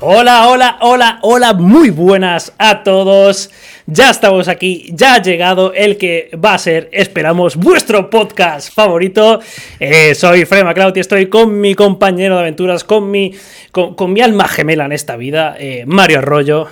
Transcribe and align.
Hola, 0.00 0.46
hola, 0.46 0.78
hola, 0.80 1.18
hola, 1.22 1.54
muy 1.54 1.90
buenas 1.90 2.52
a 2.56 2.84
todos. 2.84 3.50
Ya 3.86 4.10
estamos 4.10 4.46
aquí, 4.46 4.86
ya 4.92 5.14
ha 5.14 5.22
llegado 5.22 5.72
el 5.74 5.98
que 5.98 6.30
va 6.36 6.54
a 6.54 6.58
ser, 6.58 6.88
esperamos, 6.92 7.56
vuestro 7.56 8.08
podcast 8.08 8.72
favorito. 8.72 9.40
Eh, 9.80 10.14
soy 10.14 10.44
Fred 10.44 10.62
McLeod 10.62 10.96
y 10.96 11.00
estoy 11.00 11.26
con 11.26 11.60
mi 11.60 11.74
compañero 11.74 12.36
de 12.36 12.42
aventuras, 12.42 12.84
con 12.84 13.10
mi, 13.10 13.34
con, 13.72 14.12
mi 14.12 14.20
alma 14.20 14.46
gemela 14.46 14.84
en 14.84 14.92
esta 14.92 15.16
vida, 15.16 15.56
eh, 15.58 15.82
Mario 15.84 16.18
Arroyo. 16.18 16.68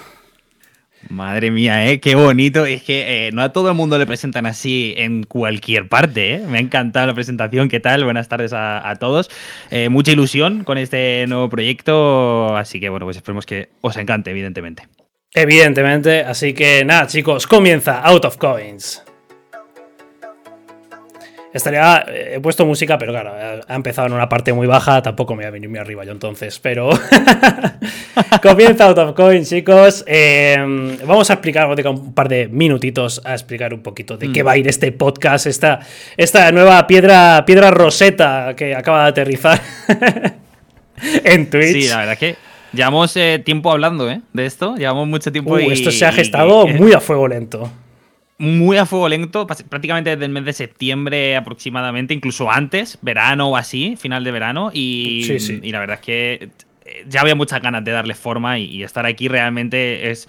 Madre 1.08 1.50
mía, 1.50 1.88
¿eh? 1.88 2.00
Qué 2.00 2.14
bonito. 2.14 2.66
Es 2.66 2.82
que 2.82 3.28
eh, 3.28 3.32
no 3.32 3.42
a 3.42 3.52
todo 3.52 3.68
el 3.68 3.74
mundo 3.74 3.98
le 3.98 4.06
presentan 4.06 4.46
así 4.46 4.94
en 4.96 5.22
cualquier 5.22 5.88
parte, 5.88 6.34
¿eh? 6.34 6.38
Me 6.46 6.58
ha 6.58 6.60
encantado 6.60 7.06
la 7.06 7.14
presentación. 7.14 7.68
¿Qué 7.68 7.80
tal? 7.80 8.04
Buenas 8.04 8.28
tardes 8.28 8.52
a, 8.52 8.96
todos. 8.98 9.30
Eh, 9.70 9.88
mucha 9.88 10.12
ilusión 10.12 10.64
con 10.64 10.78
este 10.78 11.26
nuevo 11.28 11.48
proyecto. 11.48 12.56
Así 12.56 12.80
que, 12.80 12.88
bueno, 12.88 13.06
pues 13.06 13.16
esperemos 13.16 13.46
que 13.46 13.68
os 13.80 13.96
encante, 13.96 14.30
evidentemente. 14.30 14.88
Evidentemente. 15.32 16.20
Así 16.20 16.54
que, 16.54 16.84
nada, 16.84 17.06
chicos, 17.06 17.46
comienza 17.46 18.00
Out 18.00 18.24
of 18.24 18.36
Coins. 18.36 19.05
Estaría. 21.56 22.04
Eh, 22.08 22.34
he 22.36 22.40
puesto 22.40 22.66
música, 22.66 22.98
pero 22.98 23.12
claro, 23.12 23.32
ha 23.66 23.74
empezado 23.74 24.06
en 24.06 24.12
una 24.12 24.28
parte 24.28 24.52
muy 24.52 24.66
baja. 24.66 25.00
Tampoco 25.02 25.34
me 25.34 25.42
voy 25.42 25.48
a 25.48 25.50
venir 25.50 25.68
muy 25.68 25.78
arriba 25.78 26.04
yo 26.04 26.12
entonces, 26.12 26.58
pero. 26.58 26.90
Comienza 28.42 28.86
Out 28.86 28.98
of 28.98 29.14
Coin, 29.14 29.44
chicos. 29.44 30.04
Em, 30.06 30.98
vamos 31.06 31.30
a 31.30 31.34
explicar, 31.34 31.66
un 31.68 32.12
par 32.14 32.28
de 32.28 32.48
minutitos 32.48 33.22
a 33.24 33.32
explicar 33.32 33.72
un 33.72 33.82
poquito 33.82 34.16
de 34.16 34.30
qué 34.32 34.42
mm. 34.42 34.46
va 34.46 34.52
a 34.52 34.56
ir 34.58 34.68
este 34.68 34.92
podcast, 34.92 35.46
esta, 35.46 35.80
esta 36.16 36.52
nueva 36.52 36.86
piedra, 36.86 37.44
piedra 37.46 37.70
roseta 37.70 38.54
que 38.56 38.74
acaba 38.74 39.04
de 39.04 39.08
aterrizar 39.08 39.60
en 41.24 41.50
Twitch. 41.50 41.72
Sí, 41.72 41.88
la 41.88 41.98
verdad 41.98 42.18
que. 42.18 42.36
Llevamos 42.72 43.16
eh, 43.16 43.40
tiempo 43.42 43.72
hablando 43.72 44.10
¿eh? 44.10 44.20
de 44.34 44.44
esto, 44.44 44.76
llevamos 44.76 45.08
mucho 45.08 45.32
tiempo 45.32 45.54
uh, 45.54 45.60
y, 45.60 45.72
Esto 45.72 45.90
se 45.90 46.04
ha 46.04 46.12
gestado 46.12 46.66
muy 46.66 46.92
a 46.92 47.00
fuego 47.00 47.26
lento 47.26 47.70
muy 48.38 48.76
a 48.76 48.86
fuego 48.86 49.08
lento, 49.08 49.46
prácticamente 49.46 50.10
desde 50.10 50.24
el 50.26 50.30
mes 50.30 50.44
de 50.44 50.52
septiembre 50.52 51.36
aproximadamente, 51.36 52.14
incluso 52.14 52.50
antes, 52.50 52.98
verano 53.02 53.48
o 53.48 53.56
así, 53.56 53.96
final 53.96 54.24
de 54.24 54.30
verano. 54.30 54.70
Y, 54.72 55.26
y 55.62 55.72
la 55.72 55.80
verdad 55.80 55.98
es 56.00 56.04
que 56.04 56.50
eh, 56.84 57.04
ya 57.08 57.22
había 57.22 57.34
muchas 57.34 57.62
ganas 57.62 57.84
de 57.84 57.92
darle 57.92 58.14
forma 58.14 58.58
y, 58.58 58.82
estar 58.82 59.06
aquí 59.06 59.28
realmente 59.28 60.10
es 60.10 60.28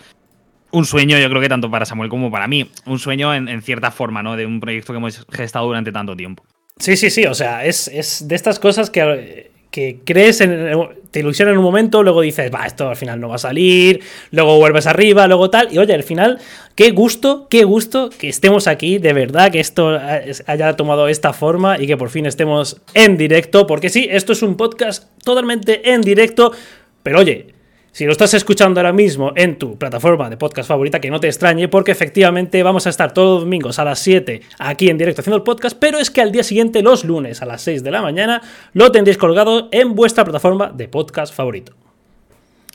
un 0.71 0.85
sueño, 0.85 1.17
yo 1.17 1.29
creo 1.29 1.41
que 1.41 1.49
tanto 1.49 1.69
para 1.69 1.85
Samuel 1.85 2.09
como 2.09 2.31
para 2.31 2.47
mí. 2.47 2.69
Un 2.85 2.99
sueño 2.99 3.33
en, 3.33 3.61
cierta 3.61 3.91
forma, 3.91 4.23
¿no? 4.23 4.35
De 4.35 4.45
un 4.45 4.59
proyecto 4.59 4.93
que 4.93 4.97
hemos 4.97 5.25
gestado 5.31 5.65
durante 5.65 5.91
tanto 5.91 6.15
tiempo. 6.15 6.43
Sí, 6.77 6.95
sí, 6.95 7.09
sí, 7.09 7.25
o 7.25 7.33
sea, 7.33 7.65
es, 7.65 7.87
es 7.87 8.27
de 8.27 8.35
estas 8.35 8.59
cosas 8.59 8.89
que 8.89 9.51
que 9.77 9.99
crees 10.03 10.41
en, 10.41 10.71
te 11.11 11.19
ilusiona 11.19 11.51
en 11.51 11.59
un 11.59 11.63
momento, 11.63 12.01
luego 12.01 12.21
dices, 12.21 12.51
va, 12.51 12.65
esto 12.65 12.89
al 12.89 12.95
final 12.95 13.19
no 13.19 13.29
va 13.29 13.35
a 13.35 13.37
salir, 13.37 13.99
luego 14.31 14.57
vuelves 14.57 14.87
arriba, 14.87 15.27
luego 15.27 15.51
tal, 15.51 15.71
y 15.71 15.77
oye, 15.77 15.93
al 15.93 16.01
final, 16.01 16.39
qué 16.73 16.89
gusto, 16.89 17.45
qué 17.47 17.63
gusto 17.63 18.09
que 18.09 18.27
estemos 18.27 18.65
aquí, 18.65 18.97
de 18.97 19.13
verdad, 19.13 19.51
que 19.51 19.59
esto 19.59 19.95
haya 20.47 20.73
tomado 20.73 21.07
esta 21.07 21.31
forma 21.31 21.79
y 21.79 21.85
que 21.85 21.95
por 21.95 22.09
fin 22.09 22.25
estemos 22.25 22.81
en 22.95 23.17
directo, 23.17 23.67
porque 23.67 23.89
sí, 23.89 24.07
esto 24.09 24.33
es 24.33 24.41
un 24.41 24.57
podcast 24.57 25.11
totalmente 25.23 25.91
en 25.91 26.01
directo, 26.01 26.53
pero 27.03 27.19
oye, 27.19 27.53
si 27.97 28.05
lo 28.05 28.11
estás 28.11 28.35
escuchando 28.35 28.79
ahora 28.79 28.93
mismo 28.93 29.33
en 29.35 29.57
tu 29.57 29.75
plataforma 29.75 30.29
de 30.29 30.37
podcast 30.37 30.69
favorita, 30.69 31.01
que 31.01 31.09
no 31.09 31.19
te 31.19 31.25
extrañe, 31.25 31.67
porque 31.67 31.91
efectivamente 31.91 32.61
vamos 32.61 32.85
a 32.85 32.91
estar 32.91 33.11
todos 33.11 33.37
los 33.37 33.43
domingos 33.45 33.79
a 33.79 33.85
las 33.85 33.97
7 33.97 34.39
aquí 34.59 34.89
en 34.89 34.99
directo 34.99 35.21
haciendo 35.21 35.37
el 35.37 35.41
podcast, 35.41 35.75
pero 35.79 35.97
es 35.97 36.11
que 36.11 36.21
al 36.21 36.31
día 36.31 36.43
siguiente, 36.43 36.83
los 36.83 37.03
lunes 37.03 37.41
a 37.41 37.47
las 37.47 37.63
6 37.63 37.83
de 37.83 37.89
la 37.89 38.03
mañana, 38.03 38.43
lo 38.73 38.91
tendréis 38.91 39.17
colgado 39.17 39.67
en 39.71 39.95
vuestra 39.95 40.23
plataforma 40.23 40.71
de 40.71 40.87
podcast 40.87 41.33
favorito. 41.33 41.73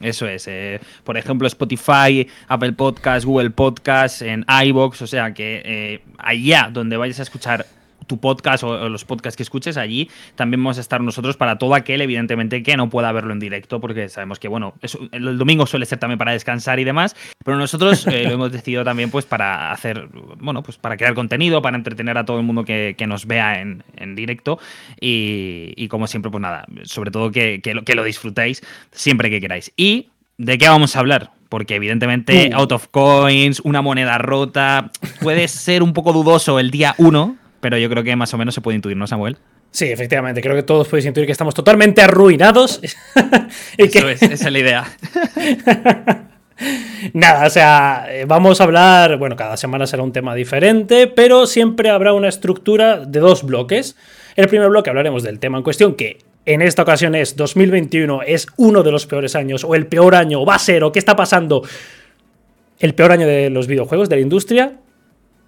Eso 0.00 0.26
es. 0.26 0.48
Eh, 0.48 0.80
por 1.04 1.16
ejemplo, 1.16 1.46
Spotify, 1.46 2.26
Apple 2.48 2.72
Podcast, 2.72 3.24
Google 3.24 3.50
Podcast, 3.50 4.22
en 4.22 4.44
iBox. 4.64 5.02
O 5.02 5.06
sea 5.06 5.32
que 5.32 5.62
eh, 5.64 6.00
allá 6.18 6.68
donde 6.72 6.96
vayas 6.96 7.20
a 7.20 7.22
escuchar 7.22 7.64
tu 8.06 8.18
podcast 8.18 8.64
o, 8.64 8.88
los 8.88 9.04
podcasts 9.04 9.36
que 9.36 9.42
escuches 9.42 9.76
allí, 9.76 10.10
también 10.34 10.62
vamos 10.62 10.78
a 10.78 10.80
estar 10.80 11.00
nosotros 11.00 11.36
para 11.36 11.58
todo 11.58 11.74
aquel, 11.74 12.00
evidentemente, 12.00 12.62
que 12.62 12.76
no 12.76 12.90
pueda 12.90 13.12
verlo 13.12 13.32
en 13.32 13.40
directo, 13.40 13.80
porque 13.80 14.08
sabemos 14.08 14.38
que, 14.38 14.48
bueno, 14.48 14.74
el 15.12 15.38
domingo 15.38 15.66
suele 15.66 15.86
ser 15.86 15.98
también 15.98 16.18
para 16.18 16.32
descansar 16.32 16.78
y 16.80 16.84
demás, 16.84 17.16
pero 17.44 17.56
nosotros 17.56 18.06
eh, 18.06 18.24
lo 18.24 18.32
hemos 18.32 18.52
decidido 18.52 18.84
también, 18.84 19.10
pues, 19.10 19.24
para 19.24 19.72
hacer, 19.72 20.08
bueno, 20.38 20.62
pues 20.62 20.78
para 20.78 20.96
crear 20.96 21.14
contenido, 21.14 21.62
para 21.62 21.76
entretener 21.76 22.18
a 22.18 22.24
todo 22.24 22.38
el 22.38 22.44
mundo 22.44 22.64
que, 22.64 22.96
nos 23.02 23.26
vea 23.26 23.60
en, 23.60 24.14
directo 24.14 24.60
y, 25.00 25.88
como 25.88 26.06
siempre, 26.06 26.30
pues 26.30 26.40
nada, 26.40 26.66
sobre 26.84 27.10
todo 27.10 27.32
que, 27.32 27.60
lo, 27.74 27.82
que 27.82 27.94
lo 27.94 28.04
disfrutéis 28.04 28.62
siempre 28.92 29.28
que 29.28 29.40
queráis. 29.40 29.72
¿Y 29.76 30.08
de 30.38 30.56
qué 30.58 30.68
vamos 30.68 30.94
a 30.96 31.00
hablar? 31.00 31.32
porque 31.52 31.74
evidentemente 31.74 32.50
out 32.54 32.72
of 32.72 32.88
coins, 32.88 33.60
una 33.60 33.82
moneda 33.82 34.16
rota, 34.16 34.90
puede 35.20 35.48
ser 35.48 35.82
un 35.82 35.92
poco 35.92 36.14
dudoso 36.14 36.58
el 36.58 36.70
día 36.70 36.94
1, 36.96 37.36
pero 37.62 37.78
yo 37.78 37.88
creo 37.88 38.02
que 38.02 38.16
más 38.16 38.34
o 38.34 38.38
menos 38.38 38.56
se 38.56 38.60
puede 38.60 38.74
intuir, 38.74 38.96
¿no, 38.96 39.06
Samuel? 39.06 39.36
Sí, 39.70 39.84
efectivamente, 39.84 40.40
creo 40.42 40.56
que 40.56 40.64
todos 40.64 40.88
podéis 40.88 41.06
intuir 41.06 41.26
que 41.26 41.32
estamos 41.32 41.54
totalmente 41.54 42.02
arruinados. 42.02 42.80
Eso 43.78 44.08
es, 44.08 44.20
esa 44.22 44.46
es 44.48 44.52
la 44.52 44.58
idea. 44.58 44.84
Nada, 47.14 47.46
o 47.46 47.50
sea, 47.50 48.06
eh, 48.08 48.24
vamos 48.26 48.60
a 48.60 48.64
hablar, 48.64 49.16
bueno, 49.16 49.36
cada 49.36 49.56
semana 49.56 49.86
será 49.86 50.02
un 50.02 50.12
tema 50.12 50.34
diferente, 50.34 51.06
pero 51.06 51.46
siempre 51.46 51.88
habrá 51.90 52.12
una 52.14 52.28
estructura 52.28 52.98
de 52.98 53.20
dos 53.20 53.44
bloques. 53.44 53.96
En 54.34 54.42
el 54.42 54.50
primer 54.50 54.68
bloque 54.68 54.90
hablaremos 54.90 55.22
del 55.22 55.38
tema 55.38 55.58
en 55.58 55.64
cuestión, 55.64 55.94
que 55.94 56.18
en 56.44 56.62
esta 56.62 56.82
ocasión 56.82 57.14
es 57.14 57.36
2021, 57.36 58.22
es 58.26 58.48
uno 58.56 58.82
de 58.82 58.90
los 58.90 59.06
peores 59.06 59.36
años, 59.36 59.62
o 59.62 59.76
el 59.76 59.86
peor 59.86 60.16
año, 60.16 60.42
o 60.42 60.46
va 60.46 60.56
a 60.56 60.58
ser, 60.58 60.82
o 60.82 60.90
qué 60.90 60.98
está 60.98 61.14
pasando. 61.14 61.62
El 62.80 62.96
peor 62.96 63.12
año 63.12 63.28
de 63.28 63.50
los 63.50 63.68
videojuegos, 63.68 64.08
de 64.08 64.16
la 64.16 64.22
industria. 64.22 64.72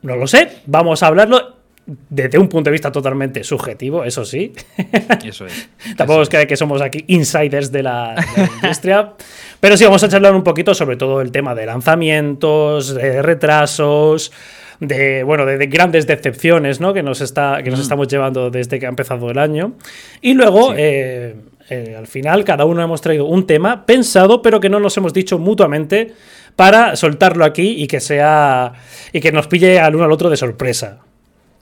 No 0.02 0.14
lo 0.14 0.28
sé, 0.28 0.58
vamos 0.66 1.02
a 1.02 1.08
hablarlo 1.08 1.53
desde 1.86 2.38
un 2.38 2.48
punto 2.48 2.70
de 2.70 2.72
vista 2.72 2.90
totalmente 2.90 3.44
subjetivo, 3.44 4.04
eso 4.04 4.24
sí. 4.24 4.52
Eso 5.24 5.46
es. 5.46 5.68
Tampoco 5.96 6.22
es 6.22 6.28
que, 6.28 6.56
somos 6.56 6.80
aquí 6.80 7.04
insiders 7.08 7.70
de 7.70 7.82
la, 7.82 8.14
industria. 8.62 9.12
pero 9.60 9.76
sí, 9.76 9.84
vamos 9.84 10.02
a 10.02 10.08
charlar 10.08 10.34
un 10.34 10.42
poquito 10.42 10.74
sobre 10.74 10.96
todo 10.96 11.20
el 11.20 11.30
tema 11.30 11.54
de 11.54 11.66
lanzamientos, 11.66 12.94
de 12.94 13.20
retrasos, 13.20 14.32
de 14.80 15.24
bueno, 15.24 15.44
de, 15.44 15.66
grandes 15.66 16.06
decepciones, 16.06 16.80
¿no? 16.80 16.94
Que 16.94 17.02
nos 17.02 17.20
está, 17.20 17.62
que 17.62 17.70
nos 17.70 17.80
mm. 17.80 17.82
estamos 17.82 18.08
llevando 18.08 18.50
desde 18.50 18.78
que 18.78 18.86
ha 18.86 18.90
empezado 18.90 19.30
el 19.30 19.38
año. 19.38 19.74
Y 20.20 20.34
luego. 20.34 20.74
Eh, 20.76 21.36
eh, 21.70 21.94
al 21.96 22.06
final, 22.06 22.44
cada 22.44 22.66
uno 22.66 22.82
hemos 22.82 23.00
traído 23.00 23.24
un 23.24 23.46
tema 23.46 23.86
pensado, 23.86 24.42
pero 24.42 24.60
que 24.60 24.68
no 24.68 24.80
nos 24.80 24.98
hemos 24.98 25.14
dicho 25.14 25.38
mutuamente 25.38 26.12
para 26.56 26.94
soltarlo 26.94 27.42
aquí 27.42 27.82
y 27.82 27.86
que 27.86 28.00
sea. 28.00 28.74
y 29.14 29.20
que 29.20 29.32
nos 29.32 29.46
pille 29.46 29.80
al 29.80 29.94
uno 29.94 30.04
al 30.04 30.12
otro 30.12 30.28
de 30.28 30.36
sorpresa. 30.36 31.00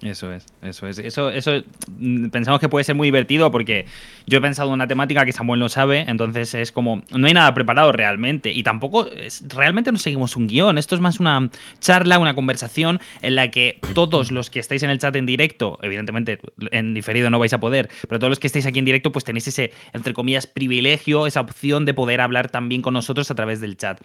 Eso 0.02 0.32
es, 0.32 0.46
eso 0.62 0.88
es. 0.88 0.98
Eso, 0.98 1.30
eso 1.30 1.62
mm, 1.98 2.30
pensamos 2.30 2.60
que 2.60 2.68
puede 2.68 2.84
ser 2.84 2.96
muy 2.96 3.06
divertido 3.06 3.52
porque 3.52 3.86
yo 4.26 4.38
he 4.38 4.40
pensado 4.40 4.68
en 4.68 4.74
una 4.74 4.88
temática 4.88 5.24
que 5.24 5.32
Samuel 5.32 5.60
no 5.60 5.68
sabe, 5.68 6.04
entonces 6.08 6.54
es 6.54 6.72
como, 6.72 7.02
no 7.10 7.26
hay 7.26 7.34
nada 7.34 7.54
preparado 7.54 7.92
realmente 7.92 8.50
y 8.50 8.64
tampoco, 8.64 9.08
realmente 9.48 9.92
no 9.92 9.98
seguimos 9.98 10.36
un 10.36 10.48
guion, 10.48 10.76
esto 10.76 10.96
es 10.96 11.00
más 11.00 11.20
una 11.20 11.50
charla, 11.78 12.18
una 12.18 12.34
conversación 12.34 13.00
en 13.20 13.36
la 13.36 13.52
que 13.52 13.78
todos 13.94 14.32
los 14.32 14.50
que 14.50 14.58
estáis 14.58 14.82
en 14.82 14.91
el 14.91 14.98
chat 14.98 15.14
en 15.14 15.26
directo, 15.26 15.78
evidentemente 15.82 16.41
en 16.72 16.94
diferido 16.94 17.30
no 17.30 17.38
vais 17.38 17.52
a 17.52 17.60
poder, 17.60 17.88
pero 18.08 18.18
todos 18.18 18.30
los 18.30 18.41
que 18.41 18.48
estáis 18.48 18.66
aquí 18.66 18.80
en 18.80 18.84
directo 18.84 19.12
pues 19.12 19.24
tenéis 19.24 19.46
ese, 19.46 19.72
entre 19.92 20.14
comillas, 20.14 20.48
privilegio, 20.48 21.28
esa 21.28 21.42
opción 21.42 21.84
de 21.84 21.94
poder 21.94 22.20
hablar 22.20 22.50
también 22.50 22.82
con 22.82 22.94
nosotros 22.94 23.30
a 23.30 23.36
través 23.36 23.60
del 23.60 23.76
chat. 23.76 24.00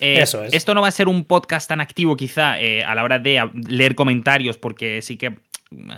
Eh, 0.00 0.20
Eso 0.20 0.42
es. 0.42 0.52
Esto 0.52 0.74
no 0.74 0.82
va 0.82 0.88
a 0.88 0.92
ser 0.92 1.08
un 1.08 1.24
podcast 1.24 1.68
tan 1.68 1.80
activo 1.80 2.16
quizá 2.16 2.60
eh, 2.60 2.82
a 2.82 2.94
la 2.94 3.04
hora 3.04 3.18
de 3.18 3.48
leer 3.68 3.94
comentarios, 3.94 4.58
porque 4.58 5.02
sí 5.02 5.16
que 5.16 5.36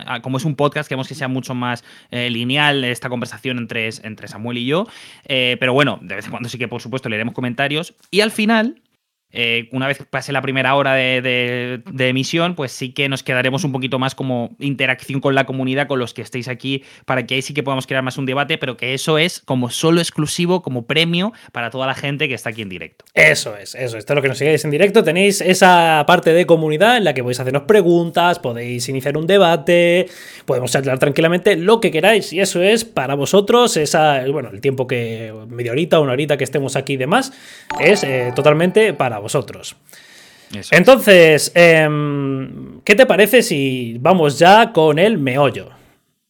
ah, 0.05 0.21
como 0.21 0.37
es 0.37 0.45
un 0.45 0.55
podcast, 0.55 0.87
queremos 0.87 1.07
que 1.07 1.15
sea 1.15 1.27
mucho 1.27 1.55
más 1.55 1.83
eh, 2.11 2.29
lineal 2.29 2.83
esta 2.83 3.09
conversación 3.09 3.57
entre, 3.57 3.89
entre 4.03 4.27
Samuel 4.27 4.57
y 4.59 4.65
yo. 4.65 4.87
pero 5.25 5.73
bueno, 5.73 5.99
de 6.01 6.15
vez 6.15 6.25
en 6.25 6.31
cuando 6.31 6.49
sí 6.49 6.57
que, 6.57 6.67
por 6.67 6.81
supuesto, 6.81 7.09
leeremos 7.09 7.33
comentarios. 7.33 7.95
Y 8.11 8.21
al 8.21 8.31
final, 8.31 8.81
eh, 9.33 9.67
una 9.71 9.87
vez 9.87 9.99
pase 10.09 10.31
la 10.31 10.41
primera 10.41 10.75
hora 10.75 10.93
de, 10.93 11.81
emisión, 11.97 12.55
pues 12.55 12.71
sí 12.71 12.93
que 12.93 13.09
nos 13.09 13.23
quedaremos 13.23 13.63
un 13.63 13.71
poquito 13.71 13.97
más 13.97 14.13
como 14.13 14.55
interacción 14.59 15.19
con 15.19 15.33
la 15.33 15.45
comunidad, 15.45 15.87
con 15.87 15.99
los 15.99 16.13
que 16.13 16.21
estéis 16.21 16.47
aquí, 16.47 16.83
para 17.05 17.25
que 17.25 17.35
ahí 17.35 17.41
sí 17.41 17.53
que 17.53 17.63
podamos 17.63 17.87
crear 17.87 18.03
más 18.03 18.17
un 18.17 18.27
debate, 18.27 18.57
pero 18.59 18.77
que 18.77 18.93
eso 18.93 19.17
es 19.17 19.41
como 19.41 19.71
solo 19.71 19.99
exclusivo, 19.99 20.61
como 20.61 20.85
premio 20.85 21.33
para 21.51 21.71
toda 21.71 21.87
la 21.87 21.95
gente 21.95 22.27
que 22.27 22.35
está 22.35 22.51
aquí 22.51 22.61
en 22.61 22.69
directo. 22.69 23.05
Eso 23.13 23.57
es, 23.57 23.73
eso 23.73 23.97
es. 23.97 24.05
Todo 24.05 24.15
lo 24.15 24.21
que 24.21 24.27
nos 24.27 24.37
sigáis 24.37 24.63
en 24.65 24.71
directo 24.71 25.03
tenéis 25.03 25.41
esa 25.41 26.03
parte 26.05 26.31
de 26.33 26.45
comunidad 26.45 26.97
en 26.97 27.03
la 27.03 27.13
que 27.13 27.23
podéis 27.23 27.39
hacernos 27.39 27.63
preguntas, 27.63 28.37
podéis 28.37 28.87
iniciar 28.87 29.17
un 29.17 29.25
debate, 29.25 30.07
podemos 30.45 30.71
charlar 30.71 30.99
tranquilamente 30.99 31.55
lo 31.55 31.81
que 31.81 31.89
queráis, 31.89 32.31
y 32.33 32.39
eso 32.39 32.61
es 32.61 32.85
para 32.85 33.15
vosotros, 33.15 33.77
esa, 33.77 34.23
bueno, 34.29 34.49
el 34.53 34.61
tiempo 34.61 34.85
que, 34.85 35.33
media 35.47 35.71
horita, 35.71 35.99
una 35.99 36.13
horita 36.13 36.37
que 36.37 36.43
estemos 36.43 36.75
aquí 36.75 36.93
y 36.93 36.97
demás, 36.97 37.33
es 37.79 38.03
eh, 38.03 38.31
totalmente 38.35 38.93
para 38.93 39.22
vosotros. 39.23 39.75
Entonces, 40.71 41.51
em, 41.55 42.81
¿qué 42.83 42.95
te 42.95 43.05
parece 43.05 43.41
si 43.41 43.97
vamos 43.99 44.37
ya 44.37 44.71
con 44.71 44.99
el 44.99 45.17
meollo? 45.17 45.69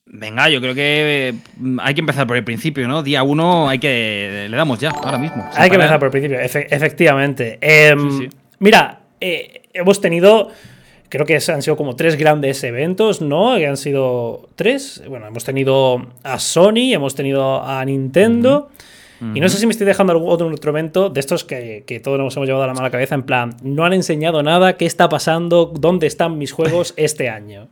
Venga, 0.06 0.48
yo 0.48 0.62
creo 0.62 0.75
que 0.75 1.34
mm, 1.57 1.80
hay 1.81 1.94
que 1.95 2.01
empezar 2.01 2.28
por 2.28 2.38
el 2.38 2.44
principio, 2.44 2.88
¿no? 2.88 3.01
Día 3.01 3.24
uno 3.24 3.68
hay 3.68 3.80
que. 3.80 4.48
Le 4.50 4.56
damos 4.56 4.80
ya, 4.80 4.92
ahora 4.92 5.18
mismo. 5.18 5.44
Hay 5.56 5.69
que 5.69 5.75
empezar 5.75 5.98
por 6.00 6.07
el 6.07 6.12
principio, 6.12 6.40
efectivamente. 6.40 7.57
Em, 7.60 8.30
mira, 8.60 9.01
eh, 9.19 9.63
hemos 9.74 10.00
tenido. 10.00 10.51
Creo 11.10 11.25
que 11.25 11.36
han 11.36 11.62
sido 11.62 11.78
como 11.78 11.96
tres 11.96 12.16
grandes 12.16 12.63
eventos, 12.63 13.22
¿no? 13.22 13.56
Que 13.57 13.68
han 13.68 13.78
sido 13.78 14.50
tres. 14.56 15.04
Bueno, 15.07 15.28
hemos 15.28 15.44
tenido 15.44 16.07
a 16.24 16.39
Sony, 16.39 16.94
hemos 16.94 17.13
tenido 17.13 17.63
a 17.63 17.84
Nintendo. 17.86 18.69
Y 19.36 19.40
no 19.40 19.50
sé 19.50 19.58
si 19.58 19.66
me 19.66 19.72
estoy 19.72 19.88
dejando 19.88 20.14
algún 20.14 20.30
otro, 20.30 20.70
evento 20.70 21.10
de 21.10 21.20
estos 21.20 21.44
que, 21.44 21.84
que, 21.88 22.00
todos 22.00 22.20
nos 22.20 22.36
hemos 22.36 22.48
llevado 22.48 22.64
a 22.64 22.68
la 22.68 22.74
mala 22.74 22.92
cabeza, 22.92 23.16
en 23.16 23.24
plan, 23.24 23.56
no 23.64 23.86
han 23.86 23.94
enseñado 23.94 24.44
nada, 24.44 24.75
qué 24.78 24.86
está 24.86 25.10
pasando, 25.10 25.66
dónde 25.66 26.08
están 26.08 26.38
mis 26.38 26.52
juegos 26.52 26.94
este 26.98 27.30
año. 27.30 27.68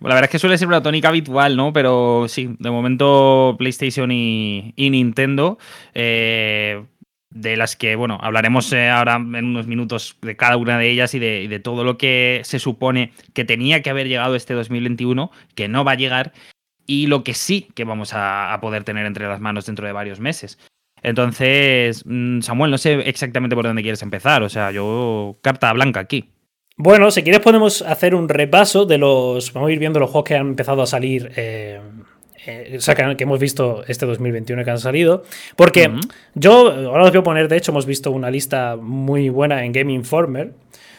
La 0.00 0.14
verdad 0.14 0.24
es 0.24 0.30
que 0.30 0.38
suele 0.38 0.58
ser 0.58 0.68
una 0.68 0.82
tónica 0.82 1.08
habitual, 1.08 1.56
¿no? 1.56 1.72
Pero 1.72 2.26
sí, 2.28 2.56
de 2.58 2.70
momento 2.70 3.54
PlayStation 3.56 4.10
y, 4.10 4.74
Nintendo. 4.76 5.58
Eh, 5.94 6.82
de 7.34 7.56
las 7.56 7.76
que, 7.76 7.96
bueno, 7.96 8.18
hablaremos 8.20 8.72
eh, 8.72 8.88
ahora 8.88 9.16
en 9.16 9.44
unos 9.44 9.66
minutos 9.66 10.16
de 10.20 10.36
cada 10.36 10.56
una 10.56 10.78
de 10.78 10.90
ellas 10.90 11.14
y 11.14 11.18
de, 11.18 11.60
todo 11.60 11.84
lo 11.84 11.96
que 11.96 12.42
se 12.44 12.58
supone 12.58 13.12
que 13.32 13.44
tenía 13.44 13.82
que 13.82 13.90
haber 13.90 14.08
llegado 14.08 14.36
este 14.36 14.54
2021, 14.54 15.30
que 15.54 15.68
no 15.68 15.84
va 15.84 15.92
a 15.92 15.96
llegar, 15.96 16.32
y 16.86 17.06
lo 17.06 17.24
que 17.24 17.34
sí 17.34 17.68
que 17.74 17.84
vamos 17.84 18.12
a, 18.14 18.56
poder 18.60 18.84
tener 18.84 19.06
entre 19.06 19.26
las 19.26 19.40
manos 19.40 19.66
dentro 19.66 19.86
de 19.86 19.92
varios 19.92 20.20
meses. 20.20 20.58
Entonces, 21.02 22.04
mm, 22.06 22.40
Samuel, 22.40 22.70
no 22.70 22.78
sé 22.78 22.94
exactamente 23.08 23.56
por 23.56 23.64
dónde 23.64 23.82
quieres 23.82 24.02
empezar, 24.02 24.42
o 24.42 24.48
sea, 24.48 24.70
yo 24.70 25.38
carta 25.42 25.72
blanca 25.72 26.00
aquí. 26.00 26.30
Bueno, 26.76 27.10
si 27.10 27.22
quieres 27.22 27.40
podemos 27.40 27.82
hacer 27.82 28.14
un 28.14 28.28
repaso 28.28 28.86
de 28.86 28.98
los... 28.98 29.52
Vamos 29.52 29.68
a 29.68 29.72
ir 29.72 29.78
viendo 29.78 30.00
los 30.00 30.10
juegos 30.10 30.28
que 30.28 30.36
han 30.36 30.48
empezado 30.48 30.82
a 30.82 30.86
salir... 30.86 31.30
Eh, 31.36 31.80
eh, 32.46 32.74
o 32.76 32.80
sea, 32.80 32.94
que, 32.94 33.22
hemos 33.22 33.38
visto 33.38 33.84
este 33.86 34.06
2021 34.06 34.64
que 34.64 34.70
han 34.70 34.78
salido. 34.78 35.22
Porque 35.54 35.90
yo, 36.34 36.72
ahora 36.72 37.04
os 37.04 37.10
voy 37.10 37.20
a 37.20 37.22
poner, 37.22 37.48
de 37.48 37.56
hecho, 37.56 37.70
hemos 37.70 37.86
visto 37.86 38.10
una 38.10 38.30
lista 38.30 38.76
muy 38.76 39.28
buena 39.28 39.64
en 39.64 39.72
Game 39.72 39.92
Informer 39.92 40.54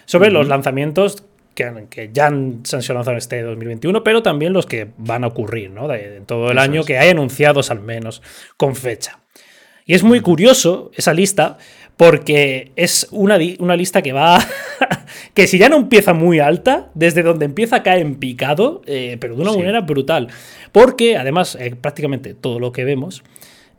sobre 0.05 0.31
los 0.31 0.47
lanzamientos 0.47 1.25
que, 1.53 1.85
que, 1.89 2.09
ya 2.13 2.27
han, 2.27 2.61
se 2.63 2.75
han 2.75 2.95
lanzado 2.95 3.17
este 3.17 3.41
2021, 3.41 4.03
pero 4.03 4.23
también 4.23 4.53
los 4.53 4.65
que 4.65 4.87
van 4.97 5.23
a 5.23 5.27
ocurrir, 5.27 5.71
¿no? 5.71 5.87
De, 5.87 6.21
todo 6.25 6.51
el 6.51 6.57
año, 6.57 6.83
que 6.83 6.97
hay 6.97 7.09
anunciados 7.09 7.71
al 7.71 7.81
menos 7.81 8.21
con 8.57 8.75
fecha. 8.75 9.19
Y 9.85 9.93
es 9.93 10.03
muy 10.03 10.21
curioso 10.21 10.91
esa 10.95 11.13
lista 11.13 11.57
porque 11.97 12.71
es 12.75 13.07
una, 13.11 13.37
una 13.59 13.75
lista 13.75 14.01
que 14.01 14.13
va, 14.13 14.39
que 15.33 15.47
si 15.47 15.57
ya 15.57 15.69
no 15.69 15.77
empieza 15.77 16.13
muy 16.13 16.39
alta, 16.39 16.89
desde 16.95 17.21
donde 17.21 17.45
empieza 17.45 17.83
cae 17.83 18.01
en 18.01 18.15
picado, 18.15 18.81
eh, 18.85 19.17
pero 19.19 19.35
de 19.35 19.41
una 19.41 19.51
manera 19.51 19.81
brutal. 19.81 20.29
Porque 20.71 21.17
además 21.17 21.55
eh, 21.59 21.75
prácticamente 21.79 22.33
todo 22.33 22.59
lo 22.59 22.71
que 22.71 22.83
vemos 22.83 23.23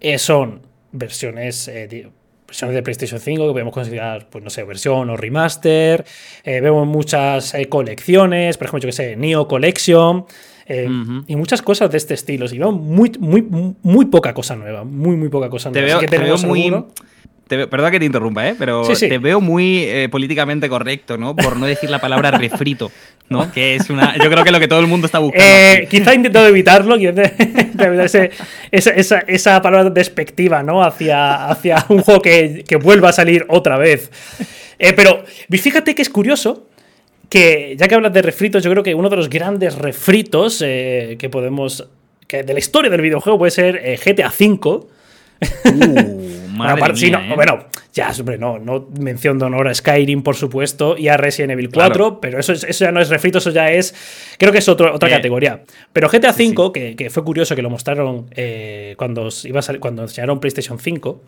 eh, 0.00 0.18
son 0.18 0.62
versiones... 0.92 1.70
versiones 2.54 2.76
de 2.76 2.82
PlayStation 2.82 3.20
5 3.20 3.46
que 3.48 3.52
podemos 3.52 3.74
considerar, 3.74 4.28
pues 4.30 4.44
no 4.44 4.50
sé, 4.50 4.62
versión 4.62 5.10
o 5.10 5.16
remaster. 5.16 6.04
vemos 6.44 6.86
muchas 6.86 7.54
colecciones, 7.68 8.56
por 8.56 8.66
ejemplo, 8.66 8.82
yo 8.82 8.88
que 8.88 8.92
sé, 8.92 9.16
Neo 9.16 9.48
Collection. 9.48 10.26
Y 10.68 11.36
muchas 11.36 11.62
cosas 11.62 11.90
de 11.90 11.98
este 11.98 12.14
estilo. 12.14 12.46
Vemos 12.48 12.80
muy, 12.80 13.12
muy, 13.18 13.42
muy 13.82 14.06
poca 14.06 14.32
cosa 14.34 14.56
nueva. 14.56 14.84
Muy, 14.84 15.16
muy 15.16 15.28
poca 15.28 15.50
cosa 15.50 15.70
nueva. 15.70 16.00
Te 16.00 16.18
veo, 16.18 16.38
muy, 16.38 16.70
perdón 17.46 17.90
que 17.90 17.98
te 17.98 18.04
interrumpa, 18.06 18.48
¿eh? 18.48 18.54
pero 18.58 18.82
te 18.86 19.18
veo 19.18 19.40
muy 19.40 19.84
eh, 19.84 20.08
políticamente 20.10 20.68
correcto, 20.68 21.18
¿no? 21.18 21.36
Por 21.36 21.56
no 21.56 21.66
decir 21.66 21.90
la 21.90 22.00
palabra 22.00 22.30
refrito, 22.38 22.90
¿no? 23.28 23.52
Que 23.52 23.76
es 23.76 23.90
una. 23.90 24.16
Yo 24.16 24.30
creo 24.30 24.44
que 24.44 24.50
lo 24.50 24.60
que 24.60 24.68
todo 24.68 24.80
el 24.80 24.86
mundo 24.86 25.06
está 25.06 25.18
buscando. 25.18 25.46
Eh, 25.46 25.86
quizá 25.90 26.12
he 26.12 26.16
intentado 26.16 26.46
evitarlo, 26.46 26.96
esa, 28.02 28.28
esa, 28.70 29.18
esa, 29.20 29.62
palabra 29.62 29.90
despectiva, 29.90 30.62
¿no? 30.62 30.82
Hacia, 30.82 31.46
hacia 31.46 31.84
un 31.88 32.02
juego 32.02 32.22
que, 32.22 32.64
que 32.66 32.76
vuelva 32.76 33.10
a 33.10 33.12
salir 33.12 33.44
otra 33.48 33.76
vez. 33.76 34.10
Eh, 34.78 34.92
pero 34.94 35.24
fíjate 35.50 35.94
que 35.94 36.02
es 36.02 36.08
curioso 36.08 36.66
que, 37.28 37.76
ya 37.78 37.88
que 37.88 37.94
hablas 37.94 38.12
de 38.12 38.22
refritos, 38.22 38.62
yo 38.62 38.70
creo 38.70 38.82
que 38.82 38.94
uno 38.94 39.08
de 39.08 39.16
los 39.16 39.28
grandes 39.28 39.76
refritos 39.76 40.58
que 40.58 41.28
podemos. 41.30 41.88
Que 42.26 42.42
de 42.42 42.52
la 42.52 42.58
historia 42.58 42.90
del 42.90 43.02
videojuego 43.02 43.38
puede 43.38 43.50
ser 43.50 43.98
GTA 44.04 44.28
V. 44.28 44.86
Uh. 45.64 46.34
¿eh? 46.54 47.34
Bueno, 47.34 47.66
ya, 47.92 48.12
hombre, 48.18 48.38
no, 48.38 48.58
no 48.58 48.88
mención 48.98 49.38
de 49.38 49.46
honor 49.46 49.68
a 49.68 49.74
Skyrim, 49.74 50.22
por 50.22 50.36
supuesto, 50.36 50.96
y 50.96 51.08
a 51.08 51.16
Resident 51.16 51.52
Evil 51.52 51.70
4, 51.70 52.20
pero 52.20 52.38
eso, 52.38 52.52
eso 52.52 52.84
ya 52.84 52.92
no 52.92 53.00
es 53.00 53.08
refrito, 53.08 53.38
eso 53.38 53.50
ya 53.50 53.70
es. 53.70 53.94
Creo 54.38 54.52
que 54.52 54.58
es 54.58 54.68
otra 54.68 54.98
categoría. 54.98 55.62
Pero 55.92 56.08
GTA 56.08 56.30
V, 56.30 56.96
que, 56.96 57.10
fue 57.10 57.24
curioso 57.24 57.54
que 57.54 57.62
lo 57.62 57.70
mostraron 57.70 58.26
eh, 58.32 58.94
cuando, 58.96 59.28
iba 59.44 59.60
a 59.60 59.78
cuando 59.80 60.02
enseñaron 60.02 60.40
PlayStation 60.40 60.78
5 60.78 61.22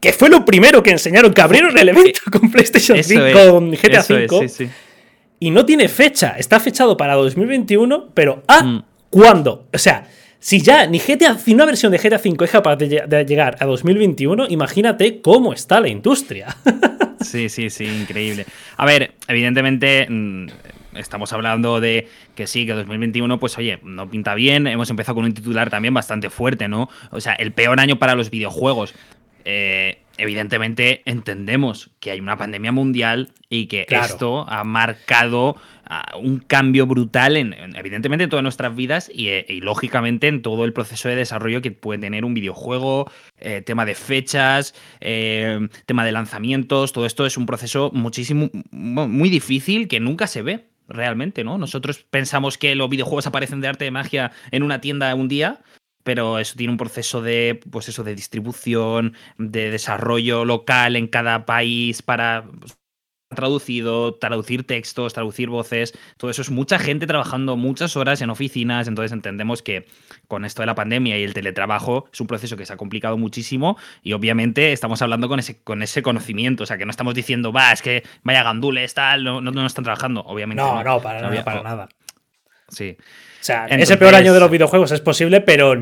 que 0.00 0.12
fue 0.12 0.28
lo 0.28 0.44
primero 0.44 0.82
que 0.82 0.90
enseñaron, 0.90 1.32
que 1.32 1.40
abrieron 1.40 1.76
el 1.76 1.88
evento 1.88 2.20
con 2.30 2.50
PlayStation 2.50 3.02
5, 3.02 3.24
con 3.50 3.70
GTA 3.70 4.04
V. 4.08 4.70
y 5.40 5.50
no 5.50 5.64
tiene 5.64 5.88
fecha, 5.88 6.34
está 6.38 6.60
fechado 6.60 6.96
para 6.96 7.14
2021, 7.14 8.10
pero 8.14 8.42
¿a 8.46 8.62
mm. 8.62 8.84
cuándo? 9.10 9.66
O 9.72 9.78
sea, 9.78 10.06
si 10.42 10.60
ya 10.60 10.86
ni 10.88 10.98
GTA, 10.98 11.38
si 11.38 11.54
una 11.54 11.64
versión 11.64 11.92
de 11.92 11.98
GTA 11.98 12.16
V 12.16 12.44
es 12.44 12.50
capaz 12.50 12.74
de, 12.74 13.24
llegar 13.24 13.56
a 13.60 13.64
2021, 13.64 14.46
imagínate 14.48 15.20
cómo 15.20 15.52
está 15.52 15.80
la 15.80 15.88
industria. 15.88 16.56
sí, 17.20 17.48
sí, 17.48 17.70
sí, 17.70 17.84
increíble. 17.84 18.44
A 18.76 18.84
ver, 18.84 19.12
evidentemente 19.28 20.04
mm, 20.10 20.46
estamos 20.94 21.32
hablando 21.32 21.80
de 21.80 22.08
que 22.34 22.48
sí, 22.48 22.66
que 22.66 22.72
2021, 22.72 23.38
pues 23.38 23.56
oye, 23.56 23.78
no 23.84 24.10
pinta 24.10 24.34
bien. 24.34 24.66
Hemos 24.66 24.90
empezado 24.90 25.14
con 25.14 25.24
un 25.24 25.32
titular 25.32 25.70
también 25.70 25.94
bastante 25.94 26.28
fuerte, 26.28 26.66
¿no? 26.66 26.88
O 27.10 27.20
sea, 27.20 27.34
el 27.34 27.52
peor 27.52 27.78
año 27.78 28.00
para 28.00 28.14
los 28.14 28.30
videojuegos. 28.30 28.94
Eh, 29.44 30.02
evidentemente 30.18 31.02
entendemos 31.04 31.90
que 32.00 32.10
hay 32.10 32.20
una 32.20 32.36
pandemia 32.36 32.72
mundial 32.72 33.30
y 33.48 33.66
que 33.66 33.86
esto 33.88 34.48
ha 34.48 34.64
marcado 34.64 35.56
ah, 35.84 36.16
un 36.16 36.38
cambio 36.38 36.86
brutal 36.86 37.36
en, 37.36 37.54
evidentemente 37.76 38.24
en 38.24 38.30
todas 38.30 38.42
nuestras 38.42 38.74
vidas 38.74 39.10
eh, 39.14 39.44
y, 39.48 39.60
lógicamente 39.60 40.28
en 40.28 40.42
todo 40.42 40.64
el 40.64 40.72
proceso 40.72 41.08
de 41.08 41.16
desarrollo 41.16 41.62
que 41.62 41.72
puede 41.72 42.00
tener 42.00 42.24
un 42.24 42.34
videojuego, 42.34 43.10
eh, 43.38 43.62
tema 43.62 43.84
de 43.84 43.94
fechas, 43.94 44.74
eh, 45.00 45.68
tema 45.86 46.04
de 46.04 46.12
lanzamientos, 46.12 46.92
todo 46.92 47.06
esto 47.06 47.26
es 47.26 47.36
un 47.36 47.46
proceso 47.46 47.90
muchísimo 47.92 48.50
muy 48.70 49.30
difícil 49.30 49.88
que 49.88 50.00
nunca 50.00 50.26
se 50.26 50.42
ve 50.42 50.66
realmente, 50.88 51.44
¿no? 51.44 51.58
Nosotros 51.58 52.04
pensamos 52.10 52.58
que 52.58 52.74
los 52.74 52.90
videojuegos 52.90 53.26
aparecen 53.26 53.60
de 53.60 53.68
arte 53.68 53.84
de 53.84 53.90
magia 53.90 54.32
en 54.50 54.62
una 54.62 54.80
tienda 54.80 55.14
un 55.14 55.28
día 55.28 55.60
pero 56.02 56.38
eso 56.38 56.54
tiene 56.56 56.72
un 56.72 56.78
proceso 56.78 57.22
de, 57.22 57.60
pues 57.70 57.88
eso, 57.88 58.04
de 58.04 58.14
distribución, 58.14 59.14
de 59.38 59.70
desarrollo 59.70 60.44
local 60.44 60.96
en 60.96 61.06
cada 61.06 61.46
país 61.46 62.02
para 62.02 62.44
pues, 62.58 62.76
traducido, 63.34 64.14
traducir 64.14 64.66
textos, 64.66 65.12
traducir 65.12 65.48
voces, 65.48 65.94
todo 66.16 66.30
eso 66.30 66.42
es 66.42 66.50
mucha 66.50 66.78
gente 66.78 67.06
trabajando 67.06 67.56
muchas 67.56 67.96
horas 67.96 68.20
en 68.20 68.30
oficinas, 68.30 68.88
entonces 68.88 69.12
entendemos 69.12 69.62
que 69.62 69.86
con 70.28 70.44
esto 70.44 70.62
de 70.62 70.66
la 70.66 70.74
pandemia 70.74 71.18
y 71.18 71.24
el 71.24 71.34
teletrabajo 71.34 72.08
es 72.12 72.20
un 72.20 72.26
proceso 72.26 72.56
que 72.56 72.66
se 72.66 72.72
ha 72.72 72.76
complicado 72.76 73.16
muchísimo 73.16 73.76
y 74.02 74.12
obviamente 74.12 74.72
estamos 74.72 75.02
hablando 75.02 75.28
con 75.28 75.38
ese, 75.38 75.62
con 75.62 75.82
ese 75.82 76.02
conocimiento, 76.02 76.64
o 76.64 76.66
sea, 76.66 76.78
que 76.78 76.84
no 76.84 76.90
estamos 76.90 77.14
diciendo, 77.14 77.52
va, 77.52 77.72
es 77.72 77.82
que 77.82 78.02
vaya 78.22 78.42
gandules, 78.42 78.94
tal, 78.94 79.24
no, 79.24 79.40
no, 79.40 79.66
están 79.66 79.84
trabajando, 79.84 80.22
obviamente. 80.22 80.62
No, 80.62 80.82
no, 80.82 81.00
para, 81.00 81.44
para 81.44 81.62
nada. 81.62 81.88
Sí. 82.68 82.96
O 83.42 83.44
sea, 83.44 83.66
ese 83.66 83.96
peor 83.96 84.14
año 84.14 84.32
de 84.32 84.38
los 84.38 84.48
videojuegos 84.48 84.92
es 84.92 85.00
posible, 85.00 85.40
pero 85.40 85.74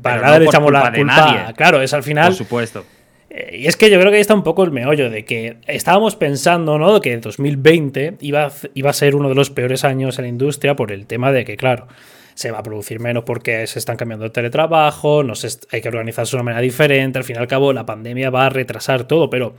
para 0.00 0.22
nada 0.22 0.38
le 0.38 0.44
echamos 0.44 0.70
la 0.70 0.92
culpa. 0.92 1.16
Nadie. 1.16 1.54
Claro, 1.54 1.82
es 1.82 1.92
al 1.92 2.04
final. 2.04 2.28
Por 2.28 2.36
supuesto. 2.36 2.84
Eh, 3.28 3.58
y 3.62 3.66
es 3.66 3.76
que 3.76 3.90
yo 3.90 3.98
creo 3.98 4.12
que 4.12 4.18
ahí 4.18 4.20
está 4.20 4.34
un 4.34 4.44
poco 4.44 4.62
el 4.62 4.70
meollo 4.70 5.10
de 5.10 5.24
que 5.24 5.56
estábamos 5.66 6.14
pensando, 6.14 6.78
¿no? 6.78 7.00
Que 7.00 7.18
2020 7.18 8.18
iba 8.20 8.46
a, 8.46 8.52
iba 8.74 8.90
a 8.90 8.92
ser 8.92 9.16
uno 9.16 9.28
de 9.28 9.34
los 9.34 9.50
peores 9.50 9.82
años 9.82 10.16
en 10.20 10.26
la 10.26 10.28
industria 10.28 10.76
por 10.76 10.92
el 10.92 11.06
tema 11.06 11.32
de 11.32 11.44
que, 11.44 11.56
claro, 11.56 11.88
se 12.34 12.52
va 12.52 12.58
a 12.58 12.62
producir 12.62 13.00
menos 13.00 13.24
porque 13.24 13.66
se 13.66 13.80
están 13.80 13.96
cambiando 13.96 14.24
el 14.24 14.30
teletrabajo, 14.30 15.24
no 15.24 15.32
hay 15.72 15.80
que 15.80 15.88
organizarse 15.88 16.30
de 16.30 16.36
una 16.36 16.44
manera 16.44 16.62
diferente, 16.62 17.18
al 17.18 17.24
fin 17.24 17.34
y 17.34 17.38
al 17.40 17.48
cabo 17.48 17.72
la 17.72 17.84
pandemia 17.84 18.30
va 18.30 18.46
a 18.46 18.48
retrasar 18.48 19.08
todo, 19.08 19.28
pero 19.28 19.56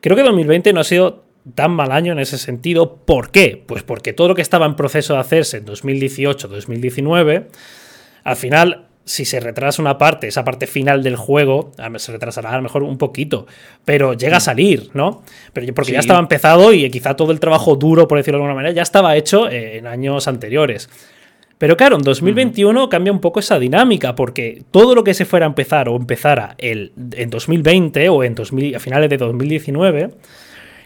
creo 0.00 0.14
que 0.14 0.22
2020 0.22 0.72
no 0.72 0.80
ha 0.80 0.84
sido 0.84 1.25
tan 1.54 1.72
mal 1.72 1.92
año 1.92 2.12
en 2.12 2.18
ese 2.18 2.38
sentido. 2.38 2.96
¿Por 2.96 3.30
qué? 3.30 3.62
Pues 3.66 3.82
porque 3.82 4.12
todo 4.12 4.28
lo 4.28 4.34
que 4.34 4.42
estaba 4.42 4.66
en 4.66 4.76
proceso 4.76 5.14
de 5.14 5.20
hacerse 5.20 5.58
en 5.58 5.66
2018-2019, 5.66 7.46
al 8.24 8.36
final, 8.36 8.86
si 9.04 9.24
se 9.24 9.38
retrasa 9.38 9.80
una 9.80 9.98
parte, 9.98 10.26
esa 10.26 10.44
parte 10.44 10.66
final 10.66 11.02
del 11.02 11.16
juego, 11.16 11.72
se 11.96 12.12
retrasará 12.12 12.50
a 12.50 12.56
lo 12.56 12.62
mejor 12.62 12.82
un 12.82 12.98
poquito, 12.98 13.46
pero 13.84 14.14
llega 14.14 14.38
a 14.38 14.40
salir, 14.40 14.90
¿no? 14.94 15.22
Pero 15.52 15.72
porque 15.74 15.92
ya 15.92 16.00
estaba 16.00 16.18
empezado 16.18 16.72
y 16.72 16.90
quizá 16.90 17.14
todo 17.14 17.30
el 17.30 17.40
trabajo 17.40 17.76
duro, 17.76 18.08
por 18.08 18.18
decirlo 18.18 18.38
de 18.38 18.44
alguna 18.44 18.56
manera, 18.56 18.74
ya 18.74 18.82
estaba 18.82 19.16
hecho 19.16 19.48
eh, 19.48 19.78
en 19.78 19.86
años 19.86 20.26
anteriores. 20.26 20.90
Pero 21.58 21.76
claro, 21.76 21.96
en 21.96 22.02
2021 22.02 22.90
cambia 22.90 23.12
un 23.12 23.20
poco 23.20 23.40
esa 23.40 23.58
dinámica, 23.58 24.14
porque 24.14 24.64
todo 24.70 24.94
lo 24.94 25.04
que 25.04 25.14
se 25.14 25.24
fuera 25.24 25.46
a 25.46 25.48
empezar 25.48 25.88
o 25.88 25.96
empezara 25.96 26.54
el, 26.58 26.92
en 27.12 27.30
2020 27.30 28.08
o 28.10 28.24
en 28.24 28.34
a 28.74 28.78
finales 28.78 29.08
de 29.08 29.16
2019 29.16 30.10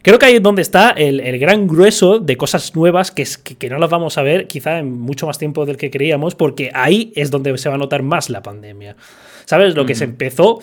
creo 0.03 0.19
que 0.19 0.27
ahí 0.27 0.37
es 0.37 0.43
donde 0.43 0.63
está 0.63 0.91
el, 0.91 1.39
gran 1.39 1.67
grueso 1.67 2.19
de 2.19 2.37
cosas 2.37 2.75
nuevas 2.75 3.11
que, 3.11 3.27
que, 3.59 3.71
no 3.71 3.79
las 3.79 3.91
vamos 3.91 4.19
a 4.19 4.23
ver 4.23 4.47
quizá 4.47 4.79
en 4.79 4.99
mucho 4.99 5.27
más 5.27 5.39
tiempo 5.39 5.67
del 5.67 5.77
que 5.77 5.91
creíamos, 5.91 6.35
porque 6.35 6.71
ahí 6.75 7.13
es 7.17 7.31
donde 7.31 7.57
se 7.59 7.69
va 7.69 7.75
a 7.75 7.79
notar 7.79 8.03
más 8.03 8.31
la 8.31 8.43
pandemia. 8.43 8.97
¿Sabes? 9.45 9.75
Lo 9.75 9.85
que 9.85 9.95
se 9.95 10.05
empezó 10.05 10.61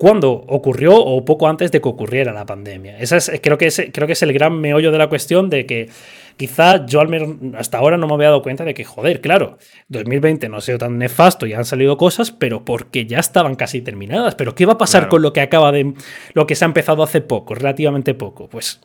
cuando 0.00 0.30
ocurrió 0.30 0.96
o 0.96 1.24
poco 1.26 1.46
antes 1.46 1.70
de 1.72 1.82
que 1.82 1.88
ocurriera 1.88 2.32
la 2.32 2.46
pandemia. 2.46 2.98
Esa 2.98 3.18
es, 3.18 3.30
creo, 3.42 3.58
que 3.58 3.66
es, 3.66 3.82
creo 3.92 4.06
que 4.06 4.14
es 4.14 4.22
el 4.22 4.32
gran 4.32 4.58
meollo 4.58 4.92
de 4.92 4.96
la 4.96 5.08
cuestión 5.08 5.50
de 5.50 5.66
que 5.66 5.90
quizá 6.40 6.86
yo 6.86 7.02
al 7.02 7.08
menos 7.08 7.36
hasta 7.54 7.76
ahora 7.76 7.98
no 7.98 8.06
me 8.06 8.14
había 8.14 8.28
dado 8.28 8.40
cuenta 8.40 8.64
de 8.64 8.72
que, 8.72 8.82
joder, 8.82 9.20
claro, 9.20 9.58
2020 9.88 10.48
no 10.48 10.56
ha 10.56 10.60
sido 10.62 10.78
tan 10.78 10.96
nefasto 10.96 11.44
y 11.44 11.52
han 11.52 11.66
salido 11.66 11.98
cosas, 11.98 12.30
pero 12.30 12.64
porque 12.64 13.04
ya 13.04 13.18
estaban 13.18 13.56
casi 13.56 13.82
terminadas. 13.82 14.36
Pero 14.36 14.54
¿qué 14.54 14.64
va 14.64 14.72
a 14.72 14.78
pasar 14.78 15.08
con 15.08 15.20
lo 15.20 15.34
que 15.34 15.42
acaba 15.42 15.70
de. 15.70 15.92
lo 16.32 16.46
que 16.46 16.54
se 16.54 16.64
ha 16.64 16.66
empezado 16.66 17.02
hace 17.02 17.20
poco, 17.20 17.54
relativamente 17.54 18.14
poco? 18.14 18.48
Pues. 18.48 18.80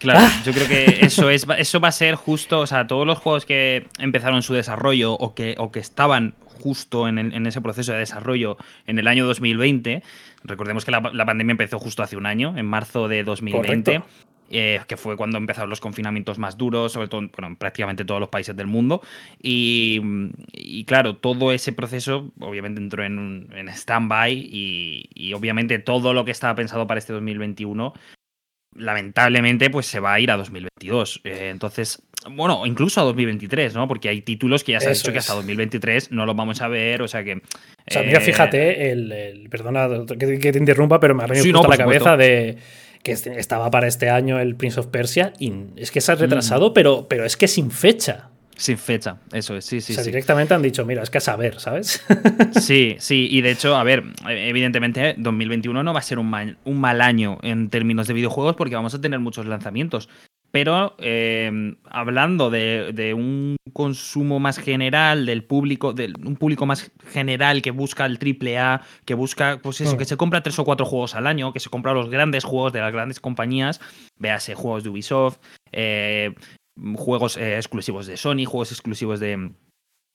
Claro, 0.00 0.18
ah. 0.22 0.42
yo 0.44 0.52
creo 0.52 0.66
que 0.66 0.98
eso, 1.06 1.30
es, 1.30 1.46
eso 1.58 1.78
va 1.78 1.88
a 1.88 1.92
ser 1.92 2.16
justo, 2.16 2.58
o 2.58 2.66
sea, 2.66 2.88
todos 2.88 3.06
los 3.06 3.18
juegos 3.18 3.46
que 3.46 3.86
empezaron 4.00 4.42
su 4.42 4.52
desarrollo 4.52 5.12
o 5.12 5.32
que, 5.32 5.54
o 5.58 5.70
que 5.70 5.78
estaban 5.78 6.34
justo 6.60 7.06
en, 7.06 7.46
ese 7.46 7.60
proceso 7.60 7.92
de 7.92 7.98
desarrollo 7.98 8.56
en 8.88 8.98
el 8.98 9.06
año 9.06 9.26
2020, 9.26 10.02
recordemos 10.42 10.84
que 10.84 10.90
la, 10.90 11.00
pandemia 11.00 11.52
empezó 11.52 11.78
justo 11.78 12.02
hace 12.02 12.16
un 12.16 12.26
año, 12.26 12.58
en 12.58 12.66
marzo 12.66 13.06
de 13.06 13.22
2020. 13.22 14.02
Eh, 14.48 14.80
que 14.86 14.96
fue 14.96 15.16
cuando 15.16 15.38
empezaron 15.38 15.68
los 15.70 15.80
confinamientos 15.80 16.38
más 16.38 16.56
duros, 16.56 16.92
sobre 16.92 17.08
todo 17.08 17.22
bueno, 17.32 17.48
en 17.48 17.56
prácticamente 17.56 18.04
todos 18.04 18.20
los 18.20 18.28
países 18.28 18.56
del 18.56 18.68
mundo. 18.68 19.02
Y, 19.42 20.84
claro, 20.86 21.16
todo 21.16 21.52
ese 21.52 21.72
proceso 21.72 22.30
obviamente 22.38 22.80
entró 22.80 23.04
en, 23.04 23.48
en 23.52 23.68
stand-by 23.68 24.32
y, 24.32 25.10
y, 25.14 25.32
obviamente 25.32 25.78
todo 25.80 26.14
lo 26.14 26.24
que 26.24 26.30
estaba 26.30 26.54
pensado 26.54 26.86
para 26.86 26.98
este 26.98 27.12
2021 27.12 27.92
lamentablemente 28.78 29.70
pues 29.70 29.86
se 29.86 30.00
va 30.00 30.14
a 30.14 30.20
ir 30.20 30.30
a 30.30 30.36
2022. 30.36 31.20
Eh, 31.24 31.48
entonces, 31.50 32.02
bueno, 32.30 32.66
incluso 32.66 33.00
a 33.00 33.04
2023, 33.04 33.74
¿no? 33.74 33.88
Porque 33.88 34.08
hay 34.08 34.22
títulos 34.22 34.64
que 34.64 34.72
ya 34.72 34.80
se 34.80 34.88
ha 34.88 34.92
dicho 34.92 35.12
que 35.12 35.18
hasta 35.18 35.34
2023 35.34 36.12
no 36.12 36.26
los 36.26 36.36
vamos 36.36 36.60
a 36.60 36.68
ver, 36.68 37.02
o 37.02 37.08
sea 37.08 37.24
que... 37.24 37.34
O 37.34 37.40
sea, 37.88 38.02
mira, 38.02 38.18
eh, 38.18 38.22
fíjate, 38.22 38.90
el, 38.90 39.48
perdona 39.50 39.88
que, 40.18 40.52
te 40.52 40.58
interrumpa, 40.58 41.00
pero 41.00 41.14
me 41.14 41.24
ha 41.24 41.26
venido 41.26 41.62
la 41.66 41.76
cabeza 41.76 42.16
de 42.16 42.58
que 43.06 43.12
estaba 43.12 43.70
para 43.70 43.86
este 43.86 44.10
año 44.10 44.40
el 44.40 44.56
Prince 44.56 44.80
of 44.80 44.88
Persia 44.88 45.32
y 45.38 45.52
es 45.76 45.92
que 45.92 46.00
se 46.00 46.10
ha 46.10 46.16
retrasado, 46.16 46.70
mm. 46.70 46.74
pero, 46.74 47.06
pero 47.08 47.24
es 47.24 47.36
que 47.36 47.46
sin 47.46 47.70
fecha. 47.70 48.30
Sin 48.56 48.78
fecha, 48.78 49.18
eso 49.32 49.54
es, 49.54 49.64
sí, 49.64 49.80
sí. 49.80 49.92
O 49.92 49.96
sea, 49.96 50.02
directamente 50.02 50.54
han 50.54 50.62
dicho, 50.62 50.84
mira, 50.84 51.02
es 51.02 51.10
que 51.10 51.18
a 51.18 51.20
saber, 51.20 51.60
¿sabes? 51.60 52.02
sí, 52.60 52.96
sí, 52.98 53.28
y 53.30 53.42
de 53.42 53.50
hecho, 53.52 53.76
a 53.76 53.84
ver, 53.84 54.02
evidentemente 54.26 55.14
2021 55.18 55.82
no 55.82 55.92
va 55.92 56.00
a 56.00 56.02
ser 56.02 56.18
un 56.18 56.28
mal, 56.28 56.58
un 56.64 56.80
mal 56.80 57.00
año 57.00 57.38
en 57.42 57.68
términos 57.68 58.08
de 58.08 58.14
videojuegos 58.14 58.56
porque 58.56 58.74
vamos 58.74 58.94
a 58.94 59.00
tener 59.00 59.20
muchos 59.20 59.46
lanzamientos. 59.46 60.08
Pero 60.56 60.94
eh, 61.00 61.76
hablando 61.84 62.48
de, 62.48 63.12
un 63.14 63.56
consumo 63.74 64.40
más 64.40 64.56
general, 64.56 65.26
del 65.26 65.44
público, 65.44 65.92
de 65.92 66.14
un 66.24 66.36
público 66.36 66.64
más 66.64 66.90
general 67.12 67.60
que 67.60 67.72
busca 67.72 68.06
el 68.06 68.18
triple 68.18 68.56
A, 68.56 68.80
que 69.04 69.12
busca, 69.12 69.60
pues 69.62 69.82
eso, 69.82 69.98
que 69.98 70.06
se 70.06 70.16
compra 70.16 70.42
tres 70.42 70.58
o 70.58 70.64
cuatro 70.64 70.86
juegos 70.86 71.14
al 71.14 71.26
año, 71.26 71.52
que 71.52 71.60
se 71.60 71.68
compra 71.68 71.92
los 71.92 72.08
grandes 72.08 72.44
juegos 72.44 72.72
de 72.72 72.80
las 72.80 72.90
grandes 72.90 73.20
compañías, 73.20 73.82
véase 74.16 74.54
juegos 74.54 74.82
de 74.82 74.88
Ubisoft, 74.88 75.36
eh, 75.72 76.34
juegos 76.94 77.36
eh, 77.36 77.56
exclusivos 77.56 78.06
de 78.06 78.16
Sony, 78.16 78.46
juegos 78.46 78.72
exclusivos 78.72 79.20
de 79.20 79.36
mm, 79.36 79.54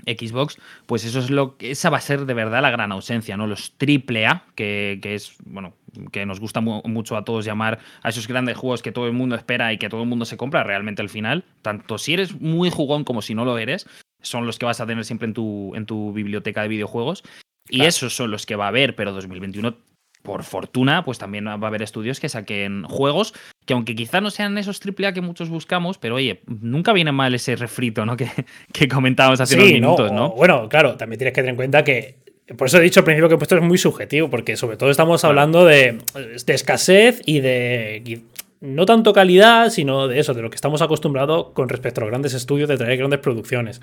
Xbox, 0.08 0.58
pues 0.88 1.06
eso 1.06 1.20
es 1.20 1.30
lo 1.30 1.58
que 1.58 1.72
esa 1.72 1.92
va 1.92 1.98
a 1.98 2.02
ser 2.02 2.26
de 2.26 2.34
verdad 2.34 2.62
la 2.62 2.72
gran 2.72 2.92
ausencia, 2.92 3.38
¿no? 3.38 3.48
Los 3.48 3.78
triple 3.78 4.26
A, 4.26 4.46
que, 4.56 5.00
es, 5.04 5.36
bueno, 5.46 5.76
que 6.12 6.26
nos 6.26 6.40
gusta 6.40 6.62
mucho 6.62 7.18
a 7.18 7.24
todos 7.24 7.46
llamar 7.46 7.80
a 8.02 8.10
esos 8.10 8.28
grandes 8.28 8.58
juegos 8.58 8.82
que 8.82 8.92
todo 8.92 9.08
el 9.08 9.14
mundo 9.14 9.36
espera 9.36 9.74
y 9.74 9.78
que 9.78 9.90
todo 9.90 10.04
el 10.04 10.10
mundo 10.10 10.26
se 10.26 10.38
compra 10.38 10.64
realmente 10.64 11.02
al 11.02 11.10
final, 11.10 11.44
tanto 11.62 11.98
si 11.98 12.14
eres 12.14 12.40
muy 12.40 12.70
jugón 12.70 13.04
como 13.04 13.22
si 13.22 13.36
no 13.36 13.46
lo 13.46 13.58
eres, 13.58 13.88
son 14.22 14.46
los 14.46 14.60
que 14.60 14.66
vas 14.66 14.82
a 14.82 14.86
tener 14.86 15.06
siempre 15.06 15.28
en 15.28 15.34
tu, 15.34 15.74
en 15.76 15.86
tu 15.86 16.14
biblioteca 16.14 16.62
de 16.62 16.68
videojuegos. 16.68 17.24
Y 17.70 17.84
esos 17.84 18.16
son 18.16 18.32
los 18.32 18.46
que 18.46 18.56
va 18.56 18.66
a 18.66 18.70
haber, 18.70 18.96
pero 18.96 19.14
2021 19.14 19.78
por 20.24 20.44
fortuna, 20.44 21.04
pues 21.04 21.18
también 21.18 21.48
va 21.48 21.54
a 21.54 21.68
haber 21.68 21.82
estudios 21.82 22.20
que 22.20 22.30
saquen 22.30 22.84
juegos 22.84 23.34
que 23.66 23.74
aunque 23.74 23.96
quizá 23.96 24.22
no 24.22 24.32
sean 24.32 24.58
esos 24.58 24.80
AAA 24.84 25.14
que 25.14 25.22
muchos 25.22 25.50
buscamos, 25.50 25.98
pero 25.98 26.16
oye, 26.16 26.42
nunca 26.48 26.94
viene 26.94 27.12
mal 27.12 27.34
ese 27.34 27.56
refrito, 27.56 28.06
¿no? 28.06 28.18
Que, 28.22 28.30
que 28.74 28.88
comentábamos 28.88 29.40
hace 29.40 29.56
unos 29.56 29.68
minutos, 29.68 30.12
¿no? 30.12 30.32
Bueno, 30.32 30.68
claro, 30.70 30.96
también 30.96 31.18
tienes 31.18 31.34
que 31.34 31.42
tener 31.42 31.52
en 31.52 31.56
cuenta 31.56 31.84
que 31.84 32.20
por 32.58 32.68
eso 32.68 32.78
he 32.78 32.82
dicho 32.82 33.02
al 33.02 33.04
principio 33.06 33.30
que 33.30 33.44
esto 33.44 33.56
es 33.58 33.64
muy 33.64 33.78
subjetivo, 33.78 34.30
porque 34.30 34.58
sobre 34.58 34.78
todo 34.78 34.90
estamos 34.90 35.24
hablando 35.24 35.66
de, 35.66 36.00
de, 36.46 36.54
escasez 36.54 37.22
y 37.26 37.40
de 37.40 38.24
no 38.62 38.86
tanto 38.86 39.12
calidad, 39.12 39.70
sino 39.70 40.08
de 40.08 40.20
eso, 40.20 40.34
de 40.34 40.42
lo 40.42 40.50
que 40.50 40.56
estamos 40.56 40.82
acostumbrados 40.82 41.48
con 41.54 41.68
respecto 41.68 42.00
a 42.00 42.04
los 42.04 42.12
grandes 42.12 42.34
estudios 42.34 42.70
de 42.70 42.78
traer 42.78 42.98
grandes 42.98 43.20
producciones. 43.20 43.82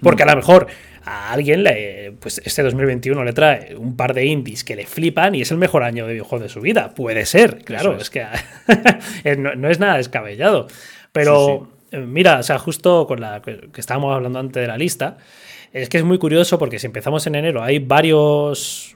Porque 0.00 0.22
a 0.22 0.26
lo 0.26 0.36
mejor 0.36 0.66
a 1.04 1.32
alguien, 1.32 1.62
le, 1.62 2.12
pues 2.20 2.40
este 2.44 2.62
2021 2.62 3.22
le 3.24 3.32
trae 3.32 3.74
un 3.76 3.96
par 3.96 4.14
de 4.14 4.24
indies 4.24 4.64
que 4.64 4.76
le 4.76 4.86
flipan 4.86 5.34
y 5.34 5.42
es 5.42 5.50
el 5.50 5.58
mejor 5.58 5.82
año 5.82 6.06
de 6.06 6.12
videojuego 6.12 6.42
de 6.42 6.48
su 6.48 6.60
vida. 6.60 6.94
Puede 6.94 7.26
ser, 7.26 7.64
claro, 7.64 7.96
es. 7.96 8.10
que 8.10 8.24
no, 9.36 9.68
es 9.68 9.78
nada 9.78 9.96
descabellado. 9.96 10.68
Pero 11.12 11.68
eh, 11.90 11.98
mira, 11.98 12.38
o 12.38 12.42
sea, 12.42 12.58
justo 12.58 13.06
con 13.06 13.20
la 13.20 13.42
que 13.42 13.70
estábamos 13.76 14.14
hablando 14.14 14.38
antes 14.38 14.60
de 14.60 14.68
la 14.68 14.78
lista, 14.78 15.18
es 15.72 15.88
que 15.88 15.98
es 15.98 16.04
muy 16.04 16.18
curioso 16.18 16.58
porque 16.58 16.78
si 16.78 16.86
empezamos 16.86 17.26
en 17.26 17.34
enero 17.34 17.62
hay 17.62 17.78
varios, 17.78 18.94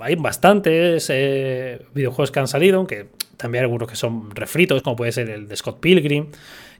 hay 0.00 0.14
bastantes 0.16 1.08
eh, 1.10 1.80
videojuegos 1.94 2.30
que 2.30 2.40
han 2.40 2.48
salido, 2.48 2.78
aunque 2.78 3.08
también 3.36 3.62
hay 3.62 3.64
algunos 3.66 3.88
que 3.88 3.96
son 3.96 4.30
refritos, 4.34 4.82
como 4.82 4.96
puede 4.96 5.12
ser 5.12 5.28
el 5.30 5.48
de 5.48 5.56
Scott 5.56 5.80
Pilgrim, 5.80 6.26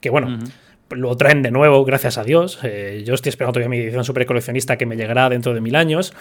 que 0.01 0.11
bueno 0.11 0.39
lo 0.91 1.17
traen 1.17 1.43
de 1.43 1.51
nuevo, 1.51 1.85
gracias 1.85 2.19
a 2.19 2.25
Dios. 2.25 2.61
Eh, 2.63 3.03
yo 3.05 3.15
estoy 3.15 3.31
esperando 3.31 3.55
todavía 3.55 3.69
mi 3.69 3.79
edición 3.79 4.05
super 4.05 4.25
coleccionista 4.27 4.77
que 4.77 4.87
me 4.87 4.97
llegará 4.97 5.29
dentro 5.29 5.53
de 5.53 5.61
mil 5.61 5.75
años. 5.75 6.13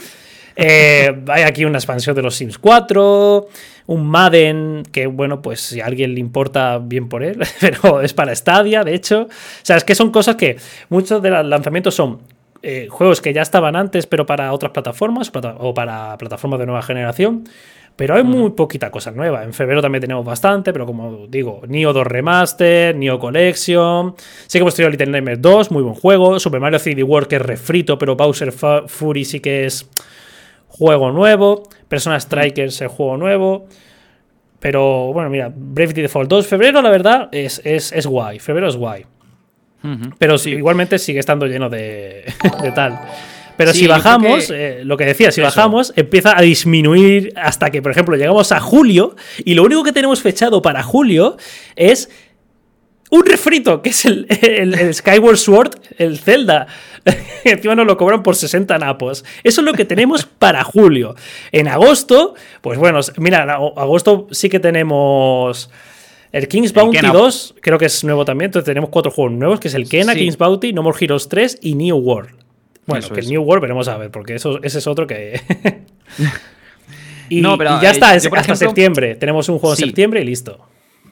Eh, 0.56 1.24
hay 1.28 1.44
aquí 1.44 1.66
una 1.66 1.78
expansión 1.78 2.16
de 2.16 2.22
los 2.22 2.36
Sims 2.36 2.58
4, 2.58 3.48
un 3.88 4.08
Madden, 4.08 4.84
que 4.92 5.08
bueno, 5.08 5.42
pues 5.42 5.62
si 5.62 5.82
a 5.82 5.86
alguien 5.86 6.16
le 6.16 6.20
importa, 6.20 6.80
bien 6.80 7.10
por 7.10 7.24
él, 7.24 7.40
pero 7.60 8.02
es 8.02 8.14
para 8.14 8.36
Stadia, 8.36 8.84
de 8.84 8.96
hecho. 8.96 9.24
O 9.24 9.30
sea, 9.62 9.78
es 9.78 9.84
que 9.84 9.94
son 9.94 10.12
cosas 10.12 10.36
que 10.36 10.58
muchos 10.90 11.22
de 11.22 11.30
los 11.30 11.46
lanzamientos 11.46 11.94
son 11.94 12.22
eh, 12.68 12.88
juegos 12.90 13.22
que 13.22 13.32
ya 13.32 13.44
estaban 13.44 13.76
antes, 13.76 14.08
pero 14.08 14.26
para 14.26 14.52
otras 14.52 14.72
plataformas 14.72 15.32
o 15.60 15.74
para 15.76 16.18
plataformas 16.18 16.60
de 16.60 16.66
nueva 16.66 16.82
generación. 16.82 17.44
Pero 17.96 18.16
hay 18.16 18.24
muy 18.24 18.50
poquita 18.50 18.92
cosa 18.92 19.12
nueva. 19.12 19.44
En 19.44 19.54
febrero 19.54 19.82
también 19.82 20.02
tenemos 20.02 20.26
bastante, 20.26 20.74
pero 20.74 20.86
como 20.86 21.28
digo, 21.28 21.62
Neo 21.68 21.94
2 21.94 22.08
Remaster, 22.08 22.96
Neo 22.96 23.20
Collection. 23.20 24.16
Sí 24.48 24.58
que 24.58 24.64
hemos 24.64 24.76
tenido 24.76 24.90
Little 24.90 25.12
Nightmares 25.12 25.42
2, 25.42 25.72
muy 25.72 25.84
buen 25.84 25.96
juego. 25.96 26.40
Super 26.40 26.60
Mario 26.60 26.80
3D 26.80 27.04
World, 27.06 27.28
que 27.30 27.36
es 27.38 27.42
refrito, 27.42 27.98
pero 27.98 28.16
Bowser 28.16 28.52
Fury 28.52 29.24
sí 29.24 29.40
que 29.40 29.66
es 29.66 29.90
juego 30.68 31.12
nuevo. 31.12 31.64
Persona 31.88 32.20
Strikers 32.20 32.82
es 32.82 32.92
juego 32.92 33.16
nuevo. 33.16 33.68
Pero 34.60 35.14
bueno, 35.14 35.30
mira, 35.30 35.54
Bravely 35.56 36.02
Default 36.02 36.30
2, 36.30 36.48
febrero, 36.48 36.82
la 36.82 36.90
verdad, 36.90 37.30
es, 37.32 37.62
es, 37.64 38.06
guay. 38.08 38.40
Febrero 38.40 38.68
es 38.68 38.76
guay. 38.76 39.06
Pero 40.18 40.38
sí, 40.38 40.52
igualmente 40.52 41.00
sigue 41.00 41.20
estando 41.20 41.46
lleno 41.46 41.70
de, 41.70 42.26
de 42.62 42.72
tal. 42.72 43.00
Pero 43.58 43.74
si 43.74 43.88
bajamos, 43.88 44.50
eh, 44.50 44.82
lo 44.84 44.98
que 44.98 45.06
decía, 45.06 45.32
si 45.32 45.42
bajamos, 45.42 45.94
empieza 45.96 46.38
a 46.38 46.42
disminuir 46.42 47.34
hasta 47.36 47.70
que, 47.70 47.82
por 47.82 47.92
ejemplo, 47.92 48.16
llegamos 48.16 48.52
a 48.52 48.60
julio 48.60 49.16
y 49.44 49.54
lo 49.54 49.64
único 49.64 49.84
que 49.84 49.94
tenemos 49.94 50.22
fechado 50.22 50.62
para 50.62 50.84
julio 50.84 51.38
es 51.76 52.10
un 53.12 53.26
refrito, 53.26 53.82
que 53.82 53.90
es 53.90 54.06
el, 54.06 54.94
Skyward 54.94 55.38
Sword, 55.38 55.76
el 55.98 56.18
Zelda. 56.18 56.68
Encima 57.44 57.76
nos 57.76 57.86
lo 57.86 57.98
cobran 57.98 58.24
por 58.24 58.36
60 58.36 58.78
napos. 58.78 59.24
Eso 59.44 59.62
es 59.62 59.66
lo 59.66 59.74
que 59.74 59.86
tenemos 59.86 60.26
para 60.40 60.64
julio. 60.64 61.16
En 61.52 61.68
agosto, 61.68 62.36
pues 62.62 62.78
bueno, 62.78 63.00
mira, 63.18 63.44
en 63.44 63.50
agosto 63.52 64.28
sí 64.32 64.50
que 64.50 64.60
tenemos... 64.60 65.70
El 66.36 66.50
King's 66.50 66.74
Bounty 66.74 67.00
2, 67.00 67.56
creo 67.62 67.78
que 67.78 67.86
es 67.86 68.04
nuevo 68.04 68.26
también. 68.26 68.50
Entonces 68.50 68.66
tenemos 68.66 68.90
cuatro 68.90 69.10
juegos 69.10 69.32
nuevos, 69.32 69.58
que 69.62 69.70
es 69.70 69.74
el 69.74 69.88
Kena, 69.88 70.14
King's 70.16 70.38
Bounty, 70.38 70.74
No 70.74 70.84
More 70.84 70.98
Heroes 71.00 71.30
3 71.30 71.60
y 71.62 71.76
New 71.76 71.96
World. 71.96 72.32
Bueno, 72.86 73.08
que 73.08 73.22
el 73.22 73.30
New 73.30 73.42
World 73.42 73.62
veremos 73.62 73.88
a 73.88 73.98
ver, 73.98 74.12
porque 74.12 74.36
eso, 74.36 74.62
ese 74.62 74.80
es 74.80 74.86
otro 74.86 75.08
que. 75.08 75.40
y, 77.30 77.40
no, 77.40 77.58
pero, 77.58 77.82
ya 77.82 77.90
está, 77.90 78.14
eh, 78.18 78.20
hasta 78.36 78.56
septiembre. 78.58 79.16
Tenemos 79.16 79.48
un 79.48 79.60
juego 79.60 79.76
en 79.76 79.86
septiembre 79.86 80.22
y 80.24 80.26
listo. 80.26 80.60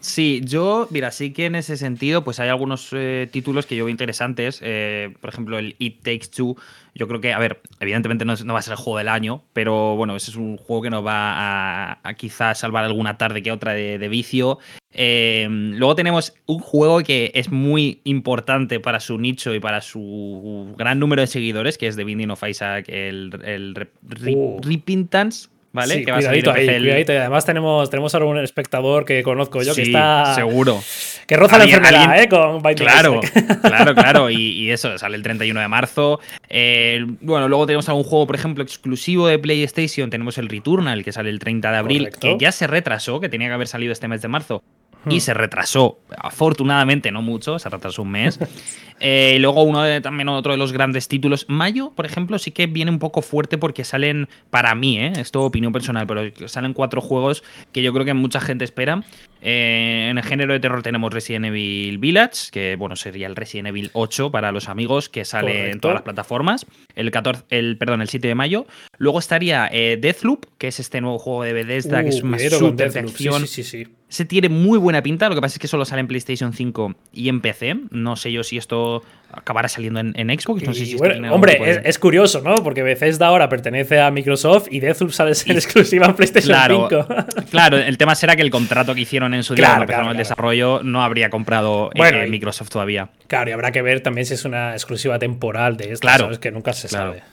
Sí, 0.03 0.41
yo, 0.43 0.89
mira, 0.89 1.11
sí 1.11 1.31
que 1.31 1.45
en 1.45 1.55
ese 1.55 1.77
sentido, 1.77 2.25
pues 2.25 2.41
hay 2.41 2.49
algunos 2.49 2.89
eh, 2.91 3.29
títulos 3.31 3.65
que 3.65 3.77
yo 3.77 3.85
veo 3.85 3.91
interesantes. 3.91 4.59
Eh, 4.61 5.13
por 5.21 5.29
ejemplo, 5.29 5.57
el 5.57 5.77
It 5.79 6.03
Takes 6.03 6.27
Two. 6.35 6.57
Yo 6.93 7.07
creo 7.07 7.21
que, 7.21 7.31
a 7.31 7.39
ver, 7.39 7.61
evidentemente 7.79 8.25
no, 8.25 8.35
va 8.53 8.59
a 8.59 8.61
ser 8.61 8.73
el 8.73 8.77
juego 8.77 8.97
del 8.97 9.07
año, 9.07 9.45
pero 9.53 9.95
bueno, 9.95 10.17
ese 10.17 10.31
es 10.31 10.35
un 10.35 10.57
juego 10.57 10.81
que 10.81 10.89
nos 10.89 11.05
va 11.05 11.93
a, 12.03 12.13
quizás 12.15 12.59
salvar 12.59 12.83
alguna 12.83 13.17
tarde 13.17 13.41
que 13.41 13.53
otra 13.53 13.71
de, 13.71 14.07
vicio. 14.09 14.59
Eh, 14.93 15.47
luego 15.49 15.95
tenemos 15.95 16.33
un 16.45 16.59
juego 16.59 16.99
que 17.01 17.31
es 17.33 17.51
muy 17.51 18.01
importante 18.03 18.79
para 18.79 18.99
su 18.99 19.17
nicho 19.17 19.53
y 19.55 19.59
para 19.59 19.81
su 19.81 20.73
gran 20.77 20.99
número 20.99 21.21
de 21.21 21.27
seguidores, 21.27 21.77
que 21.77 21.87
es 21.87 21.95
The 21.95 22.03
Binding 22.03 22.31
of 22.31 22.43
Isaac, 22.47 22.85
el, 22.89 23.31
el 23.43 23.87
uh. 24.35 24.59
Repentance 24.61 25.47
¿vale? 25.71 25.95
Sí, 25.95 26.05
que 26.05 26.11
va 26.11 26.17
a 26.17 26.21
cuidadito 26.21 26.51
ahí, 26.51 26.67
el- 26.67 26.81
cuidadito. 26.83 27.13
Y 27.13 27.15
además 27.17 27.45
tenemos, 27.45 27.89
tenemos 27.89 28.13
ahora 28.13 28.27
un 28.27 28.37
espectador 28.37 29.05
que 29.05 29.23
conozco 29.23 29.63
yo 29.63 29.73
que 29.73 29.81
está. 29.81 30.35
seguro. 30.35 30.81
Que 31.25 31.35
roza 31.35 31.57
la 31.57 31.63
enfermedad, 31.63 32.03
alguien- 32.11 32.25
¿eh? 32.25 32.29
Con 32.29 32.61
Claro, 32.75 33.21
claro, 33.61 33.95
claro. 33.95 34.29
Y, 34.29 34.35
y 34.35 34.69
eso, 34.71 34.97
sale 34.99 35.15
el 35.17 35.23
31 35.23 35.59
de 35.59 35.67
marzo. 35.67 36.19
Eh, 36.49 37.03
bueno, 37.21 37.47
luego 37.47 37.65
tenemos 37.65 37.89
algún 37.89 38.03
juego, 38.03 38.27
por 38.27 38.35
ejemplo, 38.35 38.63
exclusivo 38.63 39.25
de 39.27 39.39
PlayStation. 39.39 40.09
Tenemos 40.11 40.37
el 40.37 40.47
Returnal, 40.49 41.03
que 41.03 41.11
sale 41.11 41.31
el 41.31 41.39
30 41.39 41.71
de 41.71 41.77
abril, 41.77 41.97
Correcto. 42.03 42.19
que 42.37 42.37
ya 42.43 42.51
se 42.51 42.67
retrasó, 42.67 43.19
que 43.19 43.29
tenía 43.29 43.47
que 43.47 43.53
haber 43.55 43.67
salido 43.67 43.93
este 43.93 44.07
mes 44.07 44.21
de 44.21 44.27
marzo. 44.27 44.61
Hmm. 45.05 45.11
Y 45.11 45.19
se 45.19 45.33
retrasó, 45.33 45.99
afortunadamente, 46.17 47.11
no 47.11 47.21
mucho, 47.21 47.59
se 47.59 47.69
retrasó 47.69 48.01
un 48.03 48.11
mes. 48.11 48.39
Eh, 48.99 49.33
y 49.35 49.39
luego 49.39 49.63
uno 49.63 49.83
de, 49.83 50.01
también 50.01 50.29
otro 50.29 50.53
de 50.53 50.57
los 50.57 50.73
grandes 50.73 51.07
títulos. 51.07 51.45
Mayo, 51.47 51.91
por 51.95 52.05
ejemplo, 52.05 52.39
sí 52.39 52.51
que 52.51 52.67
viene 52.67 52.91
un 52.91 52.99
poco 52.99 53.21
fuerte 53.21 53.57
porque 53.57 53.83
salen, 53.83 54.27
para 54.49 54.73
mí, 54.75 54.97
¿eh? 54.97 55.13
esto 55.17 55.43
opinión 55.43 55.71
personal, 55.71 56.07
pero 56.07 56.31
salen 56.47 56.73
cuatro 56.73 57.01
juegos 57.01 57.43
que 57.71 57.83
yo 57.83 57.93
creo 57.93 58.05
que 58.05 58.13
mucha 58.13 58.41
gente 58.41 58.63
espera. 58.65 59.03
Eh, 59.45 60.07
en 60.09 60.17
el 60.17 60.23
género 60.23 60.53
de 60.53 60.61
terror 60.61 60.81
tenemos 60.81 61.13
Resident 61.13 61.45
Evil 61.45 61.97
Village, 61.97 62.49
que 62.51 62.77
bueno, 62.77 62.95
sería 62.95 63.27
el 63.27 63.35
Resident 63.35 63.67
Evil 63.67 63.91
8 63.93 64.31
para 64.31 64.51
los 64.51 64.69
amigos, 64.69 65.09
que 65.09 65.25
sale 65.25 65.69
en 65.69 65.79
todas 65.79 65.95
las 65.95 66.03
plataformas. 66.03 66.65
El 66.95 67.11
14, 67.11 67.43
el, 67.49 67.77
perdón, 67.77 68.01
el 68.01 68.07
7 68.07 68.27
de 68.27 68.35
mayo. 68.35 68.65
Luego 68.97 69.19
estaría 69.19 69.67
eh, 69.71 69.97
Deathloop, 69.99 70.45
que 70.57 70.69
es 70.69 70.79
este 70.79 71.01
nuevo 71.01 71.19
juego 71.19 71.43
de 71.43 71.53
Bethesda, 71.53 72.03
que 72.03 72.09
es 72.09 72.23
Uh, 72.23 72.29
con 72.29 72.39
super 72.39 72.91
de 72.91 73.01
Deathloop. 73.01 73.17
Sí, 73.17 73.27
acción. 73.27 73.47
Sí, 73.47 73.63
sí, 73.63 73.83
sí. 73.83 73.91
Se 74.07 74.25
tiene 74.25 74.47
muy 74.47 74.77
buena 74.77 75.01
pinta, 75.01 75.27
lo 75.27 75.35
que 75.35 75.41
pasa 75.41 75.55
es 75.55 75.59
que 75.59 75.67
solo 75.67 75.85
sale 75.85 76.01
en 76.01 76.07
PlayStation 76.07 76.53
5 76.53 76.95
y 77.13 77.29
en 77.29 77.41
PC. 77.41 77.77
No 77.89 78.15
sé 78.15 78.31
yo 78.31 78.43
si 78.43 78.57
esto 78.57 78.82
acabará 79.31 79.67
saliendo 79.67 79.99
en, 79.99 80.13
en 80.15 80.29
Xbox. 80.39 80.61
No 80.63 80.73
sé 80.73 80.85
si 80.85 80.91
esto 80.91 80.99
bueno, 80.99 81.33
hombre, 81.33 81.57
de- 81.59 81.71
es, 81.71 81.79
es 81.85 81.99
curioso, 81.99 82.41
¿no? 82.41 82.53
Porque 82.55 82.83
Bethesda 82.83 83.27
ahora 83.27 83.49
pertenece 83.49 83.99
a 83.99 84.11
Microsoft 84.11 84.67
y 84.69 84.79
Deathloop 84.79 85.11
sale 85.11 85.33
ser 85.33 85.55
exclusiva 85.55 86.05
en 86.05 86.13
PlayStation 86.15 86.53
Claro, 86.55 86.87
5. 86.89 87.07
claro, 87.51 87.77
el 87.77 87.97
tema 87.97 88.13
será 88.13 88.35
que 88.35 88.43
el 88.43 88.51
contrato 88.51 88.93
que 88.93 89.01
hicieron 89.01 89.33
en 89.33 89.41
su 89.43 89.55
día 89.55 89.65
Claro, 89.65 89.85
claro, 89.87 90.11
el 90.11 90.17
desarrollo 90.17 90.81
no 90.83 91.01
habría 91.03 91.29
comprado 91.31 91.87
eh, 91.95 91.97
Bueno, 91.97 92.19
eh, 92.21 92.27
Microsoft 92.27 92.69
todavía. 92.69 93.09
Claro, 93.27 93.49
y 93.49 93.53
habrá 93.53 93.71
que 93.71 93.81
ver 93.81 94.01
también 94.01 94.25
si 94.27 94.35
es 94.35 94.45
una 94.45 94.73
exclusiva 94.73 95.17
temporal 95.17 95.77
de 95.77 95.85
estas, 95.85 95.99
Claro, 96.01 96.25
¿sabes? 96.25 96.37
Que 96.39 96.51
nunca 96.51 96.73
se 96.73 96.87
sabe. 96.87 97.23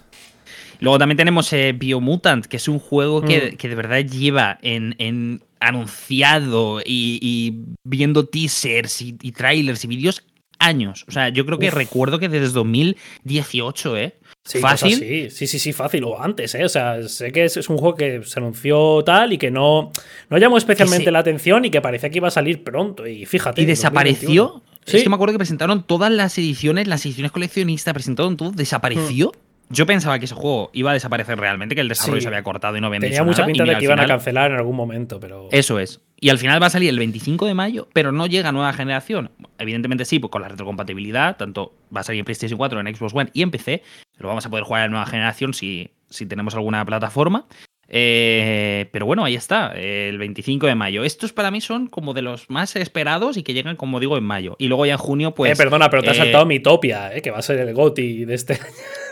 Luego 0.81 0.99
también 0.99 1.19
tenemos 1.19 1.53
eh, 1.53 1.75
Biomutant, 1.77 2.47
que 2.47 2.57
es 2.57 2.67
un 2.67 2.79
juego 2.79 3.21
que, 3.21 3.51
Mm. 3.53 3.57
que 3.59 3.69
de 3.69 3.75
verdad 3.75 3.99
lleva 4.01 4.59
en, 4.63 4.95
en 4.99 5.43
anunciado 5.61 6.81
y, 6.81 7.19
y 7.21 7.75
viendo 7.85 8.27
teasers 8.27 9.03
y, 9.03 9.17
y 9.21 9.33
trailers 9.33 9.85
y 9.85 9.89
vídeos 9.89 10.25
años. 10.61 11.05
O 11.09 11.11
sea, 11.11 11.31
yo 11.31 11.45
creo 11.45 11.59
que 11.59 11.69
Uf. 11.69 11.75
recuerdo 11.75 12.19
que 12.21 12.29
desde 12.29 12.49
2018, 12.53 13.97
¿eh? 13.97 14.15
Sí, 14.45 14.59
Fácil. 14.59 14.95
así. 14.95 15.31
Sí, 15.31 15.47
sí, 15.47 15.59
sí, 15.59 15.73
fácil. 15.73 16.05
O 16.05 16.21
antes, 16.23 16.55
¿eh? 16.55 16.65
O 16.65 16.69
sea, 16.69 17.03
sé 17.09 17.31
que 17.33 17.45
es, 17.45 17.57
es 17.57 17.69
un 17.69 17.77
juego 17.77 17.95
que 17.97 18.23
se 18.25 18.39
anunció 18.41 19.03
tal 19.05 19.33
y 19.33 19.39
que 19.39 19.51
no, 19.51 19.91
no 20.31 20.39
llamó 20.39 20.57
especialmente 20.57 21.05
se- 21.05 21.11
la 21.13 21.19
atención 21.19 21.65
y 21.65 21.71
que 21.71 21.81
parecía 21.81 22.09
que 22.11 22.19
iba 22.19 22.29
a 22.29 22.31
salir 22.31 22.65
pronto. 22.65 23.07
Y 23.07 23.27
fíjate. 23.27 23.61
Y 23.61 23.67
desapareció. 23.67 24.45
2021. 24.45 24.71
Es 24.87 24.93
Sí. 24.93 25.03
que 25.03 25.09
me 25.11 25.15
acuerdo 25.17 25.33
que 25.35 25.39
presentaron 25.39 25.83
todas 25.87 26.11
las 26.11 26.39
ediciones, 26.39 26.89
las 26.89 27.05
ediciones 27.05 27.33
coleccionistas, 27.33 27.93
presentaron 27.93 28.37
todo, 28.37 28.51
desapareció. 28.51 29.33
Yo 29.73 29.87
pensaba 29.87 30.19
que 30.19 30.25
ese 30.25 30.35
juego 30.35 30.71
iba 30.73 30.91
a 30.91 30.95
desaparecer 30.95 31.39
realmente, 31.39 31.77
que 31.77 31.81
el 31.83 31.89
desarrollo 31.89 32.17
Sí. 32.21 32.23
se 32.23 32.29
había 32.29 32.43
cortado 32.43 32.77
y 32.77 32.81
no 32.81 32.89
habían 32.89 33.03
Tenía 33.03 33.19
dicho 33.19 33.25
mucha 33.25 33.43
nada, 33.43 33.53
pinta 33.53 33.65
de 33.65 33.79
que 33.79 33.85
iban 33.85 34.01
a 34.01 34.07
cancelar 34.07 34.51
en 34.51 34.57
algún 34.57 34.75
momento, 34.75 35.21
pero. 35.21 35.49
Eso 35.53 35.79
es. 35.79 36.01
Y 36.21 36.29
al 36.29 36.39
final 36.39 36.63
va 36.63 36.67
a 36.67 36.71
salir 36.71 36.91
el 36.91 36.99
25 36.99 37.47
de 37.47 37.55
mayo, 37.55 37.89
pero 37.95 38.13
no 38.13 38.27
llega 38.27 38.51
a 38.51 38.53
nueva 38.53 38.73
generación. 38.75 39.31
Evidentemente 39.59 40.05
sí, 40.05 40.19
pues 40.19 40.31
con 40.31 40.43
la 40.43 40.49
retrocompatibilidad, 40.49 41.37
tanto 41.39 41.75
va 41.95 42.01
a 42.01 42.05
salir 42.05 42.19
en 42.19 42.27
PlayStation 42.27 42.59
4, 42.59 42.81
en 42.81 42.95
Xbox 42.95 43.15
One 43.15 43.31
y 43.33 43.43
en 43.43 43.51
PC. 43.51 43.83
Lo 44.19 44.29
vamos 44.29 44.45
a 44.45 44.51
poder 44.51 44.65
jugar 44.65 44.85
en 44.85 44.91
nueva 44.91 45.07
generación 45.07 45.55
si, 45.55 45.91
si 46.11 46.27
tenemos 46.27 46.55
alguna 46.55 46.85
plataforma. 46.85 47.47
Eh, 47.93 48.89
pero 48.93 49.05
bueno, 49.05 49.25
ahí 49.25 49.35
está, 49.35 49.73
el 49.75 50.17
25 50.19 50.67
de 50.67 50.75
mayo. 50.75 51.03
Estos 51.05 51.33
para 51.33 51.51
mí 51.51 51.61
son 51.61 51.89
como 51.89 52.15
de 52.15 52.23
los 52.23 52.49
más 52.49 52.77
esperados 52.77 53.37
y 53.37 53.43
que 53.43 53.53
llegan, 53.53 53.77
como 53.77 53.99
digo, 53.99 54.17
en 54.17 54.25
mayo. 54.25 54.57
Y 54.59 54.69
luego 54.69 54.87
ya 54.87 54.93
en 54.93 54.99
junio, 54.99 55.35
pues. 55.35 55.53
eh, 55.53 55.57
perdona, 55.57 55.91
pero 55.91 56.03
te 56.03 56.11
has 56.11 56.17
eh, 56.17 56.21
saltado 56.21 56.47
mi 56.47 56.61
Topia, 56.61 57.15
¿eh? 57.15 57.23
que 57.23 57.31
va 57.31 57.39
a 57.39 57.43
ser 57.43 57.59
el 57.59 57.75
GOTI 57.75 58.27
de 58.27 58.35
este 58.35 58.59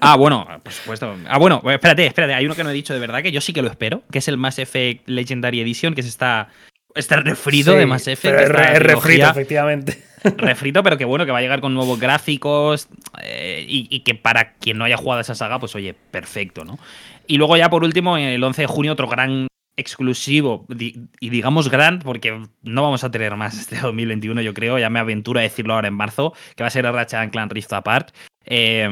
Ah, 0.00 0.16
bueno, 0.16 0.46
por 0.62 0.72
supuesto. 0.72 1.14
Ah, 1.28 1.38
bueno, 1.38 1.62
espérate, 1.70 2.06
espérate. 2.06 2.34
Hay 2.34 2.46
uno 2.46 2.54
que 2.54 2.64
no 2.64 2.70
he 2.70 2.74
dicho 2.74 2.94
de 2.94 3.00
verdad 3.00 3.22
que 3.22 3.32
yo 3.32 3.40
sí 3.40 3.52
que 3.52 3.62
lo 3.62 3.68
espero, 3.68 4.02
que 4.10 4.18
es 4.18 4.28
el 4.28 4.36
Mass 4.36 4.58
Effect 4.58 5.08
Legendary 5.08 5.60
Edition, 5.60 5.94
que 5.94 6.00
es 6.00 6.06
esta, 6.06 6.48
este 6.94 7.16
refrito 7.16 7.72
Sí, 7.72 7.78
de 7.78 7.86
Mass 7.86 8.06
Effect. 8.08 8.34
pero 8.36 8.58
es 8.58 8.78
refrito, 8.78 9.00
trilogía. 9.02 9.30
efectivamente. 9.30 10.04
refrito, 10.36 10.82
pero 10.82 10.96
que 10.98 11.04
bueno, 11.04 11.24
que 11.26 11.32
va 11.32 11.38
a 11.38 11.42
llegar 11.42 11.60
con 11.60 11.74
nuevos 11.74 11.98
gráficos 11.98 12.88
eh, 13.22 13.64
y, 13.66 13.86
y 13.90 14.00
que 14.00 14.14
para 14.14 14.52
quien 14.54 14.78
no 14.78 14.84
haya 14.84 14.96
jugado 14.96 15.20
esa 15.20 15.34
saga, 15.34 15.58
pues 15.58 15.74
oye, 15.74 15.94
perfecto, 16.10 16.64
¿no? 16.64 16.78
Y 17.26 17.38
luego 17.38 17.56
ya 17.56 17.70
por 17.70 17.84
último, 17.84 18.16
el 18.16 18.42
11 18.42 18.62
de 18.62 18.66
junio, 18.66 18.92
otro 18.92 19.08
gran 19.08 19.46
exclusivo, 19.76 20.66
y 20.78 21.30
digamos 21.30 21.70
gran, 21.70 22.00
porque 22.00 22.38
no 22.62 22.82
vamos 22.82 23.02
a 23.02 23.10
tener 23.10 23.34
más 23.36 23.58
este 23.58 23.76
2021, 23.80 24.42
yo 24.42 24.52
creo, 24.52 24.78
ya 24.78 24.90
me 24.90 24.98
aventuro 24.98 25.38
a 25.40 25.42
decirlo 25.42 25.72
ahora 25.74 25.88
en 25.88 25.94
marzo, 25.94 26.34
que 26.54 26.62
va 26.62 26.68
a 26.68 26.70
ser 26.70 26.84
el 26.84 26.92
Ratchet 26.92 27.18
and 27.20 27.32
Clank 27.32 27.52
Rift 27.52 27.72
Apart, 27.72 28.10
eh, 28.50 28.86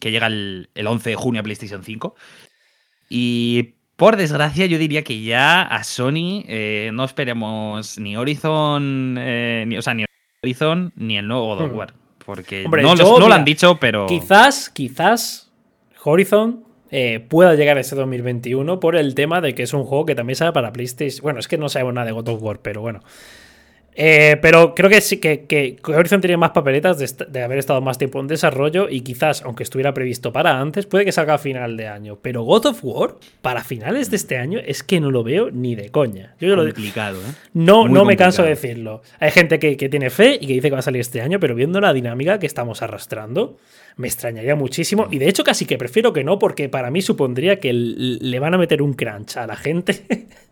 que 0.00 0.10
llega 0.10 0.26
el, 0.26 0.68
el 0.74 0.86
11 0.86 1.08
de 1.10 1.16
junio 1.16 1.40
a 1.40 1.44
PlayStation 1.44 1.82
5. 1.82 2.14
Y 3.08 3.74
por 3.96 4.16
desgracia, 4.16 4.66
yo 4.66 4.78
diría 4.78 5.02
que 5.02 5.22
ya 5.22 5.62
a 5.62 5.82
Sony 5.84 6.44
eh, 6.48 6.90
no 6.92 7.04
esperemos 7.04 7.98
ni 7.98 8.16
Horizon, 8.16 9.16
eh, 9.18 9.64
ni, 9.66 9.78
o 9.78 9.82
sea, 9.82 9.94
ni 9.94 10.04
Horizon 10.42 10.92
ni 10.96 11.16
el 11.16 11.26
nuevo 11.26 11.46
God 11.56 11.62
of 11.64 11.72
Hmm. 11.72 11.76
War. 11.76 11.94
Porque 12.26 12.64
Hombre, 12.64 12.82
no, 12.82 12.94
yo, 12.96 13.04
los- 13.04 13.20
no 13.20 13.28
lo 13.28 13.34
han 13.34 13.44
dicho, 13.44 13.78
pero. 13.80 14.06
Quizás, 14.06 14.68
quizás 14.68 15.52
Horizon 16.02 16.64
eh, 16.90 17.20
pueda 17.20 17.54
llegar 17.54 17.76
a 17.76 17.80
ese 17.80 17.94
2021 17.94 18.80
por 18.80 18.96
el 18.96 19.14
tema 19.14 19.40
de 19.40 19.54
que 19.54 19.62
es 19.62 19.72
un 19.72 19.84
juego 19.84 20.04
que 20.06 20.14
también 20.16 20.36
sale 20.36 20.52
para 20.52 20.72
PlayStation. 20.72 21.22
Bueno, 21.22 21.38
es 21.38 21.46
que 21.48 21.56
no 21.58 21.68
sabemos 21.68 21.94
nada 21.94 22.06
de 22.06 22.12
God 22.12 22.28
of 22.28 22.42
War, 22.42 22.58
pero 22.60 22.80
bueno. 22.80 23.00
Eh, 23.98 24.36
pero 24.42 24.74
creo 24.74 24.90
que 24.90 25.00
sí 25.00 25.16
que, 25.16 25.46
que 25.46 25.78
Horizon 25.82 26.20
tiene 26.20 26.36
más 26.36 26.50
papeletas 26.50 26.98
de, 26.98 27.42
haber 27.42 27.58
estado 27.58 27.80
más 27.80 27.96
tiempo 27.96 28.20
en 28.20 28.26
desarrollo 28.26 28.88
y 28.90 29.00
quizás, 29.00 29.42
aunque 29.42 29.62
estuviera 29.62 29.94
previsto 29.94 30.34
para 30.34 30.60
antes, 30.60 30.84
puede 30.84 31.06
que 31.06 31.12
salga 31.12 31.34
a 31.34 31.38
final 31.38 31.78
de 31.78 31.88
año. 31.88 32.18
Pero 32.20 32.42
God 32.42 32.66
of 32.66 32.80
War, 32.82 33.14
para 33.40 33.64
finales 33.64 34.10
de 34.10 34.16
este 34.16 34.36
año, 34.36 34.58
es 34.58 34.82
que 34.82 35.00
no 35.00 35.10
lo 35.10 35.24
veo 35.24 35.50
ni 35.50 35.74
de 35.74 35.88
coña. 35.88 36.34
Yo 36.38 36.54
lo, 36.54 36.64
complicado, 36.64 37.18
¿eh? 37.20 37.32
no, 37.54 37.84
Muy 37.84 37.92
no 37.92 38.04
me 38.04 38.18
canso 38.18 38.42
de 38.42 38.50
decirlo. 38.50 39.00
Hay 39.18 39.30
gente 39.30 39.58
que, 39.58 39.78
que 39.78 39.88
tiene 39.88 40.10
fe 40.10 40.38
y 40.38 40.46
que 40.46 40.52
dice 40.52 40.68
que 40.68 40.74
va 40.74 40.80
a 40.80 40.82
salir 40.82 41.00
este 41.00 41.22
año, 41.22 41.40
pero 41.40 41.54
viendo 41.54 41.80
la 41.80 41.94
dinámica 41.94 42.38
que 42.38 42.46
estamos 42.46 42.82
arrastrando, 42.82 43.56
me 43.96 44.08
extrañaría 44.08 44.54
muchísimo. 44.56 45.08
Y 45.10 45.18
de 45.18 45.28
hecho, 45.28 45.42
casi 45.42 45.64
que 45.64 45.78
prefiero 45.78 46.12
que 46.12 46.22
no, 46.22 46.38
porque 46.38 46.68
para 46.68 46.90
mí 46.90 47.00
supondría 47.00 47.58
que 47.58 47.72
le 47.72 48.38
van 48.38 48.52
a 48.52 48.58
meter 48.58 48.82
un 48.82 48.92
crunch 48.92 49.38
a 49.38 49.46
la 49.46 49.56
gente 49.56 50.04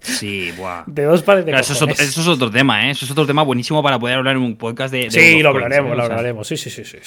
Sí, 0.00 0.50
buah. 0.56 0.84
de 0.86 1.04
dos 1.04 1.22
pares 1.22 1.44
de 1.44 1.52
Claro, 1.52 1.62
eso, 1.62 1.72
es 1.74 1.82
otro, 1.82 1.94
eso 1.94 2.20
es 2.20 2.26
otro 2.26 2.50
tema, 2.50 2.86
¿eh? 2.86 2.90
Eso 2.90 3.04
es 3.04 3.10
otro 3.10 3.26
tema 3.26 3.42
buenísimo 3.42 3.82
para 3.82 3.98
poder 3.98 4.16
hablar 4.18 4.36
en 4.36 4.42
un 4.42 4.56
podcast 4.56 4.92
de. 4.92 5.04
de 5.04 5.10
Sí, 5.10 5.42
lo 5.42 5.50
hablaremos, 5.50 5.90
¿sabes? 5.90 5.96
lo 5.98 6.04
hablaremos. 6.04 6.48
Sí, 6.48 6.56
sí, 6.56 6.70
sí, 6.70 6.84
sí. 6.84 6.98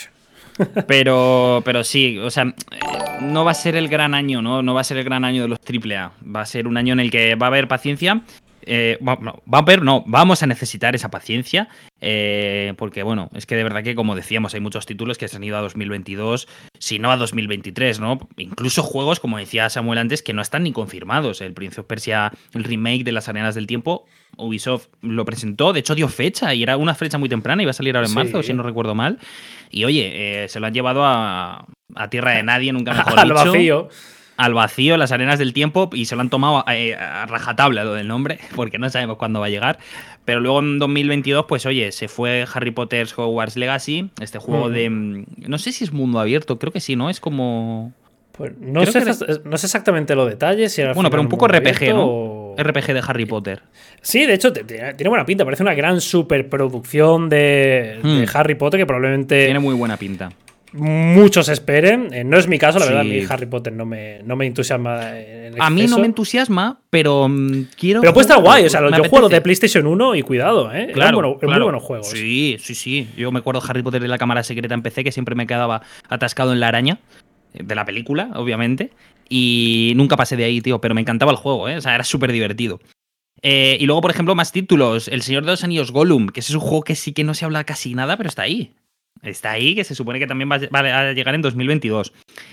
Pero, 0.88 1.64
pero 1.66 1.84
sí, 1.84 2.20
o 2.20 2.30
sea, 2.30 2.44
eh, 2.44 2.80
no 3.22 3.44
va 3.44 3.52
a 3.52 3.56
ser 3.56 3.76
el 3.76 3.88
gran 3.88 4.14
año, 4.14 4.42
¿no? 4.44 4.62
No 4.62 4.76
va 4.76 4.82
a 4.82 4.84
ser 4.84 4.98
el 4.98 5.04
gran 5.04 5.26
año 5.26 5.42
de 5.42 5.48
los 5.48 5.58
AAA. 5.60 6.12
Va 6.24 6.42
a 6.42 6.46
ser 6.46 6.68
un 6.68 6.78
año 6.78 6.94
en 6.94 7.00
el 7.00 7.10
que 7.10 7.34
va 7.34 7.48
a 7.48 7.50
haber 7.50 7.68
paciencia. 7.68 8.22
Eh, 8.68 8.98
va, 9.08 9.18
a 9.52 9.58
haber, 9.58 9.82
no, 9.82 10.04
vamos 10.08 10.44
a 10.44 10.48
necesitar 10.48 10.96
esa 10.96 11.10
paciencia. 11.12 11.68
eh, 12.02 12.74
porque, 12.78 13.04
bueno, 13.04 13.30
es 13.34 13.46
que 13.46 13.56
de 13.56 13.64
verdad 13.64 13.84
que, 13.84 13.96
como 13.96 14.16
decíamos, 14.16 14.54
hay 14.54 14.60
muchos 14.60 14.86
títulos 14.86 15.18
que 15.18 15.28
se 15.28 15.38
han 15.38 15.44
ido 15.44 15.58
a 15.58 15.62
2022, 15.62 16.48
si 16.80 17.00
no 17.00 17.12
a 17.12 17.18
2023, 17.18 18.00
¿no? 18.00 18.20
Incluso 18.38 18.84
juegos, 18.84 19.20
como 19.20 19.38
decía 19.38 19.70
Samuel 19.70 20.00
antes, 20.00 20.22
que 20.22 20.34
no 20.34 20.42
están 20.42 20.64
ni 20.64 20.72
confirmados. 20.74 21.42
El 21.42 21.54
Prince 21.54 21.80
of 21.82 21.88
Persia, 21.88 22.32
el 22.54 22.64
remake 22.64 23.04
de 23.04 23.12
las 23.14 23.30
Arenas 23.30 23.56
del 23.56 23.68
Tiempo, 23.68 24.06
Ubisoft 24.38 24.88
lo 25.02 25.26
presentó, 25.26 25.74
de 25.74 25.80
hecho 25.82 25.94
dio 25.96 26.08
fecha 26.10 26.54
y 26.56 26.64
era 26.64 26.76
una 26.78 26.96
fecha 26.96 27.18
muy 27.18 27.30
temprana, 27.30 27.62
iba 27.62 27.70
a 27.70 27.74
salir 27.74 27.96
ahora 27.96 28.08
en 28.08 28.10
Sí. 28.10 28.16
marzo, 28.16 28.42
si 28.44 28.54
no 28.54 28.64
recuerdo 28.64 28.96
mal. 28.96 29.20
Y 29.70 29.86
oye, 29.86 30.44
eh, 30.44 30.50
se 30.50 30.60
lo 30.60 30.68
han 30.68 30.74
llevado 30.74 31.06
a, 31.06 31.68
a 31.96 32.10
tierra 32.10 32.32
de 32.32 32.44
nadie, 32.44 32.74
nunca 32.74 32.94
mejor 32.96 33.20
Al 33.20 33.32
vacío. 33.34 33.90
Al 34.36 34.54
vacío, 34.56 34.98
las 34.98 35.12
arenas 35.12 35.38
del 35.38 35.54
tiempo, 35.54 35.90
y 35.94 36.06
se 36.06 36.16
lo 36.16 36.22
han 36.22 36.30
tomado 36.30 36.66
eh, 36.72 36.96
a 36.96 37.26
rajatabla 37.28 37.84
lo 37.84 37.94
del 37.94 38.08
nombre, 38.08 38.40
porque 38.56 38.80
no 38.80 38.90
sabemos 38.90 39.18
cuándo 39.18 39.40
va 39.40 39.46
a 39.46 39.50
llegar. 39.50 39.78
Pero 40.26 40.40
luego 40.40 40.60
en 40.60 40.80
2022, 40.80 41.46
pues 41.48 41.66
oye, 41.66 41.92
se 41.92 42.08
fue 42.08 42.46
Harry 42.54 42.72
Potter 42.72 43.08
Hogwarts 43.16 43.58
Legacy, 43.58 44.10
este 44.22 44.40
juego 44.40 44.70
de... 44.70 44.90
mm, 44.90 45.26
No 45.48 45.58
sé 45.58 45.72
si 45.72 45.84
es 45.84 45.92
mundo 45.94 46.20
abierto, 46.20 46.58
creo 46.58 46.72
que 46.72 46.80
sí, 46.80 46.96
¿no? 46.96 47.10
Es 47.10 47.20
como... 47.20 47.92
Pues 48.32 48.54
no, 48.60 48.84
sé, 48.88 49.00
no 49.46 49.58
sé 49.58 49.68
exactamente 49.68 50.16
los 50.16 50.28
detalles. 50.28 50.74
Si 50.74 50.82
era 50.82 50.90
al 50.90 50.96
Bueno, 50.96 51.12
pero 51.12 51.22
un 51.22 51.30
poco 51.30 51.48
RPG, 51.48 51.68
abierto 51.68 51.96
¿no? 51.98 52.06
o- 52.08 52.56
RPG 52.58 52.94
de 52.94 53.04
Harry 53.08 53.26
Potter. 53.28 53.62
Sí, 54.02 54.26
de 54.26 54.34
hecho, 54.34 54.52
tiene 54.52 55.08
buena 55.08 55.24
pinta. 55.24 55.46
Parece 55.46 55.62
una 55.62 55.76
gran 55.76 56.02
superproducción 56.02 57.30
de, 57.30 58.00
de 58.04 58.26
Hmm. 58.26 58.30
Harry 58.34 58.56
Potter 58.56 58.80
que 58.80 58.86
probablemente 58.88 59.46
Tiene 59.46 59.60
muy 59.60 59.76
buena 59.76 59.98
pinta. 59.98 60.32
Muchos 60.74 61.50
esperen. 61.50 62.10
Eh, 62.14 62.24
no 62.24 62.38
es 62.38 62.48
mi 62.48 62.58
caso, 62.60 62.80
la 62.80 62.86
verdad. 62.86 63.02
A 63.02 63.04
Sí. 63.04 63.10
mí 63.10 63.22
Harry 63.30 63.46
Potter 63.46 63.72
no 63.74 63.86
me, 63.86 64.22
no 64.24 64.36
me 64.36 64.46
entusiasma. 64.46 65.20
En 65.20 65.62
A 65.62 65.70
mí 65.70 65.86
no 65.88 66.00
me 66.00 66.06
entusiasma, 66.08 66.80
pero 66.90 67.28
mm, 67.30 67.68
quiero... 67.78 68.02
Pero 68.02 68.14
puede 68.14 68.24
estar 68.24 68.42
guay. 68.42 68.66
O 68.66 68.70
sea, 68.70 68.82
yo 68.90 69.04
juego 69.06 69.30
de. 69.30 69.42
PlayStation 69.42 69.86
1 69.88 70.16
y 70.16 70.22
cuidado, 70.24 70.74
¿eh? 70.74 70.90
Claro, 70.94 71.18
bueno- 71.18 71.38
claro. 71.38 71.56
muy 71.56 71.64
buenos 71.64 71.84
juegos. 71.84 72.10
Sí, 72.10 72.58
sí, 72.60 72.76
sí. 72.76 73.08
Yo 73.18 73.32
me 73.32 73.40
acuerdo 73.40 73.62
de 73.62 73.68
Harry 73.70 73.84
Potter 73.84 74.02
de 74.02 74.08
la 74.08 74.18
cámara 74.18 74.44
secreta 74.44 74.74
en 74.74 74.82
PC, 74.82 75.04
que 75.04 75.12
siempre 75.12 75.36
me 75.36 75.46
quedaba 75.48 75.82
atascado 76.10 76.54
en 76.54 76.60
la 76.60 76.68
araña, 76.70 77.00
eh, 77.54 77.64
de 77.64 77.76
la 77.76 77.86
película, 77.86 78.32
obviamente. 78.36 78.92
Y 79.30 79.94
nunca 79.96 80.18
pasé 80.18 80.36
de 80.36 80.44
ahí, 80.44 80.62
tío, 80.62 80.80
pero 80.82 80.94
me 80.96 81.02
encantaba 81.02 81.32
el 81.32 81.38
juego, 81.38 81.70
¿eh? 81.70 81.78
O 81.78 81.82
sea, 81.82 81.96
era 81.96 82.04
súper 82.04 82.32
divertido. 82.32 82.80
Eh, 83.42 83.78
y 83.80 83.86
luego, 83.86 84.02
por 84.02 84.12
ejemplo, 84.12 84.36
más 84.36 84.52
títulos. 84.52 85.08
El 85.08 85.22
Señor 85.22 85.44
de 85.44 85.52
los 85.52 85.64
Anillos 85.64 85.92
Gollum, 85.92 86.28
que 86.30 86.40
ese 86.40 86.52
es 86.52 86.56
un 86.56 86.62
juego 86.62 86.84
que 86.84 86.96
sí 86.96 87.12
que 87.14 87.24
no 87.24 87.34
se 87.34 87.46
habla 87.46 87.64
casi 87.64 87.94
nada, 87.94 88.16
pero 88.18 88.30
está 88.30 88.44
ahí. 88.44 88.72
Está 89.24 89.52
ahí, 89.52 89.74
que 89.74 89.86
se 89.86 89.96
supone 89.96 90.20
que 90.20 90.28
también 90.28 90.50
va 90.50 90.56
a 90.56 91.14
llegar 91.14 91.34
en 91.34 91.42
2022. 91.42 92.12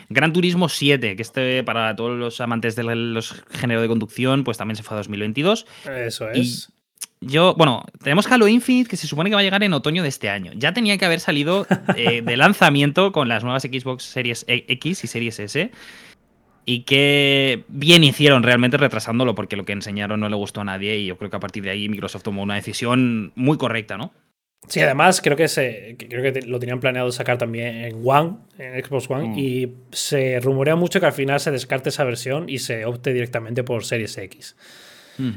Gran 0.09 0.33
Turismo 0.33 0.69
7, 0.69 1.17
que 1.17 1.23
este 1.23 1.65
para 1.65 1.97
todos 1.97 2.17
los 2.17 2.41
amantes 2.41 2.77
de 2.77 2.85
los 2.95 3.43
géneros 3.51 3.83
de 3.83 3.89
conducción, 3.89 4.45
pues 4.45 4.57
también 4.57 4.77
se 4.77 4.85
fue 4.85 4.95
a 4.95 4.99
2022. 4.99 5.67
Eso 5.85 6.31
es. 6.31 6.73
yo, 7.21 7.55
bueno, 7.57 7.85
tenemos 8.03 8.31
Halo 8.31 8.47
Infinite, 8.47 8.89
que 8.89 8.97
se 8.97 9.09
supone 9.09 9.31
que 9.31 9.35
va 9.35 9.41
a 9.41 9.45
llegar 9.45 9.65
en 9.65 9.73
otoño 9.73 10.05
de 10.05 10.09
este 10.09 10.31
año. 10.31 10.53
Ya 10.55 10.73
tenía 10.73 10.97
que 10.97 11.05
haber 11.05 11.19
salido 11.19 11.67
eh, 11.97 12.23
de 12.25 12.37
lanzamiento 12.37 13.11
con 13.11 13.29
las 13.29 13.43
nuevas 13.43 13.65
Xbox 13.65 14.05
Series 14.05 14.45
X 14.47 15.05
y 15.05 15.07
Series 15.09 15.41
S. 15.41 15.71
Y 16.67 16.83
que 16.83 17.65
bien 17.67 18.05
hicieron 18.05 18.45
realmente 18.45 18.77
retrasándolo, 18.77 19.35
porque 19.35 19.57
lo 19.57 19.65
que 19.65 19.73
enseñaron 19.73 20.21
no 20.21 20.29
le 20.29 20.37
gustó 20.37 20.61
a 20.61 20.65
nadie. 20.65 20.99
Y 20.99 21.07
yo 21.07 21.19
creo 21.19 21.31
que 21.31 21.37
a 21.37 21.41
partir 21.41 21.65
de 21.65 21.71
ahí 21.71 21.89
Microsoft 21.89 22.23
tomó 22.23 22.45
una 22.45 22.55
decisión 22.55 23.33
muy 23.35 23.59
correcta, 23.59 23.97
¿no? 23.97 24.13
Sí, 24.69 24.81
además 24.81 25.21
creo 25.21 25.37
que 25.37 25.49
se 25.49 25.97
creo 25.99 26.33
que 26.33 26.43
lo 26.43 26.59
tenían 26.61 26.81
planeado 26.81 27.11
sacar 27.11 27.39
también 27.39 27.77
en 27.77 28.03
One, 28.05 28.37
en 28.59 28.85
Xbox 28.85 29.11
One, 29.11 29.29
mm. 29.31 29.39
y 29.39 29.73
se 29.91 30.39
rumorea 30.41 30.77
mucho 30.77 31.01
que 31.01 31.07
al 31.07 31.13
final 31.13 31.41
se 31.41 31.51
descarte 31.51 31.89
esa 31.89 32.05
versión 32.05 32.49
y 32.49 32.59
se 32.59 32.85
opte 32.85 33.13
directamente 33.13 33.65
por 33.65 33.85
Series 33.85 34.17
X. 34.17 34.55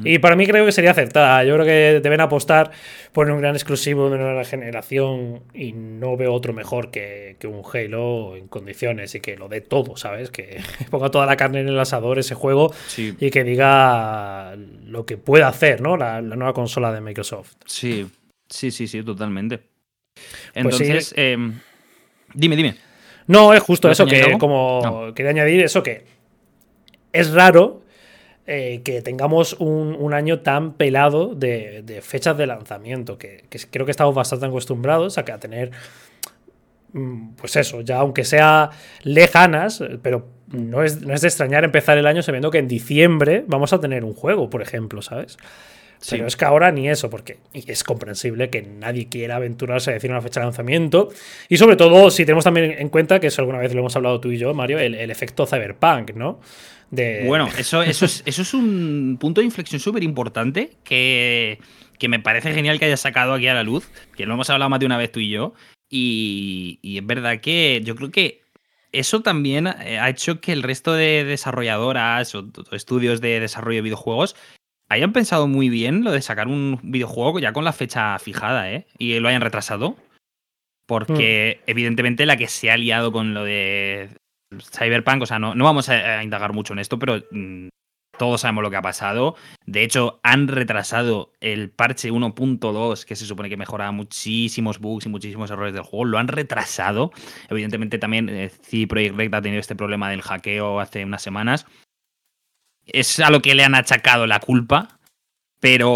Y 0.04 0.20
para 0.20 0.36
mí 0.36 0.48
creo 0.48 0.66
que 0.66 0.72
sería 0.72 0.92
acertada. 0.92 1.44
Yo 1.44 1.56
creo 1.56 1.66
que 1.66 2.00
deben 2.02 2.22
apostar 2.22 2.72
por 3.12 3.30
un 3.30 3.40
gran 3.40 3.56
exclusivo 3.56 4.10
de 4.10 4.18
nueva 4.18 4.44
generación 4.46 5.44
y 5.54 5.74
no 5.74 6.16
veo 6.16 6.34
otro 6.34 6.54
mejor 6.54 6.90
que, 6.90 7.36
un 7.44 7.62
Halo 7.74 8.38
en 8.38 8.48
condiciones 8.48 9.14
y 9.16 9.20
que 9.20 9.36
lo 9.36 9.50
dé 9.50 9.62
todo, 9.62 9.98
¿sabes? 9.98 10.32
Que 10.32 10.62
ponga 10.90 11.12
toda 11.12 11.26
la 11.26 11.36
carne 11.36 11.60
en 11.62 11.68
el 11.68 11.80
asador 11.80 12.20
ese 12.20 12.36
juego 12.36 12.74
y 12.98 13.30
que 13.30 13.44
diga 13.44 14.56
lo 14.86 15.06
que 15.06 15.18
puede 15.18 15.44
hacer, 15.44 15.82
¿no? 15.82 15.98
La, 15.98 16.22
la 16.22 16.36
nueva 16.36 16.54
consola 16.54 16.94
de 16.94 17.02
Microsoft. 17.02 17.56
Sí, 17.66 18.08
Sí, 18.54 18.70
sí, 18.70 18.88
sí, 18.88 19.02
totalmente. 19.02 19.58
Pues 20.14 20.22
Entonces, 20.54 21.14
em, 21.18 21.60
dime, 22.36 22.56
dime. 22.56 22.76
No, 23.26 23.52
es 23.52 23.64
justo 23.64 23.90
eso, 23.90 24.06
que 24.06 24.38
como 24.38 25.12
quería 25.16 25.32
añadir 25.32 25.64
eso, 25.64 25.82
que 25.82 26.06
es 27.12 27.32
raro 27.32 27.82
eh, 28.46 28.82
que 28.86 29.02
tengamos 29.02 29.54
un, 29.54 30.14
año 30.14 30.42
tan 30.42 30.74
pelado 30.74 31.34
de, 31.34 32.00
fechas 32.04 32.38
de 32.38 32.46
lanzamiento, 32.46 33.18
que, 33.18 33.46
creo 33.72 33.86
que 33.88 33.92
estamos 33.92 34.14
bastante 34.14 34.46
acostumbrados 34.46 35.18
a, 35.18 35.22
a 35.22 35.40
tener, 35.40 35.72
mm, 36.92 37.30
pues 37.36 37.56
eso, 37.56 37.82
ya 37.82 37.98
aunque 37.98 38.24
sea 38.24 38.70
lejanas, 39.02 39.84
pero 40.04 40.28
no 40.52 40.84
es, 40.84 41.02
no 41.02 41.16
es 41.16 41.22
de 41.22 41.28
extrañar 41.28 41.64
empezar 41.64 41.98
el 41.98 42.06
año 42.06 42.22
sabiendo 42.22 42.52
que 42.52 42.60
en 42.60 42.68
diciembre 42.68 43.44
vamos 43.48 43.74
a 43.74 43.80
tener 43.80 44.04
un 44.04 44.14
juego, 44.14 44.52
por 44.52 44.62
ejemplo, 44.62 45.02
¿sabes? 45.02 45.38
Pero 46.10 46.28
es 46.28 46.36
que 46.36 46.46
ahora 46.46 46.72
ni 46.72 46.90
eso, 46.90 47.10
porque 47.10 47.38
es 47.54 47.84
comprensible 47.84 48.50
que 48.50 48.62
nadie 48.62 49.08
quiera 49.08 49.38
aventurarse 49.38 49.92
a 49.92 49.94
decir 49.94 50.12
una 50.12 50.22
fecha 50.22 50.42
de 50.42 50.48
lanzamiento. 50.48 51.10
Y 51.50 51.58
sobre 51.58 51.76
todo, 51.76 52.12
si 52.12 52.26
tenemos 52.26 52.44
también 52.44 52.76
en 52.78 52.90
cuenta, 52.90 53.20
que 53.20 53.28
eso 53.28 53.42
alguna 53.42 53.60
vez 53.60 53.74
lo 53.74 53.80
hemos 53.80 53.96
hablado 53.96 54.20
tú 54.20 54.32
y 54.32 54.38
yo, 54.38 54.54
Mario, 54.54 54.80
el, 54.80 55.10
efecto 55.10 55.46
cyberpunk, 55.46 56.14
¿no? 56.16 56.40
De... 56.92 57.24
Bueno, 57.26 57.48
eso, 57.58 57.82
eso, 57.84 58.06
es, 58.06 58.24
eso 58.26 58.42
es 58.42 58.54
un 58.54 59.18
punto 59.20 59.42
de 59.42 59.46
inflexión 59.46 59.80
súper 59.80 60.04
importante 60.04 60.72
que, 60.84 61.60
que 61.98 62.10
me 62.10 62.20
parece 62.20 62.54
genial 62.54 62.80
que 62.80 62.86
hayas 62.86 63.02
sacado 63.02 63.34
aquí 63.34 63.48
a 63.48 63.54
la 63.54 63.64
luz, 63.64 63.90
que 64.16 64.26
lo 64.26 64.34
hemos 64.34 64.50
hablado 64.50 64.70
más 64.70 64.80
de 64.80 64.86
una 64.86 64.98
vez 64.98 65.12
tú 65.12 65.20
y 65.20 65.30
yo. 65.30 65.54
Y, 65.90 66.80
y 66.82 66.98
es 66.98 67.06
verdad 67.06 67.40
que 67.40 67.82
yo 67.84 67.96
creo 67.96 68.12
que 68.12 68.42
eso 68.92 69.22
también 69.22 69.68
ha 69.68 70.10
hecho 70.10 70.40
que 70.40 70.54
el 70.54 70.64
resto 70.64 70.94
de 70.94 71.24
desarrolladoras 71.24 72.36
o 72.36 72.46
estudios 72.72 73.22
de 73.22 73.40
desarrollo 73.40 73.78
de 73.78 73.82
videojuegos 73.82 74.36
hayan 74.90 75.14
pensado 75.14 75.48
muy 75.48 75.70
bien 75.70 76.04
lo 76.04 76.12
de 76.12 76.22
sacar 76.22 76.48
un 76.48 76.80
videojuego 76.84 77.40
ya 77.40 77.54
con 77.54 77.64
la 77.64 77.74
fecha 77.74 78.18
fijada, 78.20 78.72
¿eh? 78.72 78.88
Y 78.98 79.20
lo 79.20 79.30
hayan 79.30 79.42
retrasado. 79.42 79.96
Porque 80.86 81.60
mm. 81.60 81.72
evidentemente 81.72 82.26
la 82.26 82.38
que 82.38 82.48
se 82.48 82.70
ha 82.70 82.78
liado 82.78 83.12
con 83.12 83.34
lo 83.34 83.44
de 83.44 84.10
Cyberpunk, 84.60 85.24
o 85.24 85.26
sea, 85.26 85.40
no, 85.40 85.56
no 85.56 85.64
vamos 85.64 85.90
a, 85.90 86.24
indagar 86.24 86.54
mucho 86.54 86.74
en 86.74 86.80
esto, 86.80 87.00
pero 87.00 87.22
mm, 87.32 87.70
todos 88.18 88.42
sabemos 88.42 88.64
lo 88.64 88.70
que 88.70 88.76
ha 88.76 88.82
pasado. 88.82 89.36
De 89.66 89.84
hecho, 89.84 90.20
han 90.24 90.48
retrasado 90.48 91.32
el 91.40 91.70
parche 91.72 92.12
1.2, 92.12 93.06
que 93.06 93.16
se 93.16 93.26
supone 93.26 93.50
que 93.50 93.58
mejoraba 93.58 93.92
muchísimos 93.92 94.80
bugs 94.80 95.06
y 95.06 95.10
muchísimos 95.10 95.50
errores 95.50 95.74
del 95.74 95.84
juego. 95.84 96.06
Lo 96.06 96.20
han 96.20 96.28
retrasado. 96.28 97.12
Evidentemente 97.50 97.98
también 97.98 98.30
eh, 98.30 98.50
CD 98.50 98.88
Projekt 98.88 99.16
Red 99.16 99.34
ha 99.34 99.42
tenido 99.42 99.60
este 99.60 99.76
problema 99.76 100.10
del 100.10 100.22
hackeo 100.22 100.80
hace 100.80 101.06
unas 101.06 101.22
semanas 101.22 101.66
es 102.88 103.20
a 103.20 103.30
lo 103.30 103.42
que 103.42 103.56
le 103.56 103.64
han 103.64 103.76
achacado 103.76 104.28
la 104.28 104.40
culpa. 104.40 105.00
Pero, 105.60 105.96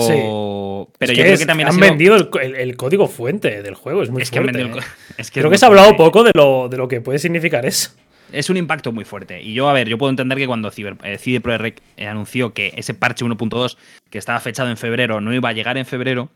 pero 0.98 1.12
yo 1.12 1.24
creo 1.24 1.38
que 1.38 1.46
también 1.46 1.68
han 1.68 1.78
vendido 1.78 2.16
el, 2.16 2.78
código 2.78 3.10
fuente 3.10 3.62
del 3.62 3.76
juego, 3.76 4.02
es 4.02 4.10
muy 4.10 4.24
fuerte. 4.24 4.62
¿eh? 4.62 5.24
creo 5.34 5.50
que 5.50 5.58
se 5.58 5.66
ha 5.66 5.68
hablado 5.68 5.98
poco 5.98 6.24
de 6.24 6.32
lo, 6.34 6.70
de 6.70 6.78
lo 6.78 6.88
que 6.88 7.02
puede 7.02 7.20
significar 7.20 7.66
eso. 7.66 7.92
Es 8.32 8.50
un 8.50 8.56
impacto 8.56 8.94
muy 8.94 9.04
fuerte. 9.04 9.42
Y 9.42 9.54
yo, 9.54 9.68
a 9.68 9.74
ver, 9.74 9.90
yo 9.90 9.98
puedo 9.98 10.10
entender 10.10 10.38
que 10.38 10.48
cuando 10.48 10.72
Cyber, 10.72 10.96
eh, 11.04 11.18
CD 11.18 11.42
Projekt 11.42 11.82
anunció 12.00 12.54
que 12.54 12.74
ese 12.78 12.94
parche 12.94 13.26
1.2, 13.26 13.78
que 14.10 14.18
estaba 14.18 14.40
fechado 14.40 14.70
en 14.70 14.78
febrero, 14.78 15.20
no 15.20 15.34
iba 15.34 15.50
a 15.50 15.54
llegar 15.54 15.78
en 15.78 15.86
febrero, 15.86 16.30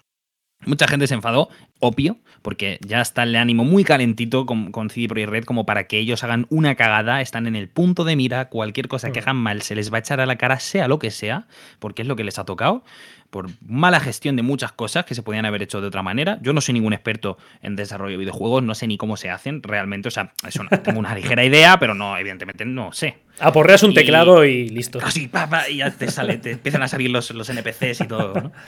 Mucha 0.66 0.88
gente 0.88 1.08
se 1.08 1.16
enfadó, 1.16 1.50
obvio, 1.80 2.18
porque 2.42 2.80
ya 2.86 3.02
está 3.02 3.24
el 3.24 3.36
ánimo 3.36 3.64
muy 3.64 3.84
calentito 3.84 4.46
con, 4.46 4.72
con 4.72 4.90
CD 4.90 5.08
Projekt 5.08 5.30
Red 5.30 5.44
como 5.46 5.66
para 5.66 5.86
que 5.86 5.98
ellos 5.98 6.24
hagan 6.24 6.46
una 6.50 6.76
cagada, 6.76 7.22
están 7.22 7.48
en 7.48 7.56
el 7.56 7.68
punto 7.68 8.04
de 8.04 8.16
mira, 8.16 8.50
cualquier 8.50 8.88
cosa 8.88 9.12
que 9.12 9.20
mm. 9.20 9.24
hagan 9.24 9.38
mal 9.38 9.62
se 9.62 9.76
les 9.76 9.92
va 9.92 9.98
a 9.98 10.00
echar 10.00 10.20
a 10.20 10.26
la 10.26 10.38
cara, 10.38 10.60
sea 10.60 10.88
lo 10.88 11.00
que 11.00 11.12
sea, 11.12 11.48
porque 11.80 12.04
es 12.04 12.08
lo 12.08 12.16
que 12.16 12.24
les 12.24 12.38
ha 12.38 12.46
tocado, 12.46 12.84
por 13.32 13.50
mala 13.66 14.00
gestión 14.00 14.36
de 14.36 14.44
muchas 14.44 14.72
cosas 14.74 15.06
que 15.06 15.16
se 15.16 15.24
podían 15.24 15.46
haber 15.46 15.64
hecho 15.64 15.82
de 15.82 15.88
otra 15.88 16.04
manera. 16.04 16.38
Yo 16.42 16.54
no 16.54 16.62
soy 16.62 16.74
ningún 16.74 16.94
experto 16.94 17.38
en 17.64 17.76
desarrollo 17.76 18.12
de 18.12 18.18
videojuegos, 18.18 18.62
no 18.62 18.76
sé 18.76 18.88
ni 18.88 18.98
cómo 18.98 19.18
se 19.18 19.30
hacen 19.30 19.64
realmente, 19.64 20.10
o 20.10 20.12
sea, 20.12 20.34
eso 20.46 20.64
tengo 20.84 21.00
una 21.00 21.16
ligera 21.16 21.44
idea, 21.44 21.80
pero 21.80 21.96
no, 21.96 22.18
evidentemente 22.18 22.66
no 22.66 22.92
sé. 22.92 23.20
Aporreas 23.40 23.84
un 23.84 23.94
teclado 23.94 24.46
y 24.46 24.70
listo. 24.70 25.00
Así, 25.02 25.32
y 25.70 25.78
ya 25.78 25.92
te 25.92 26.12
sale, 26.12 26.38
te 26.38 26.52
empiezan 26.52 26.84
a 26.84 26.88
salir 26.88 27.10
los, 27.10 27.32
los 27.32 27.50
NPCs 27.50 28.02
y 28.02 28.08
todo, 28.08 28.34
¿no? 28.40 28.52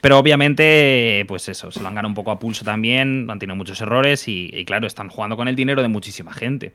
Pero 0.00 0.18
obviamente, 0.18 1.24
pues 1.28 1.48
eso, 1.48 1.70
se 1.70 1.80
lo 1.80 1.88
han 1.88 1.94
ganado 1.94 2.08
un 2.08 2.14
poco 2.14 2.30
a 2.30 2.38
pulso 2.38 2.64
también, 2.64 3.28
han 3.30 3.38
tenido 3.38 3.56
muchos 3.56 3.80
errores 3.80 4.26
y, 4.28 4.64
claro, 4.66 4.86
están 4.86 5.08
jugando 5.08 5.36
con 5.36 5.48
el 5.48 5.56
dinero 5.56 5.82
de 5.82 5.88
muchísima 5.88 6.32
gente. 6.32 6.74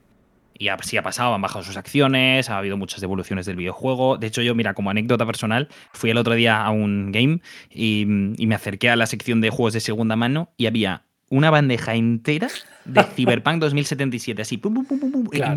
Y 0.57 0.67
así 0.67 0.97
ha 0.97 1.03
pasado, 1.03 1.33
han 1.33 1.41
bajado 1.41 1.63
sus 1.63 1.77
acciones, 1.77 2.49
ha 2.49 2.57
habido 2.57 2.75
muchas 2.75 2.99
devoluciones 2.99 3.45
del 3.45 3.55
videojuego. 3.55 4.17
De 4.17 4.27
hecho, 4.27 4.41
yo, 4.41 4.55
mira, 4.55 4.73
como 4.73 4.89
anécdota 4.89 5.25
personal, 5.25 5.69
fui 5.93 6.09
el 6.09 6.17
otro 6.17 6.33
día 6.33 6.61
a 6.61 6.69
un 6.69 7.11
game 7.13 7.41
y, 7.73 8.05
me 8.05 8.55
acerqué 8.55 8.89
a 8.89 8.97
la 8.97 9.05
sección 9.05 9.39
de 9.39 9.51
juegos 9.51 9.73
de 9.73 9.79
segunda 9.79 10.17
mano 10.17 10.51
y 10.57 10.65
había 10.65 11.03
una 11.29 11.49
bandeja 11.49 11.95
entera 11.95 12.49
de 12.83 13.03
Cyberpunk 13.15 13.59
2077, 13.59 14.41
así, 14.41 14.59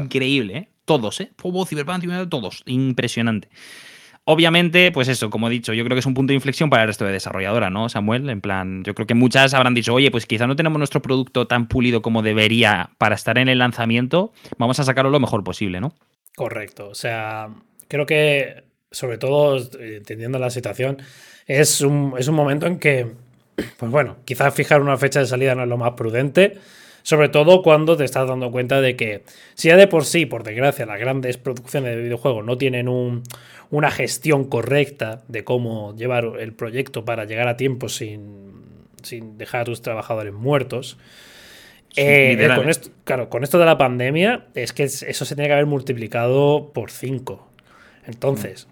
increíble, 0.04 0.56
¿eh? 0.56 0.68
Todos, 0.84 1.20
¿eh? 1.20 1.32
Cyberpunk, 1.66 2.28
todos, 2.28 2.62
impresionante. 2.66 3.48
Obviamente, 4.24 4.92
pues 4.92 5.08
eso, 5.08 5.30
como 5.30 5.48
he 5.48 5.50
dicho, 5.50 5.72
yo 5.72 5.84
creo 5.84 5.96
que 5.96 6.00
es 6.00 6.06
un 6.06 6.14
punto 6.14 6.30
de 6.30 6.36
inflexión 6.36 6.70
para 6.70 6.82
el 6.82 6.88
resto 6.88 7.04
de 7.04 7.10
desarrolladora, 7.10 7.70
¿no, 7.70 7.88
Samuel? 7.88 8.30
En 8.30 8.40
plan, 8.40 8.84
yo 8.84 8.94
creo 8.94 9.06
que 9.06 9.14
muchas 9.14 9.52
habrán 9.52 9.74
dicho, 9.74 9.92
oye, 9.92 10.12
pues 10.12 10.26
quizá 10.26 10.46
no 10.46 10.54
tenemos 10.54 10.78
nuestro 10.78 11.02
producto 11.02 11.48
tan 11.48 11.66
pulido 11.66 12.02
como 12.02 12.22
debería 12.22 12.90
para 12.98 13.16
estar 13.16 13.36
en 13.38 13.48
el 13.48 13.58
lanzamiento, 13.58 14.32
vamos 14.58 14.78
a 14.78 14.84
sacarlo 14.84 15.10
lo 15.10 15.18
mejor 15.18 15.42
posible, 15.42 15.80
¿no? 15.80 15.92
Correcto, 16.36 16.88
o 16.88 16.94
sea, 16.94 17.48
creo 17.88 18.06
que, 18.06 18.62
sobre 18.92 19.18
todo, 19.18 19.58
entendiendo 19.80 20.38
la 20.38 20.50
situación, 20.50 20.98
es 21.46 21.80
un, 21.80 22.14
es 22.16 22.28
un 22.28 22.36
momento 22.36 22.66
en 22.66 22.78
que, 22.78 23.08
pues 23.76 23.90
bueno, 23.90 24.18
quizás 24.24 24.54
fijar 24.54 24.82
una 24.82 24.96
fecha 24.98 25.18
de 25.18 25.26
salida 25.26 25.56
no 25.56 25.64
es 25.64 25.68
lo 25.68 25.78
más 25.78 25.92
prudente. 25.92 26.58
Sobre 27.02 27.28
todo 27.28 27.62
cuando 27.62 27.96
te 27.96 28.04
estás 28.04 28.28
dando 28.28 28.50
cuenta 28.50 28.80
de 28.80 28.96
que 28.96 29.22
si 29.54 29.68
ya 29.68 29.76
de 29.76 29.88
por 29.88 30.04
sí, 30.04 30.26
por 30.26 30.44
desgracia, 30.44 30.86
las 30.86 31.00
grandes 31.00 31.36
producciones 31.36 31.96
de 31.96 32.02
videojuegos 32.02 32.44
no 32.44 32.56
tienen 32.58 32.88
un, 32.88 33.22
una 33.70 33.90
gestión 33.90 34.44
correcta 34.44 35.22
de 35.28 35.44
cómo 35.44 35.96
llevar 35.96 36.32
el 36.38 36.52
proyecto 36.52 37.04
para 37.04 37.24
llegar 37.24 37.48
a 37.48 37.56
tiempo 37.56 37.88
sin, 37.88 38.52
dejar 39.36 39.62
a 39.62 39.64
tus 39.64 39.82
trabajadores 39.82 40.32
muertos. 40.32 40.98
Eh, 41.96 42.48
con 42.54 42.68
esto, 42.68 42.90
claro, 43.04 43.28
con 43.28 43.42
esto 43.42 43.58
de 43.58 43.66
la 43.66 43.78
pandemia, 43.78 44.46
es 44.54 44.72
que 44.72 44.84
eso 44.84 45.24
se 45.24 45.34
tiene 45.34 45.48
que 45.48 45.54
haber 45.54 45.66
multiplicado 45.66 46.70
por 46.72 46.90
5. 46.90 47.48
Entonces, 48.06 48.68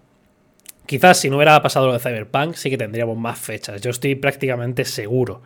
quizás 0.85 1.19
si 1.19 1.29
no 1.29 1.37
hubiera 1.37 1.61
pasado 1.61 1.87
lo 1.87 1.93
de 1.93 1.99
Cyberpunk, 1.99 2.55
sí 2.55 2.69
que 2.69 2.77
tendríamos 2.77 3.17
más 3.17 3.39
fechas. 3.39 3.81
Yo 3.81 3.89
estoy 3.89 4.15
prácticamente 4.15 4.85
seguro. 4.85 5.41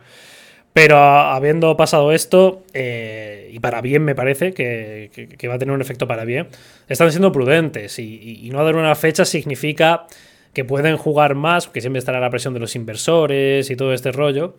Pero 0.76 0.98
habiendo 0.98 1.74
pasado 1.74 2.12
esto, 2.12 2.62
eh, 2.74 3.48
y 3.50 3.60
para 3.60 3.80
bien 3.80 4.04
me 4.04 4.14
parece 4.14 4.52
que, 4.52 5.08
va 5.48 5.54
a 5.54 5.58
tener 5.58 5.74
un 5.74 5.80
efecto 5.80 6.06
para 6.06 6.26
bien, 6.26 6.48
están 6.86 7.10
siendo 7.12 7.32
prudentes 7.32 7.98
y, 7.98 8.50
no 8.52 8.62
dar 8.62 8.76
una 8.76 8.94
fecha 8.94 9.24
significa 9.24 10.06
que 10.52 10.66
pueden 10.66 10.98
jugar 10.98 11.34
más, 11.34 11.64
porque 11.64 11.80
siempre 11.80 11.98
estará 11.98 12.20
la 12.20 12.28
presión 12.28 12.52
de 12.52 12.60
los 12.60 12.76
inversores 12.76 13.70
y 13.70 13.74
todo 13.74 13.94
este 13.94 14.12
rollo. 14.12 14.54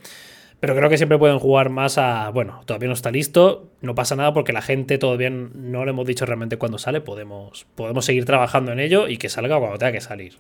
Pero 0.60 0.76
creo 0.76 0.90
que 0.90 0.98
siempre 0.98 1.20
pueden 1.20 1.38
jugar 1.38 1.70
más 1.70 2.00
a, 2.00 2.32
bueno, 2.32 2.62
todavía 2.66 2.88
no 2.88 2.96
está 2.96 3.12
listo, 3.12 3.70
no 3.82 3.94
pasa 3.94 4.16
nada 4.16 4.34
porque 4.34 4.54
la 4.54 4.64
gente 4.64 4.98
todavía 4.98 5.30
no 5.30 5.86
le 5.86 5.92
hemos 5.92 6.08
dicho 6.08 6.26
realmente 6.26 6.58
cuándo 6.58 6.80
sale, 6.80 7.00
podemos, 7.00 7.68
podemos 7.76 8.06
seguir 8.06 8.26
trabajando 8.26 8.72
en 8.72 8.80
ello 8.80 9.08
y 9.08 9.18
que 9.18 9.30
salga 9.30 9.60
cuando 9.60 9.78
tenga 9.78 9.92
que 9.92 10.02
salir. 10.02 10.40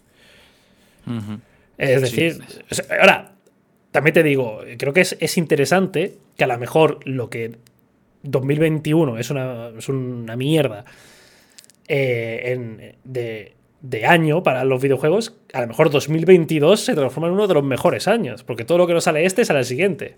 Es 1.77 2.01
decir, 2.01 2.41
ahora, 2.99 3.36
también 3.97 4.13
te 4.13 4.21
digo, 4.21 4.59
creo 4.77 4.93
que 4.93 5.01
es, 5.01 5.37
interesante 5.39 6.19
que 6.35 6.43
a 6.43 6.47
lo 6.47 6.55
mejor 6.59 6.99
lo 7.05 7.31
que 7.31 7.55
2021 8.21 9.17
es 9.17 9.31
una, 9.31 9.69
es 9.75 9.89
una 9.89 10.35
mierda 10.35 10.85
eh, 11.87 12.93
de, 13.03 13.55
de 13.81 14.05
año 14.05 14.43
para 14.43 14.63
los 14.65 14.79
videojuegos, 14.79 15.35
a 15.51 15.61
lo 15.61 15.67
mejor 15.67 15.89
2022 15.89 16.79
se 16.79 16.93
transforma 16.93 17.29
en 17.29 17.33
uno 17.33 17.47
de 17.47 17.55
los 17.55 17.63
mejores 17.63 18.07
años, 18.07 18.43
porque 18.43 18.65
todo 18.65 18.77
lo 18.77 18.85
que 18.85 18.93
no 18.93 19.01
sale 19.01 19.25
este 19.25 19.43
sale 19.45 19.61
el 19.61 19.65
siguiente. 19.65 20.17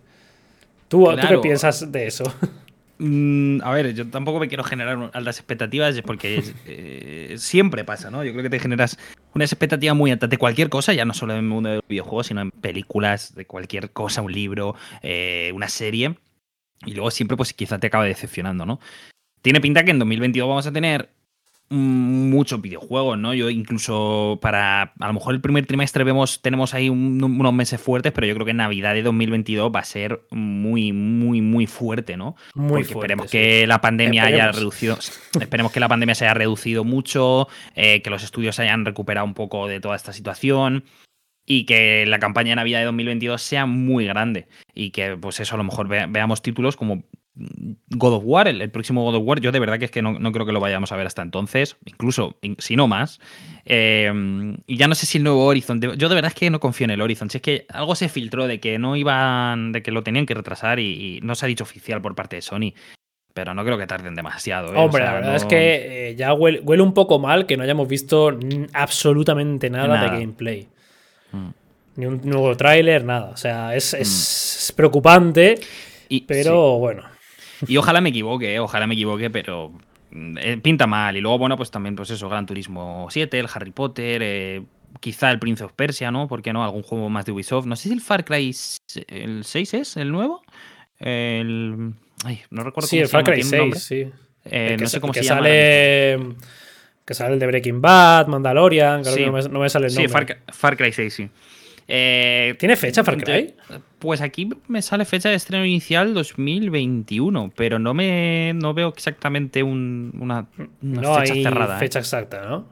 ¿Tú, 0.90 1.08
qué 1.30 1.38
piensas 1.38 1.90
de 1.90 2.08
eso? 2.08 2.26
Mm, 3.02 3.62
a 3.64 3.72
ver, 3.72 3.94
yo 3.94 4.10
tampoco 4.10 4.40
me 4.40 4.50
quiero 4.50 4.64
generar 4.66 5.10
altas 5.14 5.38
expectativas 5.38 6.00
porque 6.02 6.44
eh, 6.66 7.36
siempre 7.38 7.86
pasa, 7.86 8.12
¿no? 8.12 8.24
Yo 8.26 8.32
creo 8.34 8.44
que 8.44 8.50
te 8.50 8.60
generas 8.60 8.98
una 9.34 9.46
expectativa 9.46 9.94
muy 9.94 10.12
alta 10.12 10.28
de 10.28 10.38
cualquier 10.38 10.70
cosa, 10.70 10.94
ya 10.94 11.06
no 11.06 11.14
solo 11.14 11.34
en 11.34 11.40
el 11.40 11.46
mundo 11.46 11.70
de 11.70 11.76
los 11.78 11.88
videojuegos, 11.88 12.28
sino 12.28 12.42
en 12.42 12.52
películas, 12.52 13.34
de 13.36 13.46
cualquier 13.46 13.92
cosa, 13.92 14.22
un 14.22 14.34
libro, 14.34 14.76
eh, 15.02 15.52
una 15.56 15.70
serie. 15.70 16.16
Y 16.86 16.94
luego 16.94 17.10
siempre, 17.12 17.38
pues 17.38 17.54
quizá 17.54 17.80
te 17.80 17.88
acaba 17.88 18.04
decepcionando, 18.04 18.66
¿no? 18.66 18.80
Tiene 19.42 19.62
pinta 19.62 19.86
que 19.86 19.92
en 19.92 20.00
2022 20.00 20.50
vamos 20.50 20.68
a 20.68 20.72
tener 20.74 21.10
muchos 21.70 22.62
videojuegos, 22.62 23.18
¿no? 23.18 23.34
Yo 23.34 23.50
incluso 23.50 24.40
para, 24.42 24.94
a 25.00 25.08
lo 25.08 25.14
mejor 25.14 25.36
el 25.36 25.42
primer 25.42 25.66
trimestre 25.66 26.04
vemos, 26.04 26.42
tenemos 26.42 26.74
ahí 26.74 26.90
unos 26.90 27.54
meses 27.54 27.80
fuertes, 27.80 28.12
pero 28.12 28.26
yo 28.26 28.34
creo 28.34 28.46
que 28.46 28.54
Navidad 28.54 28.94
de 28.94 29.04
2022 29.04 29.72
va 29.74 29.80
a 29.80 29.86
ser 29.86 30.22
muy, 30.32 30.94
muy, 30.94 31.42
muy 31.42 31.68
fuerte, 31.68 32.18
¿no? 32.18 32.36
Muy 32.56 32.84
fuerte, 32.84 32.94
esperemos 32.94 33.32
que 33.32 33.68
la 33.68 33.82
pandemia 33.82 34.26
haya 34.26 34.52
reducido, 34.52 34.98
esperemos 35.40 35.72
que 35.72 35.80
la 35.80 35.88
pandemia 35.88 36.16
se 36.16 36.26
haya 36.26 36.34
reducido 36.34 36.84
mucho, 36.84 37.48
eh, 37.76 38.02
que 38.02 38.10
los 38.10 38.24
estudios 38.24 38.56
se 38.56 38.64
hayan 38.64 38.86
recuperado 38.86 39.26
un 39.26 39.36
poco 39.36 39.68
de 39.68 39.80
toda 39.80 39.96
esta 39.96 40.12
situación 40.12 40.86
y 41.46 41.66
que 41.66 42.06
la 42.06 42.20
campaña 42.20 42.52
de 42.52 42.58
Navidad 42.58 42.80
de 42.80 42.86
2022 42.86 43.42
sea 43.42 43.66
muy 43.66 44.06
grande 44.06 44.48
y 44.76 44.92
que 44.92 45.18
pues 45.18 45.40
eso 45.40 45.56
a 45.56 45.58
lo 45.58 45.64
mejor 45.64 45.88
veamos 45.88 46.42
títulos 46.44 46.76
como 46.76 47.04
God 47.90 48.14
of 48.16 48.24
War, 48.26 48.48
el, 48.48 48.70
próximo 48.70 49.04
God 49.04 49.16
of 49.16 49.24
War, 49.26 49.40
yo 49.40 49.52
de 49.52 49.60
verdad 49.60 49.80
que 49.80 49.86
es 49.86 49.92
que 49.92 50.02
no, 50.02 50.32
creo 50.32 50.46
que 50.46 50.52
lo 50.52 50.60
vayamos 50.60 50.92
a 50.92 50.98
ver 50.98 51.08
hasta 51.08 51.22
entonces, 51.22 51.78
incluso 51.86 52.38
si 52.58 52.76
no 52.76 52.88
más. 52.88 53.20
Eh, 53.66 54.12
y 54.68 54.78
ya 54.78 54.88
no 54.88 54.96
sé 54.96 55.06
si 55.06 55.20
el 55.20 55.24
nuevo 55.24 55.46
Horizon, 55.46 55.80
yo 55.80 56.10
de 56.10 56.16
verdad 56.16 56.32
es 56.34 56.40
que 56.40 56.50
no 56.50 56.60
confío 56.60 56.86
en 56.86 56.92
el 56.92 57.02
Horizon, 57.02 57.30
si 57.30 57.38
es 57.38 57.42
que 57.42 57.66
algo 57.70 57.96
se 57.96 58.10
filtró 58.10 58.48
de 58.48 58.60
que 58.60 58.78
no 58.78 58.96
iban, 58.96 59.72
de 59.72 59.82
que 59.82 59.92
lo 59.92 60.04
tenían 60.04 60.26
que 60.26 60.34
retrasar 60.34 60.80
y, 60.80 61.20
no 61.24 61.36
se 61.36 61.46
ha 61.46 61.48
dicho 61.48 61.64
oficial 61.64 62.02
por 62.02 62.16
parte 62.16 62.38
de 62.38 62.42
Sony. 62.42 62.74
Pero 63.34 63.54
no 63.54 63.64
creo 63.64 63.78
que 63.78 63.88
tarden 63.88 64.16
demasiado. 64.16 64.74
¿eh? 64.74 64.78
Hombre, 64.78 65.04
la 65.04 65.14
verdad 65.14 65.36
es 65.36 65.46
que 65.46 66.10
eh, 66.10 66.16
ya 66.16 66.34
huele, 66.34 66.62
un 66.82 66.94
poco 66.94 67.20
mal 67.20 67.46
que 67.46 67.56
no 67.56 67.64
hayamos 67.64 67.88
visto 67.88 68.38
absolutamente 68.74 69.70
nada, 69.70 70.02
de 70.02 70.20
gameplay. 70.20 70.68
Mm. 71.32 71.50
Ni 71.96 72.06
un 72.06 72.22
nuevo 72.24 72.56
tráiler, 72.58 73.06
nada. 73.06 73.30
O 73.30 73.38
sea, 73.38 73.76
es, 73.76 73.94
es 73.94 74.72
mm. 74.74 74.76
preocupante. 74.76 75.60
pero 76.28 76.80
bueno. 76.80 77.04
Y 77.68 77.78
ojalá 77.78 78.02
me 78.02 78.10
equivoque, 78.10 78.54
eh, 78.54 78.60
ojalá 78.60 78.88
me 78.88 78.94
equivoque, 78.94 79.30
pero 79.30 79.74
mm, 80.12 80.38
eh, 80.38 80.58
pinta 80.58 80.88
mal. 80.88 81.16
Y 81.18 81.22
luego, 81.22 81.38
bueno, 81.38 81.58
pues 81.58 81.72
también, 81.72 81.96
pues 81.96 82.10
eso, 82.10 82.30
Gran 82.30 82.46
Turismo 82.46 83.08
7, 83.10 83.40
el 83.40 83.48
Harry 83.54 83.72
Potter, 83.72 84.22
eh, 84.24 84.64
quizá 85.00 85.32
el 85.32 85.40
Prince 85.40 85.64
of 85.64 85.74
Persia, 85.74 86.12
¿no? 86.12 86.28
¿Por 86.28 86.42
qué 86.42 86.54
no? 86.54 86.64
Algún 86.64 86.84
juego 86.84 87.10
más 87.10 87.26
de 87.26 87.32
Ubisoft. 87.32 87.66
No 87.66 87.76
sé 87.76 87.90
si 87.90 87.94
el 87.94 88.02
Far 88.02 88.26
Cry 88.26 88.56
el 89.08 89.44
6 89.44 89.74
es 89.74 89.98
el 89.98 90.12
nuevo. 90.12 90.42
El. 90.98 91.94
Ay, 92.26 92.42
no 92.50 92.64
recuerdo 92.64 92.88
sí, 92.88 93.00
el 93.00 93.08
Far 93.08 93.24
Cry 93.24 93.44
6, 93.44 93.76
sí. 93.82 94.12
no 94.80 94.88
sé 94.88 95.00
cómo 95.00 95.14
se 95.14 95.24
llama. 95.24 95.42
Sale, 95.42 96.20
que 97.06 97.14
sale 97.14 97.34
el 97.34 97.40
de 97.40 97.48
Breaking 97.48 97.82
Bad, 97.82 98.28
Mandalorian, 98.28 99.04
que 99.04 99.26
no 99.26 99.60
me, 99.60 99.70
sale 99.70 99.88
el 99.88 99.94
nombre. 99.94 100.08
Sí, 100.08 100.08
Far, 100.08 100.38
Far 100.50 100.78
Cry 100.78 100.92
6, 100.92 101.14
sí. 101.14 101.30
Eh, 101.92 102.56
¿Tiene 102.60 102.76
fecha 102.76 103.04
Far 103.04 103.18
Cry? 103.18 103.56
Pues 103.98 104.22
aquí 104.22 104.48
me 104.68 104.82
sale 104.84 105.06
fecha 105.06 105.30
de 105.30 105.36
estreno 105.36 105.66
inicial 105.66 106.14
2021, 106.14 107.52
pero 107.56 107.80
no 107.80 107.96
me 107.96 108.54
no 108.54 108.76
veo 108.76 108.90
exactamente 108.90 109.64
una, 109.64 110.46
no 110.82 111.16
fecha 111.16 111.34
hay 111.34 111.44
cerrada. 111.44 111.78
¿eh? 111.78 111.80
Fecha 111.80 111.98
exacta, 111.98 112.46
¿no? 112.46 112.68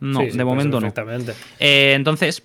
No, 0.00 0.20
de 0.20 0.44
momento 0.44 0.80
no. 0.80 0.92
Eh, 1.60 1.92
entonces, 1.94 2.42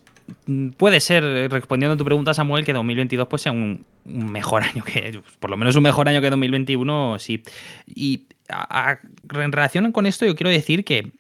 puede 0.76 1.00
ser, 1.00 1.24
respondiendo 1.50 1.94
a 1.94 1.98
tu 1.98 2.04
pregunta, 2.06 2.34
Samuel, 2.34 2.66
que 2.66 2.74
2022 2.74 3.28
pues, 3.28 3.42
sea 3.42 3.54
un, 3.54 3.86
mejor 4.04 4.64
año 4.64 4.84
que. 4.84 5.22
Por 5.40 5.50
lo 5.50 5.56
menos 5.56 5.78
un 5.78 5.84
mejor 5.84 6.10
año 6.10 6.20
que 6.20 6.30
2021, 6.30 7.18
sí. 7.20 7.44
Y 7.88 8.26
en 8.50 9.52
relación 9.54 9.92
con 9.94 10.06
esto, 10.06 10.26
yo 10.26 10.36
quiero 10.36 10.50
decir 10.50 10.84
que 10.84 11.14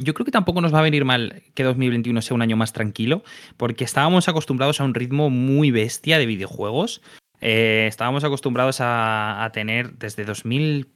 yo 0.00 0.14
creo 0.14 0.24
que 0.24 0.32
tampoco 0.32 0.60
nos 0.60 0.74
va 0.74 0.80
a 0.80 0.82
venir 0.82 1.04
mal 1.04 1.42
que 1.54 1.62
2021 1.62 2.22
sea 2.22 2.34
un 2.34 2.42
año 2.42 2.56
más 2.56 2.72
tranquilo, 2.72 3.22
porque 3.56 3.84
estábamos 3.84 4.28
acostumbrados 4.28 4.80
a 4.80 4.84
un 4.84 4.94
ritmo 4.94 5.30
muy 5.30 5.70
bestia 5.70 6.18
de 6.18 6.26
videojuegos. 6.26 7.02
Eh, 7.40 7.86
estábamos 7.88 8.24
acostumbrados 8.24 8.78
a, 8.80 9.48
tener 9.52 9.92
desde 9.98 10.24
2000, 10.24 10.88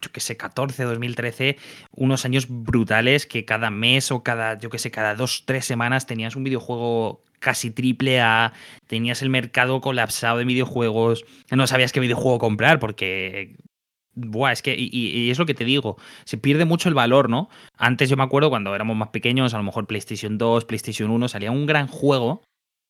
yo 0.00 0.12
que 0.12 0.20
sé, 0.20 0.36
14, 0.36 0.84
2013, 0.84 1.56
unos 1.92 2.24
años 2.24 2.46
brutales 2.48 3.26
que 3.26 3.44
cada 3.44 3.70
mes 3.70 4.10
o 4.10 4.22
cada, 4.22 4.58
yo 4.58 4.70
que 4.70 4.78
sé, 4.78 4.90
cada 4.90 5.14
dos, 5.14 5.44
tres 5.44 5.64
semanas 5.64 6.06
tenías 6.06 6.36
un 6.36 6.44
videojuego 6.44 7.22
casi 7.38 7.70
triple 7.70 8.20
A, 8.20 8.52
tenías 8.86 9.22
el 9.22 9.28
mercado 9.28 9.80
colapsado 9.80 10.38
de 10.38 10.44
videojuegos, 10.44 11.24
no 11.50 11.66
sabías 11.66 11.92
qué 11.92 11.98
videojuego 11.98 12.38
comprar 12.38 12.78
porque 12.78 13.56
Buah, 14.14 14.52
es 14.52 14.62
que, 14.62 14.76
y, 14.78 15.30
es 15.30 15.38
lo 15.38 15.46
que 15.46 15.54
te 15.54 15.64
digo, 15.64 15.96
se 16.24 16.36
pierde 16.36 16.64
mucho 16.64 16.88
el 16.88 16.94
valor, 16.94 17.30
¿no? 17.30 17.48
Antes 17.76 18.10
yo 18.10 18.16
me 18.16 18.22
acuerdo 18.22 18.50
cuando 18.50 18.74
éramos 18.74 18.96
más 18.96 19.08
pequeños, 19.08 19.54
a 19.54 19.56
lo 19.58 19.64
mejor 19.64 19.86
PlayStation 19.86 20.36
2, 20.36 20.66
PlayStation 20.66 21.10
1, 21.10 21.28
salía 21.28 21.50
un 21.50 21.66
gran 21.66 21.86
juego 21.86 22.42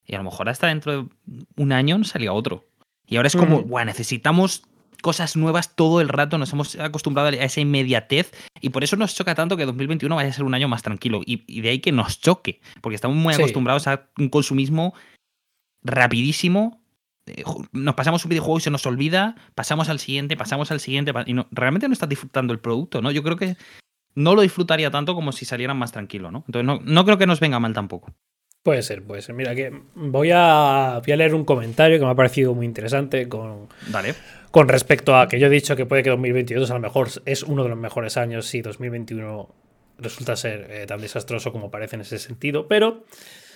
y 0.04 0.14
a 0.14 0.18
lo 0.18 0.24
mejor 0.24 0.48
hasta 0.48 0.66
dentro 0.66 0.92
de 0.92 1.08
un 1.56 1.72
año 1.72 1.98
no 1.98 2.04
salía 2.04 2.32
otro. 2.32 2.64
Y 3.06 3.16
ahora 3.16 3.28
es 3.28 3.36
como, 3.36 3.62
buah, 3.62 3.84
necesitamos 3.84 4.62
cosas 5.02 5.36
nuevas 5.36 5.76
todo 5.76 6.00
el 6.00 6.08
rato, 6.08 6.38
nos 6.38 6.52
hemos 6.52 6.76
acostumbrado 6.76 7.28
a 7.28 7.32
esa 7.32 7.60
inmediatez 7.60 8.32
y 8.60 8.70
por 8.70 8.84
eso 8.84 8.96
nos 8.96 9.14
choca 9.14 9.34
tanto 9.34 9.56
que 9.56 9.66
2021 9.66 10.14
vaya 10.14 10.30
a 10.30 10.32
ser 10.32 10.44
un 10.44 10.54
año 10.54 10.68
más 10.68 10.82
tranquilo 10.82 11.20
y, 11.26 11.60
de 11.60 11.68
ahí 11.68 11.80
que 11.80 11.92
nos 11.92 12.20
choque, 12.20 12.60
porque 12.80 12.94
estamos 12.94 13.16
muy 13.16 13.34
acostumbrados 13.34 13.86
a 13.86 14.08
un 14.16 14.28
consumismo 14.28 14.94
rapidísimo 15.82 16.81
nos 17.72 17.94
pasamos 17.94 18.24
un 18.24 18.30
videojuego 18.30 18.58
y 18.58 18.62
se 18.62 18.70
nos 18.70 18.86
olvida, 18.86 19.36
pasamos 19.54 19.88
al 19.88 19.98
siguiente, 19.98 20.36
pasamos 20.36 20.70
al 20.70 20.80
siguiente, 20.80 21.12
y 21.26 21.34
no, 21.34 21.46
realmente 21.50 21.88
no 21.88 21.92
estás 21.92 22.08
disfrutando 22.08 22.52
el 22.52 22.58
producto, 22.58 23.00
¿no? 23.00 23.10
Yo 23.10 23.22
creo 23.22 23.36
que 23.36 23.56
no 24.14 24.34
lo 24.34 24.42
disfrutaría 24.42 24.90
tanto 24.90 25.14
como 25.14 25.32
si 25.32 25.44
salieran 25.44 25.76
más 25.76 25.92
tranquilo, 25.92 26.30
¿no? 26.30 26.44
Entonces 26.46 26.82
no, 26.84 27.04
creo 27.04 27.18
que 27.18 27.26
nos 27.26 27.40
venga 27.40 27.60
mal 27.60 27.72
tampoco. 27.72 28.12
Puede 28.62 28.82
ser, 28.82 29.02
puede 29.02 29.22
ser. 29.22 29.34
Mira, 29.34 29.54
que 29.54 29.72
voy 29.94 30.30
a, 30.32 31.00
voy 31.04 31.12
a 31.12 31.16
leer 31.16 31.34
un 31.34 31.44
comentario 31.44 31.98
que 31.98 32.04
me 32.04 32.10
ha 32.12 32.14
parecido 32.14 32.54
muy 32.54 32.64
interesante 32.64 33.28
con, 33.28 33.68
con 34.52 34.68
respecto 34.68 35.16
a 35.16 35.26
que 35.26 35.40
yo 35.40 35.48
he 35.48 35.50
dicho 35.50 35.74
que 35.74 35.86
puede 35.86 36.04
que 36.04 36.10
2022 36.10 36.70
a 36.70 36.74
lo 36.74 36.80
mejor 36.80 37.08
es 37.24 37.42
uno 37.42 37.64
de 37.64 37.70
los 37.70 37.78
mejores 37.78 38.16
años 38.16 38.46
si 38.46 38.62
2021 38.62 39.52
resulta 39.98 40.36
ser 40.36 40.68
eh, 40.70 40.86
tan 40.86 41.00
desastroso 41.00 41.52
como 41.52 41.70
parece 41.70 41.96
en 41.96 42.02
ese 42.02 42.18
sentido, 42.18 42.68
pero 42.68 43.04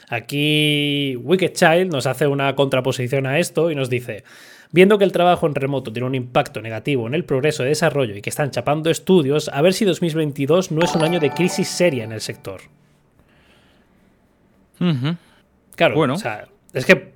Aquí 0.08 1.16
Wicked 1.16 1.52
Child 1.52 1.92
nos 1.92 2.06
hace 2.06 2.26
una 2.26 2.54
contraposición 2.54 3.26
a 3.26 3.38
esto 3.38 3.70
y 3.70 3.74
nos 3.74 3.90
dice, 3.90 4.22
viendo 4.70 4.98
que 4.98 5.04
el 5.04 5.12
trabajo 5.12 5.46
en 5.46 5.54
remoto 5.54 5.92
tiene 5.92 6.06
un 6.06 6.14
impacto 6.14 6.60
negativo 6.60 7.06
en 7.06 7.14
el 7.14 7.24
progreso 7.24 7.62
de 7.62 7.70
desarrollo 7.70 8.14
y 8.14 8.22
que 8.22 8.30
están 8.30 8.50
chapando 8.50 8.90
estudios, 8.90 9.48
a 9.52 9.62
ver 9.62 9.74
si 9.74 9.84
2022 9.84 10.70
no 10.70 10.84
es 10.84 10.94
un 10.94 11.02
año 11.02 11.18
de 11.18 11.30
crisis 11.30 11.68
seria 11.68 12.04
en 12.04 12.12
el 12.12 12.20
sector. 12.20 12.60
Claro, 15.74 15.94
bueno. 15.94 16.14
o 16.14 16.18
sea, 16.18 16.46
es 16.72 16.84
que 16.84 17.12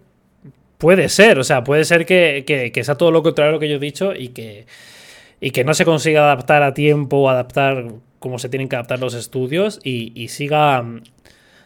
puede 0.79 1.09
ser, 1.09 1.39
o 1.39 1.45
sea, 1.45 1.63
puede 1.63 1.85
ser 1.85 2.07
que, 2.07 2.73
sea 2.83 2.95
todo 2.97 3.13
lo 3.13 3.23
contrario 3.23 3.51
a 3.51 3.53
lo 3.53 3.61
que 3.61 3.69
yo 3.69 3.77
he 3.77 3.81
dicho 3.81 4.15
y 4.15 4.29
que, 4.29 4.67
y 5.41 5.51
que 5.51 5.63
no 5.63 5.75
se 5.75 5.85
consiga 5.85 6.23
adaptar 6.23 6.63
a 6.63 6.75
tiempo 6.75 7.19
o 7.19 7.29
adaptar 7.29 7.93
como 8.19 8.39
se 8.39 8.49
tienen 8.49 8.69
que 8.69 8.77
adaptar 8.77 8.99
los 8.99 9.15
estudios 9.15 9.81
y, 9.85 10.13
y 10.15 10.29
siga 10.29 10.85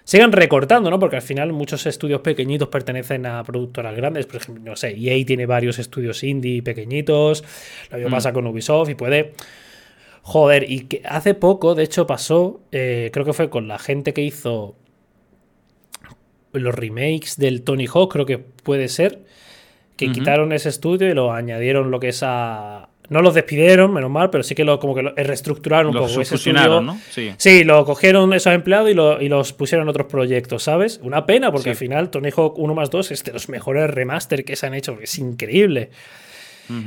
sigan 0.05 0.33
recortando, 0.33 0.91
¿no? 0.91 0.99
Porque 0.99 1.17
al 1.17 1.23
final 1.23 1.53
muchos 1.53 1.87
estudios 1.87 2.21
pequeñitos 2.21 2.69
pertenecen 2.69 3.27
a 3.27 3.43
productoras 3.43 3.97
grandes. 3.97 4.27
Por 4.27 4.37
ejemplo, 4.37 4.63
no 4.65 4.77
sé, 4.77 4.95
EA 4.97 5.25
tiene 5.27 5.47
varios 5.47 5.79
estudios 5.79 6.23
indie 6.23 6.63
pequeñitos. 6.63 7.43
Lo 7.91 7.97
mismo 7.97 8.11
mm. 8.11 8.13
pasa 8.13 8.33
con 8.33 8.47
Ubisoft 8.47 8.91
y 8.91 8.95
puede. 8.95 9.33
Joder, 10.23 10.71
y 10.71 10.87
que 10.87 11.03
hace 11.05 11.35
poco, 11.35 11.75
de 11.75 11.83
hecho, 11.83 12.07
pasó, 12.07 12.61
eh, 12.73 13.11
creo 13.13 13.27
que 13.27 13.35
fue 13.35 13.51
con 13.51 13.69
la 13.69 13.79
gente 13.79 14.15
que 14.15 14.23
hizo 14.23 14.77
los 16.53 16.75
remakes 16.75 17.37
del 17.37 17.63
Tony 17.63 17.87
Hawk, 17.87 18.13
creo 18.13 18.25
que 18.25 18.39
puede 18.39 18.89
ser, 18.89 19.25
que 19.97 20.11
quitaron 20.13 20.53
ese 20.53 20.69
estudio 20.69 21.11
y 21.11 21.15
lo 21.15 21.33
añadieron 21.33 21.91
lo 21.91 22.01
que 22.01 22.09
es 22.09 22.23
a, 22.23 22.89
no 23.11 23.21
los 23.23 23.35
despidieron, 23.35 23.93
menos 23.93 24.11
mal, 24.11 24.31
pero 24.31 24.43
sí 24.43 24.55
que 24.55 24.65
lo, 24.65 24.79
como 24.79 24.95
que 24.95 25.03
lo 25.03 25.15
reestructuraron 25.15 25.89
un 25.89 25.95
Lo 25.95 26.07
poco. 26.07 26.21
Estudio- 26.23 26.81
¿no? 26.81 26.99
Sí. 27.11 27.33
Sí, 27.37 27.65
lo 27.65 27.85
cogieron 27.85 28.33
esos 28.33 28.53
empleados 28.55 28.91
y, 28.91 28.95
lo- 28.95 29.21
y 29.21 29.29
los 29.29 29.53
pusieron 29.53 29.85
en 29.85 29.91
otros 29.91 30.07
proyectos, 30.07 30.63
¿sabes? 30.63 31.01
Una 31.03 31.27
pena, 31.27 31.51
porque 31.53 31.65
Sí. 31.65 31.71
al 31.71 31.77
final 31.77 32.11
Tony 32.11 32.31
Hawk 32.35 32.59
1 32.59 32.75
más 32.75 32.91
2 32.91 33.11
es 33.11 33.23
de 33.25 33.33
los 33.33 33.49
mejores 33.49 33.91
remaster 33.91 34.45
que 34.45 34.57
se 34.57 34.67
han 34.67 34.75
hecho, 34.75 34.93
porque 34.93 35.05
es 35.05 35.19
increíble. 35.19 35.91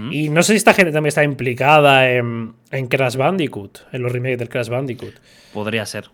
Y 0.10 0.30
no 0.30 0.42
sé 0.42 0.54
si 0.54 0.58
esta 0.58 0.74
gente 0.74 0.92
también 0.92 1.10
está 1.10 1.24
implicada 1.24 2.10
en, 2.10 2.54
en 2.72 2.88
Crash 2.88 3.16
Bandicoot, 3.16 3.82
en 3.92 4.02
los 4.02 4.12
remakes 4.12 4.40
del 4.40 4.50
Crash 4.50 4.70
Bandicoot. 4.70 5.14
Podría 5.54 5.86
ser. 5.86 6.06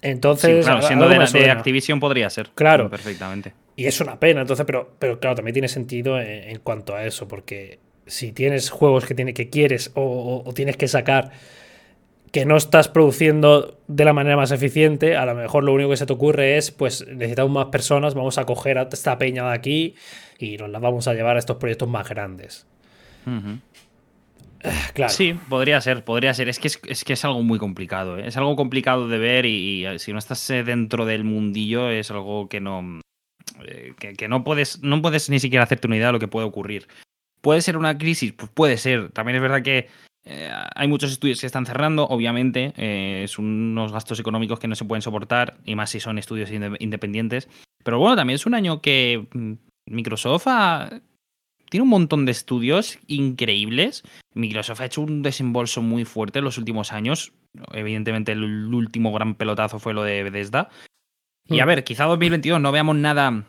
Entonces, 0.00 0.64
sí, 0.64 0.70
claro, 0.70 0.80
siendo 0.86 1.06
de. 1.06 1.50
Activision 1.50 2.00
podría 2.00 2.30
ser. 2.30 2.48
Claro. 2.54 2.88
Perfectamente. 2.88 3.52
Y 3.76 3.84
es 3.86 4.00
una 4.00 4.18
pena, 4.18 4.40
entonces, 4.40 4.64
pero, 4.64 4.94
pero 4.98 5.20
claro, 5.20 5.36
también 5.36 5.52
tiene 5.52 5.68
sentido 5.68 6.18
en, 6.18 6.26
en 6.48 6.58
cuanto 6.60 6.94
a 6.94 7.04
eso, 7.04 7.28
porque 7.28 7.78
si 8.10 8.32
tienes 8.32 8.68
juegos 8.70 9.06
que, 9.06 9.14
tiene, 9.14 9.32
que 9.34 9.48
quieres 9.48 9.90
o, 9.94 10.02
o- 10.02 10.48
o 10.48 10.52
tienes 10.52 10.76
que 10.76 10.88
sacar 10.88 11.30
que 12.32 12.44
no 12.44 12.56
estás 12.56 12.86
produciendo 12.88 13.78
de 13.88 14.04
la 14.04 14.12
manera 14.12 14.36
más 14.36 14.52
eficiente, 14.52 15.16
a 15.16 15.26
lo 15.26 15.34
mejor 15.34 15.64
lo 15.64 15.72
único 15.72 15.90
que 15.90 15.96
se 15.96 16.06
te 16.06 16.12
ocurre 16.12 16.58
es, 16.58 16.70
pues 16.70 17.04
necesitamos 17.08 17.50
más 17.50 17.66
personas, 17.66 18.14
vamos 18.14 18.38
a 18.38 18.44
coger 18.46 18.78
a 18.78 18.88
esta 18.92 19.18
peña 19.18 19.48
de 19.48 19.54
aquí 19.54 19.94
y 20.38 20.56
nos 20.56 20.70
la 20.70 20.78
vamos 20.78 21.08
a 21.08 21.14
llevar 21.14 21.34
a 21.36 21.38
estos 21.40 21.56
proyectos 21.56 21.88
más 21.88 22.08
grandes. 22.08 22.66
Claro. 24.92 25.12
Sí, 25.12 25.34
podría 25.48 25.80
ser, 25.80 26.04
podría 26.04 26.34
ser. 26.34 26.48
Es 26.50 26.58
que 26.58 26.68
es, 26.68 26.78
es 26.86 27.02
que 27.04 27.14
es 27.14 27.24
algo 27.24 27.42
muy 27.42 27.58
complicado. 27.58 28.18
¿eh? 28.18 28.26
Es 28.26 28.36
algo 28.36 28.54
complicado 28.56 29.08
de 29.08 29.18
ver 29.18 29.46
y, 29.46 29.80
y, 29.80 29.86
eh, 29.86 29.98
si 29.98 30.12
no 30.12 30.18
estás 30.18 30.48
eh, 30.50 30.62
dentro 30.62 31.06
del 31.06 31.24
mundillo 31.24 31.88
es 31.90 32.10
algo 32.10 32.48
que 32.48 32.60
no. 32.60 33.00
eh, 33.64 33.94
que, 33.98 34.12
que 34.14 34.28
no 34.28 34.44
puedes. 34.44 34.82
No 34.82 35.00
puedes 35.00 35.30
ni 35.30 35.40
siquiera 35.40 35.64
hacerte 35.64 35.86
una 35.86 35.96
idea 35.96 36.08
de 36.08 36.12
lo 36.12 36.18
que 36.18 36.28
puede 36.28 36.46
ocurrir. 36.46 36.86
¿Puede 37.40 37.62
ser 37.62 37.76
una 37.76 37.96
crisis? 37.96 38.32
Pues 38.32 38.50
puede 38.52 38.76
ser. 38.76 39.10
También 39.12 39.36
es 39.36 39.42
verdad 39.42 39.62
que 39.62 39.88
eh, 40.24 40.50
hay 40.74 40.88
muchos 40.88 41.10
estudios 41.12 41.40
que 41.40 41.46
están 41.46 41.66
cerrando, 41.66 42.06
obviamente. 42.06 42.72
eh, 42.76 43.24
son 43.28 43.44
unos 43.46 43.92
gastos 43.92 44.20
económicos 44.20 44.58
que 44.58 44.68
no 44.68 44.74
se 44.74 44.84
pueden 44.84 45.02
soportar, 45.02 45.56
y 45.64 45.74
más 45.74 45.90
si 45.90 46.00
son 46.00 46.18
estudios 46.18 46.50
inde- 46.50 46.76
independientes. 46.80 47.48
Pero 47.82 47.98
bueno, 47.98 48.16
también 48.16 48.34
es 48.34 48.46
un 48.46 48.54
año 48.54 48.80
que 48.82 49.26
mm, 49.32 49.52
Microsoft 49.86 50.44
ha- 50.46 51.00
tiene 51.70 51.82
un 51.84 51.88
montón 51.88 52.26
de 52.26 52.32
estudios 52.32 52.98
increíbles. 53.06 54.02
Microsoft 54.34 54.80
ha 54.82 54.86
hecho 54.86 55.00
un 55.02 55.22
desembolso 55.22 55.80
muy 55.82 56.04
fuerte 56.04 56.40
en 56.40 56.44
los 56.44 56.58
últimos 56.58 56.92
años. 56.92 57.32
Evidentemente, 57.72 58.32
el 58.32 58.42
último 58.74 59.12
gran 59.12 59.34
pelotazo 59.34 59.78
fue 59.78 59.94
lo 59.94 60.02
de 60.02 60.22
Bethesda. 60.24 60.68
Y 61.48 61.60
a 61.60 61.64
Hmm. 61.64 61.68
ver, 61.68 61.84
quizá 61.84 62.04
2022 62.04 62.60
no 62.60 62.70
veamos 62.72 62.96
nada 62.96 63.44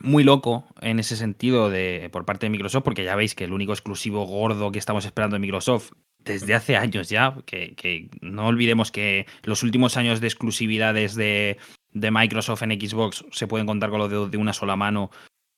muy 0.00 0.24
loco 0.24 0.64
en 0.80 0.98
ese 0.98 1.16
sentido 1.16 1.70
de, 1.70 2.08
por 2.12 2.24
parte 2.24 2.46
de 2.46 2.50
Microsoft, 2.50 2.84
porque 2.84 3.04
ya 3.04 3.16
veis 3.16 3.34
que 3.34 3.44
el 3.44 3.52
único 3.52 3.72
exclusivo 3.72 4.24
gordo 4.26 4.72
que 4.72 4.78
estamos 4.78 5.04
esperando 5.04 5.34
de 5.34 5.40
Microsoft 5.40 5.92
desde 6.18 6.54
hace 6.54 6.76
años 6.76 7.08
ya, 7.08 7.36
que, 7.46 8.10
no 8.20 8.46
olvidemos 8.46 8.90
que 8.90 9.26
los 9.42 9.62
últimos 9.62 9.96
años 9.96 10.20
de 10.20 10.26
exclusividades 10.26 11.14
de, 11.14 11.56
de 11.92 12.10
Microsoft 12.10 12.62
en 12.62 12.80
Xbox 12.80 13.24
se 13.30 13.46
pueden 13.46 13.66
contar 13.66 13.90
con 13.90 13.98
los 13.98 14.10
dedos 14.10 14.30
de 14.30 14.38
una 14.38 14.52
sola 14.52 14.76
mano. 14.76 15.10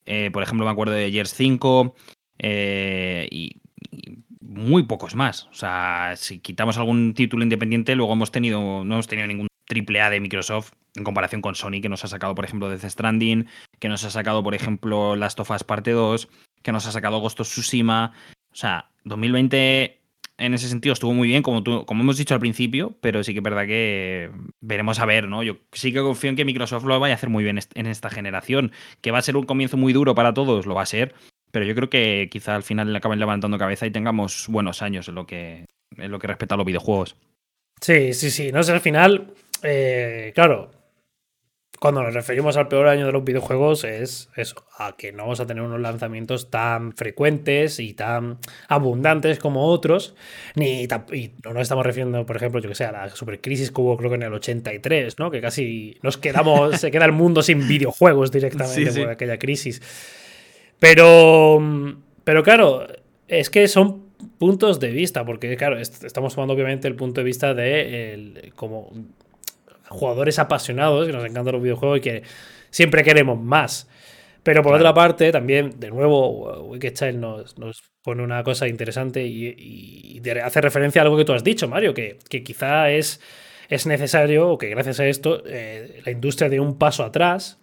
Eh, 0.07 0.31
por 0.33 0.43
ejemplo, 0.43 0.65
me 0.65 0.73
acuerdo 0.73 0.95
de 0.95 1.11
Gears 1.11 1.35
5 1.35 1.95
eh, 2.39 3.29
y, 3.31 3.57
y 3.91 4.19
muy 4.41 4.85
pocos 4.85 5.15
más. 5.15 5.47
O 5.47 5.55
sea, 5.55 6.15
si 6.17 6.39
quitamos 6.41 6.79
algún 6.79 7.15
título 7.15 7.43
independiente, 7.43 7.95
luego 7.95 8.13
hemos 8.13 8.31
tenido, 8.31 8.85
no 8.85 8.95
hemos 8.95 9.07
tenido 9.07 9.27
ningún 9.27 9.49
triple 9.71 10.01
A 10.01 10.11
de 10.11 10.21
Microsoft 10.21 10.73
en 10.97 11.05
comparación 11.05 11.41
con 11.41 11.55
Sony, 11.55 11.81
que 11.81 11.89
nos 11.89 12.05
ha 12.05 12.09
sacado, 12.09 12.35
por 12.35 12.45
ejemplo, 12.45 12.69
Death 12.69 12.91
Stranding, 12.91 13.47
que 13.79 13.89
nos 13.89 14.03
ha 14.05 14.11
sacado, 14.11 14.43
por 14.43 14.57
ejemplo, 14.57 15.15
Last 15.15 15.39
of 15.39 15.51
Us 15.51 15.63
Parte 15.63 15.93
2, 15.93 16.29
que 16.63 16.73
nos 16.73 16.87
ha 16.87 16.93
sacado 16.93 17.21
Ghost 17.21 17.39
of 17.39 17.49
Tsushima. 17.49 18.13
O 18.53 18.57
sea, 18.57 18.91
2020 19.05 20.01
en 20.39 20.55
ese 20.55 20.69
sentido 20.69 20.95
estuvo 20.95 21.13
muy 21.13 21.29
bien, 21.29 21.43
como, 21.43 21.63
como 21.63 22.03
hemos 22.03 22.17
dicho 22.17 22.35
al 22.35 22.41
principio, 22.41 22.97
pero 23.01 23.23
sí 23.23 23.33
que 23.33 23.39
es 23.39 23.45
verdad 23.45 23.67
que 23.67 24.31
veremos 24.61 24.99
a 24.99 25.07
ver, 25.07 25.29
¿no? 25.29 25.43
Yo 25.45 25.59
sí 25.73 25.93
que 25.93 26.01
confío 26.01 26.31
en 26.31 26.37
que 26.37 26.45
Microsoft 26.45 26.85
lo 26.85 26.99
vaya 26.99 27.15
a 27.15 27.17
hacer 27.17 27.29
muy 27.29 27.45
bien 27.45 27.61
en 27.75 27.87
esta 27.87 28.11
generación, 28.11 28.73
que 29.01 29.13
va 29.13 29.19
a 29.19 29.23
ser 29.23 29.37
un 29.37 29.45
comienzo 29.45 29.77
muy 29.77 29.93
duro 29.93 30.15
para 30.15 30.35
todos, 30.35 30.67
lo 30.67 30.75
va 30.75 30.83
a 30.83 30.87
ser, 30.87 31.15
pero 31.53 31.65
yo 31.65 31.75
creo 31.75 31.91
que 31.91 32.29
quizá 32.33 32.57
al 32.57 32.63
final 32.63 32.91
le 32.91 32.99
acaben 32.99 33.21
levantando 33.21 33.59
cabeza 33.59 33.87
y 33.87 33.91
tengamos 33.91 34.47
buenos 34.49 34.83
años 34.83 35.09
en 35.09 35.15
lo 35.15 35.27
que, 35.27 35.67
en 35.97 36.11
lo 36.11 36.19
que 36.19 36.27
respecta 36.27 36.55
a 36.55 36.59
los 36.59 36.67
videojuegos. 36.67 37.17
Sí, 37.81 38.13
sí, 38.13 38.31
sí. 38.31 38.53
No 38.53 38.63
sé, 38.63 38.73
al 38.73 38.81
final, 38.81 39.35
eh, 39.63 40.33
claro, 40.35 40.71
cuando 41.79 42.03
nos 42.03 42.13
referimos 42.13 42.59
al 42.59 42.69
peor 42.69 42.89
año 42.89 43.07
de 43.07 43.13
los 43.13 43.25
videojuegos 43.25 43.85
es 43.85 44.29
eso, 44.37 44.67
a 44.77 44.97
que 44.99 45.13
no 45.13 45.23
vamos 45.23 45.41
a 45.41 45.47
tener 45.47 45.63
unos 45.63 45.81
lanzamientos 45.81 46.51
tan 46.51 46.93
frecuentes 46.93 47.81
y 47.81 47.95
tan 47.95 48.37
abundantes 48.69 49.39
como 49.39 49.67
otros, 49.67 50.15
ni 50.57 50.83
y 50.83 51.31
no 51.43 51.55
nos 51.55 51.63
estamos 51.63 51.87
refiriendo, 51.87 52.27
por 52.27 52.37
ejemplo, 52.37 52.61
yo 52.61 52.69
que 52.69 52.75
sé, 52.75 52.85
a 52.85 52.93
la 52.93 53.09
supercrisis 53.09 53.71
que 53.71 53.81
hubo 53.81 53.97
creo 53.97 54.11
que 54.11 54.17
en 54.17 54.25
el 54.25 54.35
83, 54.35 55.19
¿no? 55.19 55.31
Que 55.31 55.41
casi 55.41 55.97
nos 56.03 56.19
quedamos, 56.19 56.79
se 56.79 56.91
queda 56.91 57.07
el 57.07 57.13
mundo 57.13 57.43
sin 57.43 57.67
videojuegos 57.67 58.31
directamente 58.31 58.91
Sí, 58.91 58.93
sí. 58.93 59.01
por 59.01 59.09
aquella 59.11 59.39
crisis. 59.39 59.81
Pero, 60.79 61.61
pero 62.25 62.43
claro, 62.43 62.87
es 63.29 63.49
que 63.51 63.69
son 63.69 64.11
puntos 64.39 64.81
de 64.81 64.91
vista, 64.91 65.25
porque 65.25 65.57
claro, 65.57 65.79
est- 65.79 66.05
estamos 66.05 66.35
tomando 66.35 66.53
obviamente 66.55 66.89
el 66.89 66.95
punto 66.95 67.21
de 67.21 67.25
vista 67.25 67.55
de 67.55 68.13
el- 68.15 68.53
como 68.55 68.93
jugadores 69.91 70.39
apasionados 70.39 71.07
que 71.07 71.13
nos 71.13 71.25
encantan 71.25 71.53
los 71.53 71.63
videojuegos 71.63 71.99
y 71.99 72.01
que 72.01 72.23
siempre 72.71 73.03
queremos 73.05 73.39
más. 73.39 73.89
Pero 74.43 74.63
por 74.63 74.73
Claro. 74.73 74.85
otra 74.85 74.95
parte, 74.95 75.31
también, 75.33 75.79
de 75.79 75.91
nuevo, 75.91 76.63
Wicked 76.69 76.95
Child 76.95 77.19
nos, 77.19 77.59
nos 77.59 77.83
pone 78.03 78.23
una 78.23 78.43
cosa 78.43 78.67
interesante 78.69 79.23
y, 79.27 79.49
y- 79.49 80.17
y 80.17 80.21
de- 80.21 80.41
hace 80.41 80.63
referencia 80.63 81.03
a 81.03 81.05
algo 81.05 81.19
que 81.19 81.27
tú 81.27 81.35
has 81.35 81.45
dicho, 81.45 81.69
Mario, 81.69 81.93
que, 81.93 82.19
que 82.31 82.43
quizá 82.43 82.91
es, 82.91 83.21
es 83.69 83.87
necesario, 83.87 84.49
o 84.49 84.57
que 84.57 84.69
gracias 84.71 84.99
a 85.01 85.07
esto, 85.07 85.43
eh, 85.47 86.01
la 86.07 86.11
industria 86.13 86.49
dé 86.49 86.59
un 86.59 86.79
paso 86.79 87.05
atrás 87.05 87.59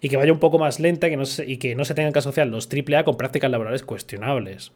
y 0.00 0.08
que 0.08 0.16
vaya 0.16 0.32
un 0.32 0.40
poco 0.40 0.58
más 0.58 0.80
lenta 0.80 1.08
que 1.08 1.16
no 1.16 1.24
se- 1.26 1.44
y 1.46 1.58
que 1.58 1.76
no 1.76 1.84
se 1.84 1.94
tengan 1.94 2.12
que 2.12 2.18
asociar 2.18 2.48
los 2.48 2.68
AAA 2.68 3.04
con 3.04 3.16
prácticas 3.16 3.50
laborales 3.50 3.82
cuestionables. 3.84 4.72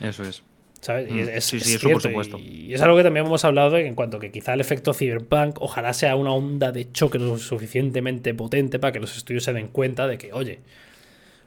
Eso 0.00 0.22
es. 0.24 0.42
¿Sabes? 0.84 1.08
Y 1.10 1.14
Mm, 1.14 1.18
es, 1.20 1.28
es- 1.28 1.44
sí, 1.44 1.56
es 1.56 1.62
sí, 1.64 1.74
eso 1.76 1.88
por 1.88 2.00
cierto, 2.02 2.08
supuesto. 2.08 2.38
Y, 2.38 2.66
y 2.70 2.74
es 2.74 2.82
algo 2.82 2.96
que 2.96 3.02
también 3.02 3.24
hemos 3.26 3.44
hablado 3.44 3.76
en 3.78 3.94
cuanto 3.94 4.18
a 4.18 4.20
que 4.20 4.30
quizá 4.30 4.52
el 4.54 4.60
efecto 4.60 4.92
cyberpunk 4.92 5.56
ojalá 5.60 5.92
sea 5.94 6.14
una 6.16 6.32
onda 6.32 6.72
de 6.72 6.92
choque 6.92 7.18
lo 7.18 7.38
suficientemente 7.38 8.34
potente 8.34 8.78
para 8.78 8.92
que 8.92 9.00
los 9.00 9.16
estudios 9.16 9.44
se 9.44 9.52
den 9.52 9.68
cuenta 9.68 10.06
de 10.06 10.18
que, 10.18 10.32
oye, 10.32 10.60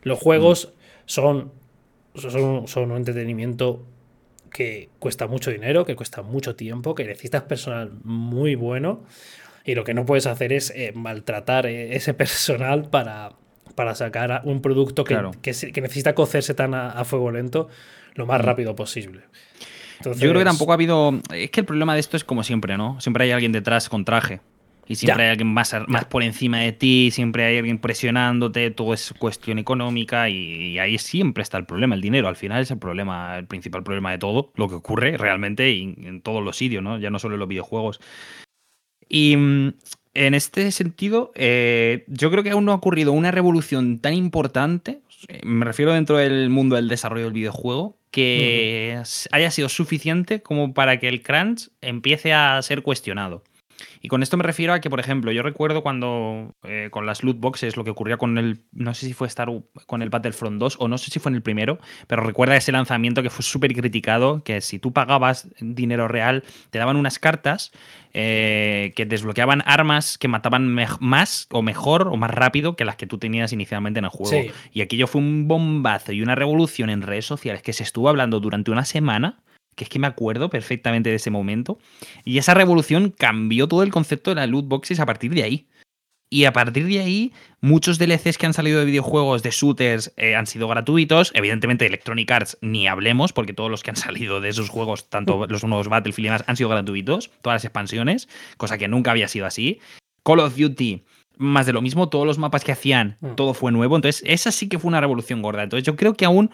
los 0.04 0.18
juegos 0.20 0.70
Mm. 0.74 0.80
son, 1.06 1.52
son, 2.16 2.68
son 2.68 2.92
un 2.92 2.98
entretenimiento 2.98 3.86
que 4.52 4.90
cuesta 5.00 5.28
mucho 5.28 5.52
dinero, 5.52 5.86
que 5.86 5.96
cuesta 5.96 6.22
mucho 6.24 6.56
tiempo, 6.56 6.96
que 6.96 7.04
necesitas 7.04 7.44
personal 7.44 7.92
muy 8.04 8.56
bueno 8.56 9.04
y 9.66 9.76
lo 9.76 9.84
que 9.84 9.94
no 9.94 10.06
puedes 10.06 10.26
hacer 10.26 10.52
es 10.54 10.72
eh, 10.76 10.94
maltratar 10.96 11.68
eh, 11.68 11.96
ese 11.96 12.14
personal 12.16 12.90
para, 12.90 13.34
para 13.78 13.94
sacar 13.94 14.42
un 14.44 14.62
producto 14.64 15.04
que, 15.04 15.14
Claro. 15.14 15.32
que 15.42 15.54
se- 15.54 15.72
que 15.72 15.82
necesita 15.82 16.16
cocerse 16.16 16.56
tan 16.56 16.74
a, 16.74 16.90
a 16.90 17.06
fuego 17.06 17.30
lento 17.32 17.70
lo 18.16 18.26
más 18.26 18.42
rápido 18.42 18.76
posible. 18.76 19.22
Entonces, 20.00 20.22
Yo 20.22 20.30
creo 20.32 20.42
que 20.42 20.46
tampoco 20.46 20.72
ha 20.72 20.74
habido. 20.76 21.14
Es 21.32 21.52
que 21.52 21.60
el 21.62 21.66
problema 21.68 21.94
de 21.94 22.00
esto 22.00 22.18
es 22.18 22.24
como 22.24 22.44
siempre, 22.44 22.76
¿no? 22.76 23.00
Siempre 23.00 23.24
hay 23.26 23.32
alguien 23.32 23.52
detrás 23.52 23.88
con 23.88 24.04
traje. 24.04 24.42
Y 24.90 24.96
siempre 24.96 25.24
Ya. 25.24 25.26
hay 25.26 25.32
alguien 25.32 25.50
más, 25.54 25.76
más 25.88 26.06
por 26.06 26.24
encima 26.24 26.60
de 26.62 26.72
ti, 26.72 27.10
siempre 27.12 27.44
hay 27.46 27.58
alguien 27.58 27.78
presionándote, 27.78 28.72
todo 28.72 28.94
es 28.94 29.14
cuestión 29.20 29.60
económica 29.60 30.30
y, 30.30 30.36
y 30.38 30.80
ahí 30.80 30.98
siempre 30.98 31.44
está 31.44 31.58
el 31.58 31.66
problema, 31.66 31.94
el 31.94 32.02
dinero. 32.02 32.28
Al 32.30 32.38
final 32.38 32.62
es 32.62 32.72
el 32.72 32.80
problema, 32.80 33.38
el 33.38 33.46
principal 33.48 33.84
problema 33.84 34.12
de 34.12 34.18
todo, 34.18 34.52
lo 34.56 34.70
que 34.70 34.76
ocurre 34.76 35.18
realmente 35.18 35.70
en 35.78 36.22
todos 36.22 36.42
los 36.44 36.56
sitios, 36.58 36.82
¿no? 36.82 36.98
Ya 37.00 37.10
no 37.12 37.20
solo 37.20 37.36
en 37.36 37.40
los 37.42 37.50
videojuegos. 37.50 38.00
Y 39.10 39.36
mm, 39.38 39.74
en 40.18 40.34
este 40.34 40.72
sentido, 40.72 41.32
eh, 41.36 42.04
yo 42.08 42.32
creo 42.32 42.44
que 42.44 42.50
aún 42.50 42.66
no 42.66 42.72
ha 42.72 42.76
ocurrido 42.76 43.12
una 43.12 43.30
revolución 43.30 44.00
tan 44.00 44.16
importante, 44.16 45.00
eh, 45.28 45.42
me 45.44 45.64
refiero 45.64 45.94
dentro 45.94 46.18
del 46.18 46.50
mundo 46.50 46.76
del 46.76 46.88
desarrollo 46.88 47.26
del 47.26 47.34
videojuego, 47.34 47.96
que 48.10 49.00
haya 49.32 49.52
sido 49.52 49.70
suficiente 49.70 50.42
como 50.42 50.74
para 50.74 51.00
que 51.00 51.08
el 51.08 51.22
crunch 51.22 51.70
empiece 51.82 52.34
a 52.34 52.60
ser 52.64 52.82
cuestionado. 52.82 53.44
Y 54.08 54.10
con 54.10 54.24
esto 54.24 54.38
me 54.38 54.44
refiero 54.44 54.72
a 54.72 54.80
que, 54.80 54.90
por 54.90 55.02
ejemplo, 55.02 55.34
yo 55.34 55.44
recuerdo 55.44 55.84
cuando 55.84 56.56
eh, 56.64 56.88
con 56.92 57.06
las 57.06 57.24
loot 57.24 57.42
boxes, 57.42 57.76
lo 57.76 57.84
que 57.84 57.90
ocurría 57.90 58.16
con 58.16 58.38
el, 58.38 58.64
no 58.72 58.94
sé 58.94 59.06
si 59.06 59.12
fue 59.12 59.28
Star 59.28 59.50
con 59.86 60.02
el 60.02 60.10
Battlefront 60.10 60.62
2 60.62 60.78
o 60.80 60.88
no 60.88 60.98
sé 60.98 61.12
si 61.12 61.20
fue 61.20 61.30
en 61.30 61.36
el 61.36 61.42
primero, 61.42 61.78
pero 62.08 62.24
recuerda 62.24 62.56
ese 62.56 62.72
lanzamiento 62.72 63.22
que 63.22 63.30
fue 63.30 63.44
súper 63.44 63.74
criticado, 63.74 64.46
que 64.46 64.62
si 64.62 64.80
tú 64.80 64.94
pagabas 64.94 65.50
dinero 65.60 66.08
real, 66.08 66.46
te 66.70 66.80
daban 66.80 66.96
unas 66.96 67.20
cartas 67.20 67.74
eh, 68.14 68.94
que 68.96 69.06
desbloqueaban 69.06 69.62
armas 69.66 70.18
que 70.18 70.30
mataban 70.30 70.74
más 71.02 71.48
o 71.52 71.62
mejor 71.62 72.08
o 72.08 72.16
más 72.16 72.32
rápido 72.32 72.78
que 72.78 72.86
las 72.86 72.96
que 72.96 73.08
tú 73.08 73.18
tenías 73.18 73.52
inicialmente 73.52 74.00
en 74.00 74.06
el 74.06 74.12
juego. 74.12 74.32
Sí. 74.32 74.52
Y 74.72 74.80
aquello 74.80 75.08
fue 75.08 75.20
un 75.20 75.50
bombazo 75.50 76.14
y 76.14 76.22
una 76.22 76.36
revolución 76.36 76.90
en 76.90 77.02
redes 77.02 77.26
sociales 77.26 77.62
que 77.62 77.74
se 77.74 77.84
estuvo 77.84 78.08
hablando 78.08 78.40
durante 78.40 78.72
una 78.72 78.86
semana, 78.86 79.42
que 79.78 79.86
es 79.86 79.90
que 79.90 80.00
me 80.00 80.08
acuerdo 80.08 80.50
perfectamente 80.50 81.10
de 81.10 81.16
ese 81.16 81.30
momento. 81.30 81.78
Y 82.26 82.40
esa 82.40 82.54
revolución 82.54 83.12
cambió 83.18 83.68
todo 83.70 83.84
el 83.84 83.92
concepto 83.92 84.32
de 84.32 84.36
las 84.36 84.50
loot 84.50 84.68
boxes 84.68 85.00
a 85.00 85.06
partir 85.06 85.34
de 85.34 85.44
ahí. 85.44 85.68
Y 86.30 86.44
a 86.44 86.52
partir 86.52 86.86
de 86.88 87.00
ahí, 87.00 87.32
muchos 87.62 88.00
DLCs 88.00 88.38
que 88.38 88.46
han 88.46 88.54
salido 88.54 88.80
de 88.80 88.86
videojuegos, 88.86 89.44
de 89.44 89.52
shooters, 89.52 90.12
eh, 90.18 90.36
han 90.36 90.46
sido 90.46 90.68
gratuitos. 90.68 91.32
Evidentemente, 91.34 91.86
Electronic 91.86 92.30
Arts 92.30 92.58
ni 92.60 92.86
hablemos, 92.88 93.32
porque 93.32 93.54
todos 93.54 93.72
los 93.72 93.82
que 93.82 93.92
han 93.92 93.96
salido 93.96 94.42
de 94.42 94.50
esos 94.50 94.68
juegos, 94.68 95.10
tanto 95.10 95.46
los 95.48 95.64
nuevos 95.64 95.88
Battlefield 95.88 96.26
y 96.26 96.30
demás, 96.30 96.44
han 96.48 96.58
sido 96.58 96.68
gratuitos. 96.70 97.30
Todas 97.42 97.56
las 97.58 97.66
expansiones, 97.66 98.28
cosa 98.58 98.78
que 98.78 98.90
nunca 98.90 99.12
había 99.12 99.30
sido 99.30 99.46
así. 99.46 99.80
Call 100.26 100.40
of 100.42 100.58
Duty, 100.58 101.06
más 101.38 101.66
de 101.66 101.72
lo 101.74 101.82
mismo, 101.82 102.10
todos 102.10 102.26
los 102.28 102.38
mapas 102.40 102.66
que 102.66 102.74
hacían, 102.74 103.16
Mm. 103.22 103.36
todo 103.36 103.54
fue 103.54 103.72
nuevo. 103.72 103.96
Entonces, 103.96 104.22
esa 104.26 104.52
sí 104.52 104.68
que 104.68 104.80
fue 104.80 104.90
una 104.90 105.00
revolución 105.00 105.42
gorda. 105.42 105.64
Entonces, 105.64 105.86
yo 105.86 105.96
creo 105.96 106.16
que 106.16 106.26
aún, 106.26 106.50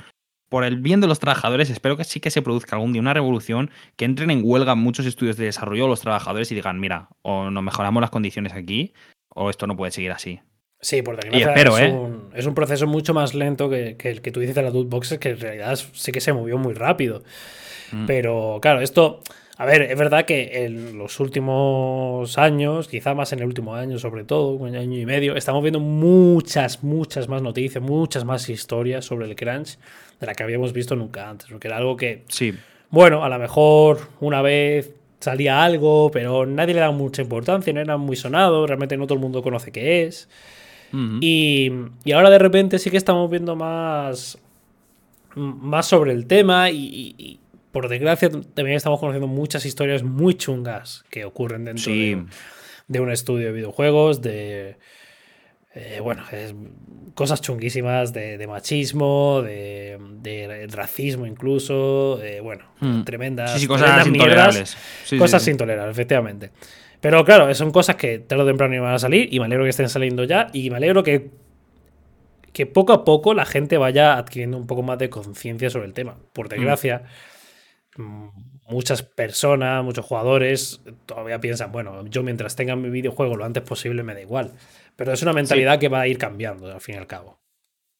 por 0.53 0.65
el 0.65 0.77
bien 0.77 1.01
de 1.01 1.07
los 1.07 1.17
trabajadores, 1.17 1.71
espero 1.71 1.97
que 1.97 2.03
sí 2.03 2.19
que 2.19 2.29
se 2.29 2.43
produzca 2.43 2.75
algún 2.75 2.93
día 2.93 3.01
una 3.01 3.15
revolución, 3.15 3.71
que 3.95 4.05
entren 4.05 4.29
en 4.29 4.41
huelga 4.43 4.75
muchos 4.75 5.07
estudios 5.07 5.35
de 5.35 5.45
desarrollo 5.45 5.87
los 5.87 6.01
trabajadores 6.01 6.51
y 6.51 6.53
digan, 6.53 6.79
mira, 6.79 7.09
o 7.23 7.49
nos 7.49 7.63
mejoramos 7.63 8.01
las 8.01 8.11
condiciones 8.11 8.53
aquí, 8.53 8.93
o 9.29 9.49
esto 9.49 9.65
no 9.65 9.75
puede 9.75 9.91
seguir 9.91 10.11
así. 10.11 10.41
Sí, 10.79 11.01
por 11.01 11.15
desgracia 11.15 11.47
espero, 11.47 11.75
es, 11.79 11.85
¿eh? 11.85 11.91
un, 11.91 12.29
es 12.35 12.45
un 12.45 12.53
proceso 12.53 12.85
mucho 12.85 13.15
más 13.15 13.33
lento 13.33 13.67
que, 13.67 13.97
que 13.97 14.11
el 14.11 14.21
que 14.21 14.31
tú 14.31 14.41
dices 14.41 14.53
de 14.53 14.61
las 14.61 14.71
loot 14.75 14.89
boxes, 14.89 15.17
que 15.17 15.31
en 15.31 15.39
realidad 15.39 15.79
sí 15.91 16.11
que 16.11 16.21
se 16.21 16.33
movió 16.33 16.59
muy 16.59 16.75
rápido. 16.75 17.23
Mm. 17.91 18.05
Pero 18.05 18.59
claro, 18.61 18.81
esto, 18.81 19.23
a 19.57 19.65
ver, 19.65 19.83
es 19.83 19.97
verdad 19.97 20.25
que 20.25 20.65
en 20.65 20.97
los 20.97 21.19
últimos 21.19 22.37
años, 22.37 22.87
quizá 22.87 23.13
más 23.13 23.33
en 23.33 23.39
el 23.39 23.45
último 23.45 23.75
año 23.75 23.99
sobre 23.99 24.23
todo, 24.23 24.51
un 24.51 24.75
año 24.75 24.99
y 24.99 25.05
medio, 25.05 25.35
estamos 25.35 25.61
viendo 25.61 25.79
muchas, 25.79 26.83
muchas 26.83 27.27
más 27.29 27.41
noticias, 27.41 27.83
muchas 27.83 28.25
más 28.25 28.49
historias 28.49 29.05
sobre 29.05 29.27
el 29.27 29.35
crunch 29.35 29.77
de 30.19 30.25
la 30.25 30.33
que 30.33 30.43
habíamos 30.43 30.73
visto 30.73 30.95
nunca 30.95 31.29
antes, 31.29 31.49
porque 31.49 31.67
era 31.67 31.77
algo 31.77 31.95
que, 31.95 32.23
Sí, 32.27 32.53
bueno, 32.93 33.23
a 33.23 33.29
lo 33.29 33.39
mejor 33.39 34.01
una 34.19 34.43
vez 34.43 34.91
salía 35.19 35.63
algo, 35.63 36.11
pero 36.11 36.45
nadie 36.45 36.75
le 36.75 36.79
da 36.79 36.91
mucha 36.91 37.23
importancia, 37.23 37.73
no 37.73 37.81
era 37.81 37.97
muy 37.97 38.15
sonado, 38.15 38.67
realmente 38.67 38.97
no 38.97 39.07
todo 39.07 39.15
el 39.15 39.19
mundo 39.19 39.41
conoce 39.41 39.71
qué 39.71 40.03
es. 40.03 40.29
Y, 41.21 41.71
y 42.05 42.11
ahora 42.11 42.29
de 42.29 42.37
repente 42.37 42.77
sí 42.77 42.91
que 42.91 42.97
estamos 42.97 43.31
viendo 43.31 43.55
más, 43.55 44.37
más 45.33 45.87
sobre 45.87 46.11
el 46.11 46.27
tema 46.27 46.69
y, 46.69 47.39
por 47.73 47.89
desgracia 47.89 48.29
también 48.29 48.77
estamos 48.77 49.01
conociendo 49.01 49.27
muchas 49.27 49.65
historias 49.65 50.01
muy 50.03 50.35
chungas 50.35 51.03
que 51.09 51.25
ocurren 51.25 51.65
dentro 51.65 51.83
Sí. 51.83 52.11
de, 52.15 52.25
de 52.87 52.99
un 53.01 53.11
estudio 53.11 53.47
de 53.47 53.51
videojuegos, 53.51 54.21
de... 54.21 54.77
eh, 55.75 55.99
bueno, 56.01 56.23
es- 56.31 56.55
cosas 57.15 57.41
chunguísimas 57.41 58.13
de, 58.13 58.37
de 58.37 58.47
machismo, 58.47 59.41
de, 59.43 59.97
de 60.21 60.67
racismo 60.71 61.25
incluso, 61.25 62.19
bueno, 62.41 62.65
Mm. 62.79 63.03
tremendas, 63.03 63.53
Sí, 63.53 63.59
sí, 63.61 63.67
cosas 63.67 63.85
tremendas 63.87 64.07
intolerables. 64.07 64.77
Sí, 65.03 65.17
cosas 65.17 65.47
intolerables, 65.47 65.93
efectivamente. 65.95 66.51
Pero 67.01 67.25
claro, 67.25 67.53
son 67.53 67.71
cosas 67.71 67.97
que 67.97 68.19
tarde 68.19 68.43
o 68.43 68.47
temprano 68.47 68.73
iban 68.75 68.93
a 68.93 68.99
salir 68.99 69.27
y 69.33 69.39
me 69.39 69.45
alegro 69.45 69.63
que 69.65 69.71
estén 69.71 69.89
saliendo 69.89 70.23
ya 70.23 70.47
y 70.53 70.69
me 70.69 70.77
alegro 70.77 71.03
que, 71.03 71.31
que 72.53 72.65
poco 72.65 72.93
a 72.93 73.03
poco 73.03 73.33
la 73.33 73.45
gente 73.45 73.77
vaya 73.77 74.17
adquiriendo 74.17 74.57
un 74.57 74.67
poco 74.67 74.83
más 74.83 74.97
de 74.99 75.09
conciencia 75.09 75.69
sobre 75.69 75.87
el 75.87 75.93
tema. 75.93 76.15
Por 76.33 76.49
desgracia, 76.49 76.99
mm, 77.03 77.32
muchas 77.97 79.03
personas, 79.03 79.83
muchos 79.83 80.05
jugadores 80.05 80.81
todavía 81.05 81.39
piensan, 81.39 81.71
bueno, 81.71 82.05
yo 82.07 82.23
mientras 82.23 82.55
tenga 82.55 82.75
mi 82.75 82.89
videojuego 82.89 83.35
lo 83.35 83.45
antes 83.45 83.63
posible 83.63 84.03
me 84.03 84.13
da 84.13 84.21
igual. 84.21 84.51
Pero 84.95 85.13
es 85.13 85.21
una 85.21 85.33
mentalidad 85.33 85.79
que 85.79 85.89
va 85.89 86.01
a 86.01 86.07
ir 86.07 86.17
cambiando 86.17 86.71
al 86.71 86.81
fin 86.81 86.95
y 86.95 86.97
al 86.97 87.07
cabo. 87.07 87.39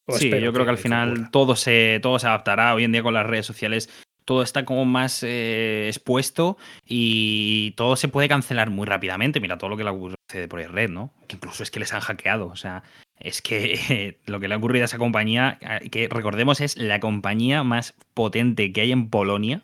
O 0.05 0.17
Sí, 0.17 0.29
yo 0.29 0.53
creo 0.53 0.65
que, 0.65 0.71
al 0.71 0.77
final 0.77 1.31
todo 1.31 1.55
se, 1.55 1.99
todo 2.01 2.19
se 2.19 2.27
adaptará. 2.27 2.75
Hoy 2.75 2.83
en 2.83 2.91
día 2.91 3.03
con 3.03 3.13
las 3.13 3.25
redes 3.25 3.45
sociales 3.45 3.89
todo 4.25 4.43
está 4.43 4.65
como 4.65 4.85
más 4.85 5.23
eh, 5.23 5.87
expuesto 5.87 6.57
y 6.85 7.71
todo 7.71 7.95
se 7.95 8.07
puede 8.07 8.27
cancelar 8.27 8.69
muy 8.69 8.85
rápidamente. 8.85 9.39
Mira 9.39 9.57
todo 9.57 9.69
lo 9.69 9.77
que 9.77 9.83
le 9.83 9.89
ocurre 9.89 10.15
de 10.33 10.47
Projekt 10.47 10.71
Red, 10.71 10.89
¿no? 10.89 11.13
Que 11.27 11.35
incluso 11.35 11.63
es 11.63 11.71
que 11.71 11.79
les 11.79 11.93
han 11.93 12.01
hackeado. 12.01 12.47
O 12.47 12.55
sea, 12.55 12.83
es 13.19 13.41
que 13.41 13.79
eh, 13.89 14.19
lo 14.25 14.39
que 14.39 14.47
le 14.47 14.55
ha 14.55 14.57
ocurrido 14.57 14.83
a 14.83 14.85
esa 14.85 14.97
compañía, 14.97 15.57
eh, 15.61 15.89
que 15.89 16.07
recordemos 16.09 16.61
es 16.61 16.77
la 16.77 16.99
compañía 16.99 17.63
más 17.63 17.95
potente 18.13 18.71
que 18.71 18.81
hay 18.81 18.91
en 18.91 19.09
Polonia. 19.09 19.61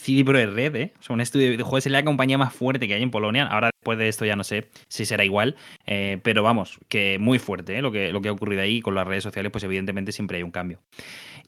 CD 0.00 0.24
Projekt 0.24 0.52
Red, 0.54 0.76
¿eh? 0.76 0.92
Un 1.08 1.20
estudio 1.20 1.46
de 1.46 1.52
videojuegos 1.52 1.86
es 1.86 1.92
la 1.92 2.04
compañía 2.04 2.38
más 2.38 2.52
fuerte 2.54 2.88
que 2.88 2.94
hay 2.94 3.02
en 3.02 3.10
Polonia. 3.10 3.46
Ahora, 3.46 3.70
después 3.72 3.98
de 3.98 4.08
esto, 4.08 4.24
ya 4.24 4.36
no 4.36 4.44
sé 4.44 4.68
si 4.88 5.04
será 5.04 5.24
igual. 5.24 5.56
eh, 5.86 6.18
pero 6.22 6.42
vamos, 6.42 6.78
que 6.88 7.18
muy 7.18 7.38
fuerte, 7.38 7.78
¿eh? 7.78 7.82
Lo 7.82 7.92
que, 7.92 8.12
lo 8.12 8.20
que 8.20 8.28
ha 8.28 8.32
ocurrido 8.32 8.62
ahí 8.62 8.80
con 8.80 8.94
las 8.94 9.06
redes 9.06 9.22
sociales, 9.22 9.52
pues 9.52 9.64
evidentemente 9.64 10.12
siempre 10.12 10.38
hay 10.38 10.42
un 10.42 10.50
cambio. 10.50 10.80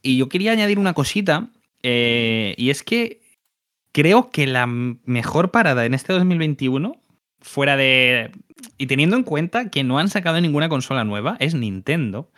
Y 0.03 0.17
yo 0.17 0.29
quería 0.29 0.53
añadir 0.53 0.79
una 0.79 0.95
cosita, 0.95 1.51
eh, 1.83 2.55
y 2.57 2.71
es 2.71 2.83
que 2.83 3.23
creo 3.93 4.31
que 4.31 4.47
la 4.47 4.67
mejor 4.67 5.51
parada 5.51 5.85
en 5.85 5.95
este 5.95 6.13
2021, 6.13 7.01
fuera 7.41 7.77
de... 7.77 8.31
Y 8.79 8.87
teniendo 8.87 9.17
en 9.17 9.25
cuenta 9.25 9.71
que 9.71 9.83
no 9.83 9.99
han 9.99 10.09
sacado 10.09 10.41
ninguna 10.41 10.69
consola 10.69 11.05
nueva, 11.05 11.37
es 11.41 11.55
Nintendo. 11.55 12.31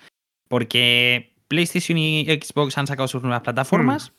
Porque 0.49 1.35
PlayStation 1.49 1.99
y 1.99 2.25
Xbox 2.25 2.79
han 2.79 2.87
sacado 2.87 3.09
sus 3.09 3.23
nuevas 3.23 3.43
plataformas, 3.43 4.13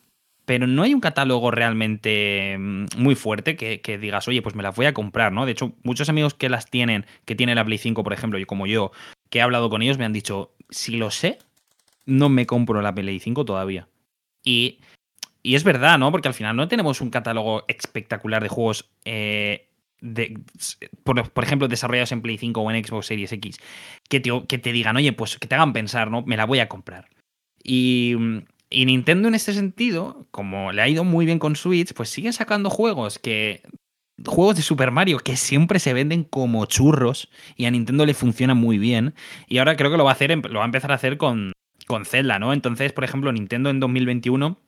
pero 0.46 0.68
no 0.68 0.84
hay 0.84 0.94
un 0.94 1.02
catálogo 1.02 1.52
realmente 1.52 2.56
mm, 2.58 2.86
muy 2.98 3.16
fuerte 3.16 3.56
que, 3.56 3.98
digas, 3.98 4.28
oye, 4.28 4.42
pues 4.42 4.56
me 4.56 4.64
las 4.64 4.76
voy 4.76 4.86
a 4.86 4.94
comprar, 4.94 5.32
¿no? 5.32 5.46
De 5.46 5.52
hecho, 5.52 5.74
muchos 5.84 6.10
amigos 6.10 6.34
que 6.34 6.50
las 6.50 6.70
tienen, 6.70 7.06
que 7.26 7.36
tienen 7.36 7.56
la 7.56 7.66
Play 7.66 7.78
5, 7.78 8.04
por 8.04 8.14
ejemplo, 8.14 8.40
y 8.40 8.46
como 8.46 8.68
yo, 8.68 8.92
que 9.30 9.40
he 9.40 9.42
hablado 9.42 9.70
con 9.70 9.82
ellos, 9.82 9.98
me 9.98 10.06
han 10.06 10.14
dicho, 10.14 10.54
si 10.70 10.98
lo 10.98 11.12
sé, 11.12 11.40
no 12.06 12.30
me 12.30 12.46
compro 12.46 12.82
la 12.82 12.94
Play 12.94 13.20
5 13.20 13.44
todavía. 13.46 13.88
Y, 14.44 14.80
y 15.42 15.56
es 15.56 15.64
verdad, 15.64 15.98
¿no? 15.98 16.12
Porque 16.12 16.28
al 16.28 16.34
final 16.36 16.56
no 16.56 16.68
tenemos 16.68 17.02
un 17.02 17.10
catálogo 17.10 17.66
espectacular 17.68 18.44
de 18.44 18.50
juegos, 18.50 18.90
eh, 19.06 19.68
de, 20.02 20.40
por, 21.04 21.44
ejemplo, 21.44 21.68
desarrollados 21.68 22.12
en 22.12 22.22
Play 22.22 22.38
5 22.38 22.62
o 22.62 22.72
en 22.72 22.86
Xbox 22.86 23.08
Series 23.08 23.32
X, 23.32 23.58
que 24.08 24.20
te, 24.20 24.30
que 24.48 24.60
te 24.60 24.72
digan, 24.72 24.96
oye, 24.98 25.12
pues 25.14 25.40
que 25.40 25.48
te 25.48 25.56
hagan 25.56 25.74
pensar, 25.74 26.12
¿no? 26.12 26.22
Me 26.22 26.38
la 26.38 26.46
voy 26.46 26.60
a 26.60 26.70
comprar. 26.70 27.10
Y, 27.64 28.16
y 28.76 28.86
Nintendo 28.86 29.30
en 29.30 29.36
este 29.36 29.54
sentido, 29.54 30.28
como 30.32 30.74
le 30.74 30.82
ha 30.82 30.90
ido 30.90 31.06
muy 31.06 31.26
bien 31.26 31.40
con 31.40 31.56
Switch, 31.56 31.94
pues 31.94 32.10
sigue 32.10 32.34
sacando 32.34 32.70
juegos 32.70 33.20
que 33.20 33.64
juegos 34.26 34.58
de 34.58 34.64
Super 34.64 34.92
Mario 34.92 35.20
que 35.20 35.38
siempre 35.38 35.80
se 35.80 35.94
venden 35.94 36.26
como 36.26 36.66
churros 36.66 37.30
y 37.56 37.66
a 37.66 37.72
Nintendo 37.72 38.06
le 38.06 38.14
funciona 38.14 38.54
muy 38.54 38.78
bien. 38.78 39.14
Y 39.48 39.60
ahora 39.60 39.78
creo 39.78 39.92
que 39.92 39.98
lo 39.98 40.04
va 40.04 40.10
a 40.10 40.14
hacer, 40.14 40.38
lo 40.50 40.60
va 40.60 40.64
a 40.64 40.66
empezar 40.66 40.92
a 40.92 40.96
hacer 40.96 41.16
con, 41.18 41.54
con 41.88 42.04
Zelda, 42.04 42.38
¿no? 42.38 42.52
Entonces, 42.52 42.92
por 42.92 43.06
ejemplo, 43.06 43.32
Nintendo 43.32 43.70
en 43.70 43.80
2021 43.80 44.60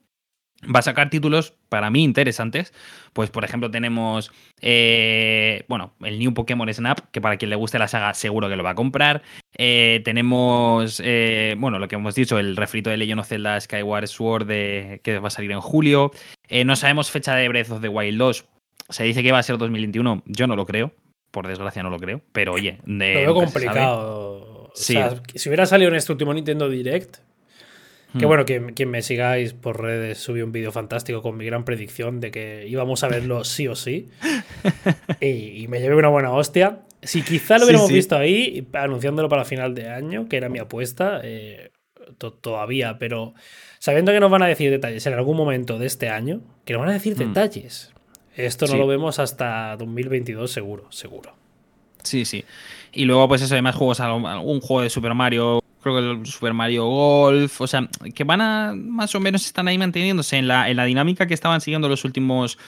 va 0.64 0.80
a 0.80 0.82
sacar 0.82 1.10
títulos 1.10 1.54
para 1.68 1.90
mí 1.90 2.02
interesantes. 2.02 2.72
Pues, 3.12 3.30
por 3.30 3.44
ejemplo, 3.44 3.70
tenemos, 3.70 4.30
eh, 4.60 5.64
bueno, 5.68 5.94
el 6.02 6.18
New 6.18 6.34
Pokémon 6.34 6.72
Snap, 6.72 7.00
que 7.10 7.20
para 7.20 7.36
quien 7.36 7.50
le 7.50 7.56
guste 7.56 7.78
la 7.78 7.88
saga 7.88 8.14
seguro 8.14 8.48
que 8.48 8.56
lo 8.56 8.64
va 8.64 8.70
a 8.70 8.74
comprar. 8.74 9.22
Eh, 9.56 10.02
tenemos, 10.04 11.00
eh, 11.04 11.54
bueno, 11.58 11.78
lo 11.78 11.88
que 11.88 11.96
hemos 11.96 12.14
dicho, 12.14 12.38
el 12.38 12.56
refrito 12.56 12.90
de 12.90 12.96
Legend 12.96 13.20
of 13.20 13.28
Zelda 13.28 13.60
Skyward 13.60 14.06
Sword 14.08 14.46
de, 14.46 15.00
que 15.02 15.18
va 15.18 15.28
a 15.28 15.32
salir 15.32 15.52
en 15.52 15.60
julio. 15.60 16.10
Eh, 16.48 16.64
no 16.64 16.76
sabemos 16.76 17.10
fecha 17.10 17.34
de 17.34 17.48
Breath 17.48 17.70
of 17.70 17.80
the 17.80 17.88
Wild 17.88 18.18
2. 18.18 18.44
Se 18.88 19.04
dice 19.04 19.22
que 19.22 19.32
va 19.32 19.38
a 19.38 19.42
ser 19.42 19.58
2021. 19.58 20.22
Yo 20.26 20.46
no 20.46 20.56
lo 20.56 20.66
creo. 20.66 20.92
Por 21.30 21.46
desgracia 21.46 21.82
no 21.82 21.90
lo 21.90 21.98
creo. 21.98 22.22
Pero 22.32 22.54
oye, 22.54 22.78
de, 22.86 23.14
Lo 23.14 23.20
veo 23.20 23.34
complicado. 23.34 24.70
O 24.70 24.70
sea, 24.74 25.20
si 25.34 25.48
hubiera 25.48 25.66
salido 25.66 25.90
en 25.90 25.96
este 25.96 26.12
último 26.12 26.32
Nintendo 26.32 26.68
Direct, 26.68 27.18
que 28.16 28.24
Hmm. 28.24 28.28
bueno, 28.28 28.44
quien, 28.46 28.72
quien 28.74 28.90
me 28.90 29.02
sigáis 29.02 29.52
por 29.52 29.80
redes 29.82 30.18
subí 30.18 30.40
un 30.42 30.52
vídeo 30.52 30.72
fantástico 30.72 31.20
con 31.20 31.36
mi 31.36 31.44
gran 31.44 31.64
predicción 31.64 32.20
de 32.20 32.30
que 32.30 32.66
íbamos 32.68 33.02
a 33.04 33.08
verlo 33.08 33.44
sí 33.44 33.68
o 33.68 33.74
sí. 33.74 34.08
y, 35.20 35.62
y 35.62 35.68
me 35.68 35.80
llevé 35.80 35.96
una 35.96 36.08
buena 36.08 36.32
hostia. 36.32 36.80
Si 37.02 37.22
quizá 37.22 37.58
lo 37.58 37.64
hubiéramos 37.64 37.88
sí. 37.88 37.94
visto 37.94 38.16
ahí, 38.16 38.66
anunciándolo 38.72 39.28
para 39.28 39.44
final 39.44 39.74
de 39.74 39.88
año, 39.88 40.28
que 40.28 40.36
era 40.36 40.48
mi 40.48 40.58
apuesta, 40.58 41.20
eh, 41.22 41.70
to- 42.18 42.32
todavía, 42.32 42.98
pero 42.98 43.34
sabiendo 43.78 44.10
que 44.12 44.20
nos 44.20 44.30
van 44.30 44.42
a 44.42 44.46
decir 44.48 44.70
detalles 44.70 45.06
en 45.06 45.14
algún 45.14 45.36
momento 45.36 45.78
de 45.78 45.86
este 45.86 46.08
año, 46.08 46.40
que 46.64 46.72
nos 46.72 46.80
van 46.80 46.90
a 46.90 46.94
decir 46.94 47.14
Hmm. 47.14 47.18
detalles. 47.32 47.92
Esto 48.36 48.66
no 48.66 48.72
Sí. 48.72 48.78
lo 48.78 48.86
vemos 48.86 49.18
hasta 49.18 49.76
2022 49.76 50.50
seguro, 50.50 50.90
seguro. 50.90 51.34
Sí, 52.02 52.24
sí. 52.24 52.44
Y 52.92 53.04
luego, 53.04 53.28
pues 53.28 53.42
eso, 53.42 53.54
hay 53.54 53.62
más 53.62 53.74
juegos, 53.74 54.00
algún 54.00 54.60
juego 54.60 54.82
de 54.82 54.90
Super 54.90 55.12
Mario, 55.14 55.60
que 55.94 56.10
el 56.10 56.26
Super 56.26 56.54
Mario 56.54 56.86
Golf, 56.86 57.60
o 57.60 57.66
sea, 57.66 57.88
que 58.14 58.24
van 58.24 58.40
a, 58.40 58.72
más 58.74 59.14
o 59.14 59.20
menos 59.20 59.46
están 59.46 59.68
ahí 59.68 59.78
manteniéndose 59.78 60.36
en 60.36 60.48
la, 60.48 60.68
en 60.68 60.76
la 60.76 60.84
dinámica 60.84 61.26
que 61.26 61.34
estaban 61.34 61.60
siguiendo 61.60 61.88
los 61.88 62.04
últimos 62.04 62.58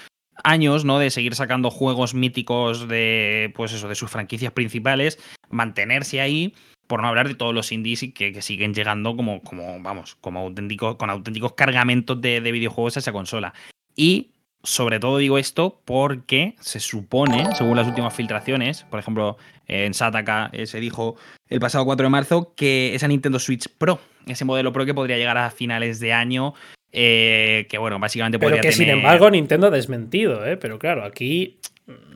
años, 0.44 0.84
¿no? 0.84 0.98
De 0.98 1.10
seguir 1.10 1.34
sacando 1.34 1.70
juegos 1.70 2.14
míticos 2.14 2.88
de, 2.88 3.52
pues 3.54 3.72
eso, 3.72 3.88
de 3.88 3.94
sus 3.94 4.10
franquicias 4.10 4.52
principales, 4.52 5.18
mantenerse 5.50 6.20
ahí, 6.20 6.54
por 6.86 7.02
no 7.02 7.08
hablar 7.08 7.28
de 7.28 7.34
todos 7.34 7.54
los 7.54 7.70
indies 7.72 8.00
que, 8.14 8.32
que 8.32 8.42
siguen 8.42 8.74
llegando 8.74 9.16
como, 9.16 9.42
como, 9.42 9.80
vamos, 9.80 10.16
como 10.20 10.40
auténticos, 10.40 10.96
con 10.96 11.10
auténticos 11.10 11.52
cargamentos 11.52 12.20
de, 12.20 12.40
de 12.40 12.52
videojuegos 12.52 12.96
a 12.96 13.00
esa 13.00 13.12
consola. 13.12 13.54
Y 13.94 14.32
sobre 14.62 15.00
todo 15.00 15.18
digo 15.18 15.38
esto 15.38 15.80
porque 15.84 16.54
se 16.60 16.80
supone, 16.80 17.54
según 17.56 17.76
las 17.76 17.86
últimas 17.86 18.14
filtraciones, 18.14 18.84
por 18.90 19.00
ejemplo, 19.00 19.36
en 19.68 19.94
Sataka 19.94 20.50
eh, 20.52 20.66
se 20.66 20.80
dijo 20.80 21.16
el 21.48 21.60
pasado 21.60 21.84
4 21.84 22.04
de 22.04 22.10
marzo 22.10 22.52
que 22.56 22.94
esa 22.94 23.08
Nintendo 23.08 23.38
Switch 23.38 23.68
Pro, 23.78 24.00
ese 24.26 24.44
modelo 24.44 24.72
Pro 24.72 24.84
que 24.84 24.94
podría 24.94 25.16
llegar 25.16 25.38
a 25.38 25.50
finales 25.50 26.00
de 26.00 26.12
año, 26.12 26.54
eh, 26.92 27.66
que 27.70 27.78
bueno, 27.78 27.98
básicamente 27.98 28.38
Pero 28.38 28.48
podría 28.50 28.62
que 28.62 28.72
sin 28.72 28.86
tener- 28.86 28.96
embargo 28.96 29.30
Nintendo 29.30 29.68
ha 29.68 29.70
desmentido, 29.70 30.44
¿eh? 30.46 30.56
Pero 30.56 30.78
claro, 30.78 31.04
aquí 31.04 31.58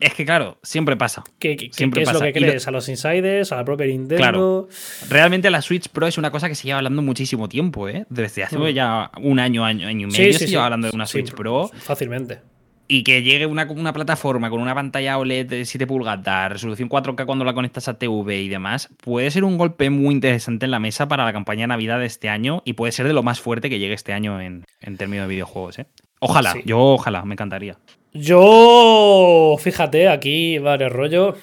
es 0.01 0.15
que 0.15 0.25
claro, 0.25 0.59
siempre 0.63 0.97
pasa. 0.97 1.25
¿Qué, 1.39 1.57
qué- 1.57 1.71
Siempre 1.73 1.99
qué 2.01 2.03
es 2.05 2.09
lo 2.13 2.21
pasa. 2.21 2.33
que 2.33 2.41
lo- 2.41 2.47
crees? 2.47 2.69
¿A 2.69 2.71
los 2.71 2.89
insiders? 2.89 3.51
¿A 3.53 3.57
la 3.57 3.65
propia 3.65 3.87
Nintendo? 3.87 4.17
Claro. 4.17 4.69
Realmente 5.09 5.51
la 5.51 5.63
Switch 5.63 5.89
Pro 5.89 6.07
es 6.07 6.17
una 6.19 6.31
cosa 6.31 6.49
que 6.49 6.55
se 6.55 6.65
lleva 6.69 6.79
hablando 6.79 7.03
muchísimo 7.03 7.49
tiempo, 7.49 7.89
¿eh? 7.89 8.07
Desde 8.09 8.45
hace 8.45 8.57
Mm. 8.59 8.69
ya 8.69 9.11
un 9.21 9.41
año, 9.41 9.65
año, 9.65 9.89
año 9.89 10.09
y 10.09 10.11
medio 10.11 10.33
sí, 10.33 10.39
se 10.39 10.45
sí. 10.47 10.51
lleva 10.53 10.65
hablando 10.67 10.89
de 10.89 10.95
una 10.95 11.07
Switch 11.07 11.33
Pro. 11.33 11.71
Fácilmente. 11.75 12.41
Y 12.87 13.03
que 13.03 13.23
llegue 13.23 13.47
una, 13.47 13.65
una 13.71 13.95
plataforma 13.95 14.51
con 14.51 14.61
una 14.61 14.75
pantalla 14.75 15.17
OLED 15.17 15.47
de 15.47 15.65
7 15.65 15.87
pulgadas, 15.87 16.53
resolución 16.53 16.91
4K 16.91 17.25
cuando 17.25 17.43
la 17.47 17.55
conectas 17.55 17.89
a 17.89 17.95
TV 17.99 18.43
y 18.43 18.49
demás, 18.51 18.91
puede 19.03 19.31
ser 19.31 19.43
un 19.45 19.57
golpe 19.57 19.89
muy 19.89 20.15
interesante 20.15 20.67
en 20.67 20.71
la 20.71 20.79
mesa 20.79 21.09
para 21.09 21.25
la 21.25 21.33
campaña 21.33 21.63
de 21.63 21.69
Navidad 21.69 21.99
de 21.99 22.05
este 22.05 22.29
año 22.29 22.61
y 22.67 22.75
puede 22.75 22.93
ser 22.93 23.07
de 23.07 23.15
lo 23.15 23.23
más 23.23 23.41
fuerte 23.41 23.71
que 23.71 23.79
llegue 23.79 23.95
este 23.95 24.13
año 24.13 24.39
en, 24.39 24.67
en 24.83 24.97
términos 24.99 25.27
de 25.27 25.33
videojuegos. 25.33 25.79
¿eh? 25.79 25.87
Ojalá, 26.21 26.55
yo 26.67 26.79
ojalá, 26.79 27.25
me 27.25 27.33
encantaría. 27.33 27.79
Yo, 28.15 29.57
fíjate, 29.59 30.09
aquí, 30.09 30.59
vale, 30.59 30.89
rollo. 30.89 31.35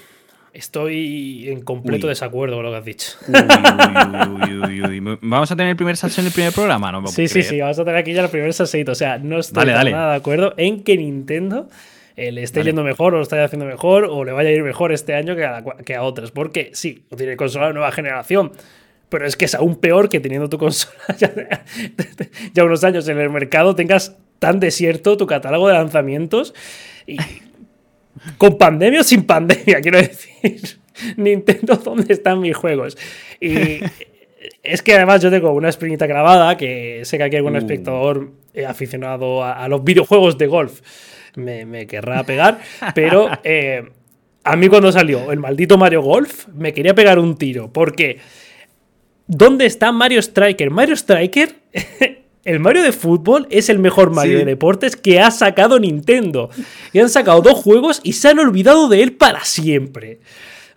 Estoy 0.54 1.50
en 1.50 1.62
completo 1.62 2.08
Uy. 2.08 2.12
desacuerdo 2.12 2.56
con 2.56 2.66
lo 2.66 2.72
que 2.72 2.78
has 2.78 2.86
dicho. 2.86 3.12
Uy, 3.28 4.58
uy, 4.58 4.82
uy, 4.82 5.00
uy. 5.02 5.18
¿Vamos 5.22 5.52
a 5.52 5.56
tener 5.56 5.72
el 5.72 5.76
primer 5.76 5.96
salseo 5.98 6.22
en 6.22 6.28
el 6.28 6.34
primer 6.34 6.54
programa? 6.54 6.92
No 6.92 7.08
Sí, 7.08 7.28
sí, 7.28 7.44
sí, 7.44 7.60
vamos 7.60 7.78
a 7.80 7.84
tener 7.84 8.00
aquí 8.00 8.14
ya 8.14 8.24
el 8.24 8.30
primer 8.30 8.54
salseito. 8.54 8.94
O 8.94 8.96
sea, 8.96 9.18
no 9.18 9.40
estoy 9.40 9.66
Dale, 9.66 9.92
nada 9.92 10.12
de 10.12 10.18
acuerdo 10.18 10.54
en 10.58 10.84
que 10.84 10.98
Nintendo 10.98 11.70
eh, 12.16 12.32
le 12.32 12.44
esté 12.44 12.64
yendo 12.64 12.84
mejor 12.84 13.14
o 13.14 13.18
lo 13.18 13.24
esté 13.24 13.40
haciendo 13.40 13.66
mejor 13.66 14.06
o 14.06 14.24
le 14.24 14.32
vaya 14.32 14.50
a 14.50 14.54
ir 14.54 14.64
mejor 14.64 14.92
este 14.92 15.14
año 15.14 15.36
que 15.36 15.46
a, 15.46 15.64
que 15.86 15.96
a 15.96 16.04
otros. 16.04 16.32
Porque 16.32 16.72
sí, 16.74 17.06
tiene 17.16 17.38
consola 17.38 17.68
de 17.68 17.74
nueva 17.74 17.92
generación. 17.92 18.52
Pero 19.10 19.26
es 19.26 19.36
que 19.36 19.46
es 19.46 19.56
aún 19.56 19.76
peor 19.76 20.08
que 20.08 20.22
teniendo 20.22 20.50
tu 20.50 20.58
consola 20.58 20.94
ya, 21.18 21.34
ya 22.54 22.64
unos 22.64 22.84
años 22.86 23.08
en 23.10 23.20
el 23.20 23.30
mercado 23.30 23.76
tengas 23.76 24.18
tan 24.42 24.60
desierto 24.60 25.18
tu 25.18 25.28
catálogo 25.28 25.68
de 25.68 25.76
lanzamientos 25.76 26.56
y 27.06 27.18
con 28.40 28.58
pandemia 28.58 29.02
o 29.02 29.04
sin 29.04 29.24
pandemia, 29.24 29.80
quiero 29.84 30.00
decir. 30.00 30.80
Nintendo, 31.16 31.76
¿dónde 31.76 32.12
están 32.12 32.40
mis 32.40 32.58
juegos? 32.58 32.98
Y 33.40 33.82
es 34.64 34.82
que 34.82 34.96
además 34.96 35.22
yo 35.22 35.30
tengo 35.30 35.52
una 35.52 35.70
espinita 35.70 36.08
grabada 36.08 36.58
que 36.58 37.02
sé 37.06 37.20
que 37.20 37.24
aquí 37.24 37.36
algún 37.36 37.54
Uh. 37.54 37.60
espectador 37.60 38.32
eh, 38.56 38.66
aficionado 38.66 39.44
a, 39.44 39.54
a 39.54 39.68
los 39.68 39.84
videojuegos 39.84 40.40
de 40.40 40.48
golf 40.48 40.82
me, 41.36 41.68
me 41.68 41.86
querrá 41.86 42.24
pegar, 42.24 42.60
pero 42.96 43.30
eh, 43.44 43.92
a 44.44 44.56
mí 44.56 44.70
cuando 44.70 44.92
salió 44.92 45.32
el 45.32 45.38
maldito 45.38 45.78
Mario 45.78 46.02
Golf 46.02 46.48
me 46.48 46.74
quería 46.74 46.96
pegar 46.96 47.20
un 47.20 47.38
tiro, 47.38 47.72
porque 47.72 48.18
¿dónde 49.28 49.68
está 49.68 49.92
Mario 49.92 50.20
Striker? 50.20 50.72
Mario 50.72 50.96
Striker, 50.96 51.56
el 52.44 52.60
Mario 52.60 52.84
de 52.84 52.92
fútbol 52.92 53.48
es 53.50 53.70
el 53.70 53.80
mejor 53.80 54.12
Mario 54.12 54.40
Sí. 54.40 54.46
de 54.46 54.52
deportes 54.52 54.96
que 54.96 55.20
ha 55.20 55.30
sacado 55.32 55.80
Nintendo. 55.80 56.50
Y 56.94 57.00
han 57.00 57.10
sacado 57.10 57.42
dos 57.42 57.54
juegos 57.54 58.02
y 58.04 58.14
se 58.14 58.30
han 58.30 58.40
olvidado 58.40 58.88
de 58.90 59.04
él 59.04 59.14
para 59.14 59.44
siempre. 59.46 60.20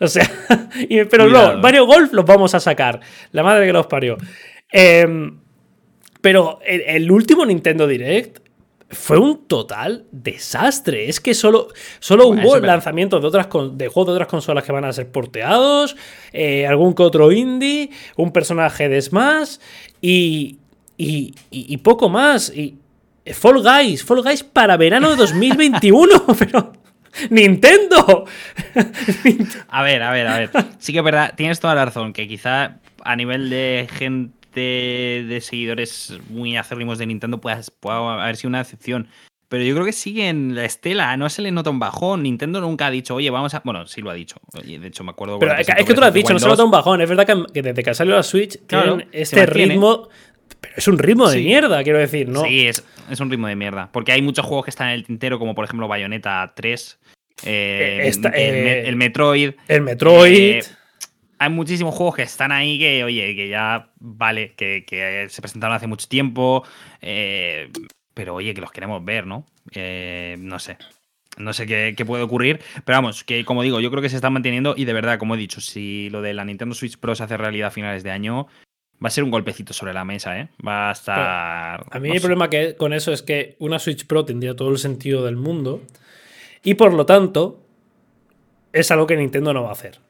O 0.00 0.08
sea, 0.08 0.28
y- 0.88 1.04
pero 1.04 1.24
Cuidado, 1.24 1.54
no. 1.54 1.62
Mario 1.62 1.86
Golf 1.86 2.12
los 2.12 2.24
vamos 2.24 2.54
a 2.54 2.60
sacar. 2.60 3.00
La 3.32 3.42
madre 3.42 3.66
que 3.66 3.72
los 3.72 3.86
parió. 3.86 4.16
Em, 4.70 5.38
pero 6.20 6.58
el, 6.66 6.80
el 6.82 7.10
último 7.10 7.44
Nintendo 7.46 7.86
Direct 7.86 8.38
fue 8.90 9.18
un 9.18 9.46
total 9.46 10.06
desastre. 10.12 11.08
Es 11.08 11.20
que 11.20 11.34
solo, 11.34 11.68
solo 11.98 12.28
Bueno, 12.28 12.42
hubo 12.48 12.58
lanzamientos 12.60 13.20
de, 13.20 13.26
otras 13.28 13.46
de 13.72 13.88
juegos 13.88 14.06
de 14.08 14.12
otras 14.12 14.28
consolas 14.28 14.64
que 14.64 14.72
van 14.72 14.84
a 14.84 14.92
ser 14.92 15.10
porteados, 15.10 15.96
eh, 16.32 16.66
algún 16.66 16.94
que 16.94 17.02
otro 17.02 17.32
indie, 17.32 17.90
un 18.16 18.32
personaje 18.32 18.88
de 18.88 19.00
Smash 19.00 19.56
y, 20.00 20.58
y, 20.96 21.34
y- 21.50 21.66
y 21.72 21.76
poco 21.78 22.08
más. 22.08 22.52
Y 22.54 22.76
Fall 23.32 23.62
Guys, 23.62 24.04
Fall 24.04 24.22
Guys 24.22 24.42
para 24.42 24.76
verano 24.76 25.10
de 25.10 25.16
2021, 25.16 26.08
pero 26.38 26.72
Nintendo. 27.30 28.24
A 29.68 29.82
ver, 29.82 30.02
a 30.02 30.10
ver, 30.10 30.26
a 30.26 30.38
ver. 30.38 30.50
Sí 30.78 30.92
que 30.92 30.98
es 30.98 31.04
verdad, 31.04 31.34
tienes 31.36 31.60
toda 31.60 31.74
la 31.74 31.84
razón, 31.86 32.12
que 32.12 32.28
quizá 32.28 32.78
a 33.02 33.16
nivel 33.16 33.50
de 33.50 33.88
gente 33.92 34.60
de 34.60 35.40
seguidores 35.42 36.18
muy 36.28 36.56
acérrimos 36.56 36.98
de 36.98 37.06
Nintendo 37.06 37.40
pueda, 37.40 37.60
pueda 37.80 38.22
haber 38.22 38.36
sido 38.36 38.48
una 38.50 38.60
excepción. 38.60 39.08
Pero 39.48 39.62
yo 39.62 39.74
creo 39.74 39.84
que 39.86 39.92
sigue 39.92 40.28
en 40.28 40.54
la 40.56 40.64
estela, 40.64 41.16
no 41.16 41.28
se 41.28 41.42
le 41.42 41.52
nota 41.52 41.70
un 41.70 41.78
bajón. 41.78 42.22
Nintendo 42.24 42.60
nunca 42.60 42.86
ha 42.86 42.90
dicho, 42.90 43.14
oye, 43.14 43.30
vamos 43.30 43.54
a. 43.54 43.60
Bueno, 43.64 43.86
sí 43.86 44.00
lo 44.00 44.10
ha 44.10 44.14
dicho. 44.14 44.36
Oye, 44.58 44.78
de 44.80 44.88
hecho, 44.88 45.04
me 45.04 45.10
acuerdo. 45.10 45.38
Pero 45.38 45.54
es 45.56 45.66
que, 45.66 45.94
tú 45.94 46.00
lo 46.00 46.06
has 46.06 46.14
dicho, 46.14 46.32
no 46.32 46.38
se 46.40 46.48
nota 46.48 46.64
un 46.64 46.70
bajón. 46.70 47.00
Es 47.02 47.08
verdad 47.08 47.26
que, 47.52 47.62
desde 47.62 47.82
que 47.84 47.94
salió 47.94 48.16
la 48.16 48.22
Switch 48.22 48.58
Claro, 48.66 48.96
tienen 48.96 49.08
este 49.12 49.46
ritmo. 49.46 50.08
Es 50.76 50.88
un 50.88 50.98
ritmo 50.98 51.28
de 51.28 51.38
Sí. 51.38 51.44
mierda, 51.44 51.82
quiero 51.84 51.98
decir, 51.98 52.28
¿no? 52.28 52.42
Sí, 52.44 52.66
es, 52.66 52.84
es 53.10 53.20
un 53.20 53.30
ritmo 53.30 53.46
de 53.46 53.56
mierda. 53.56 53.90
Porque 53.92 54.12
hay 54.12 54.22
muchos 54.22 54.44
juegos 54.44 54.64
que 54.64 54.70
están 54.70 54.88
en 54.88 54.94
el 54.94 55.04
tintero, 55.04 55.38
como 55.38 55.54
por 55.54 55.64
ejemplo 55.64 55.86
Bayonetta 55.88 56.52
3, 56.56 56.98
eh, 57.44 58.00
Eh, 58.02 58.08
esta- 58.08 58.30
eh, 58.34 58.88
el 58.88 58.96
Metroid. 58.96 59.52
El 59.68 59.82
Metroid. 59.82 60.32
Eh, 60.56 60.62
hay 61.38 61.50
muchísimos 61.50 61.94
juegos 61.94 62.16
que 62.16 62.22
están 62.22 62.52
ahí 62.52 62.78
que, 62.78 63.04
oye, 63.04 63.34
que 63.36 63.48
ya 63.48 63.90
vale, 63.98 64.54
que, 64.56 64.84
que 64.86 65.26
se 65.28 65.42
presentaron 65.42 65.76
hace 65.76 65.86
mucho 65.86 66.08
tiempo. 66.08 66.64
pero 68.14 68.34
oye, 68.36 68.54
que 68.54 68.60
los 68.60 68.70
queremos 68.70 69.04
ver, 69.04 69.26
¿no? 69.26 69.44
Eh, 69.72 70.36
no 70.38 70.58
sé. 70.60 70.76
No 71.36 71.52
sé 71.52 71.66
qué, 71.66 71.94
qué 71.96 72.04
puede 72.04 72.22
ocurrir. 72.22 72.60
Pero 72.84 72.96
vamos, 72.98 73.24
que 73.24 73.44
como 73.44 73.62
digo, 73.64 73.80
yo 73.80 73.90
creo 73.90 74.00
que 74.02 74.08
se 74.08 74.14
están 74.16 74.32
manteniendo. 74.32 74.74
Y 74.76 74.84
de 74.84 74.92
verdad, 74.92 75.18
como 75.18 75.34
he 75.34 75.38
dicho, 75.38 75.60
si 75.60 76.08
lo 76.10 76.22
de 76.22 76.32
la 76.32 76.44
Nintendo 76.44 76.74
Switch 76.76 76.96
Pro 76.96 77.14
se 77.16 77.24
hace 77.24 77.36
realidad 77.36 77.68
a 77.68 77.70
finales 77.72 78.04
de 78.04 78.12
año, 78.12 78.46
va 79.02 79.08
a 79.08 79.10
ser 79.10 79.24
un 79.24 79.30
golpecito 79.30 79.72
sobre 79.72 79.92
la 79.92 80.04
mesa, 80.04 80.38
¿eh? 80.38 80.48
Va 80.66 80.88
a 80.88 80.92
estar. 80.92 81.84
A 81.90 81.98
mí 82.00 82.08
no 82.08 82.14
el 82.14 82.20
sé. 82.20 82.26
problema 82.26 82.50
que 82.50 82.76
con 82.76 82.92
eso 82.92 83.12
es 83.12 83.22
que 83.22 83.56
una 83.58 83.78
Switch 83.78 84.06
Pro 84.06 84.24
tendría 84.24 84.54
todo 84.56 84.70
el 84.70 84.78
sentido 84.78 85.24
del 85.24 85.36
mundo. 85.36 85.82
Y 86.62 86.74
por 86.74 86.92
lo 86.94 87.04
tanto, 87.04 87.60
es 88.72 88.90
algo 88.90 89.06
que 89.06 89.16
Nintendo 89.16 89.52
no 89.52 89.62
va 89.64 89.68
a 89.70 89.72
hacer. 89.72 90.00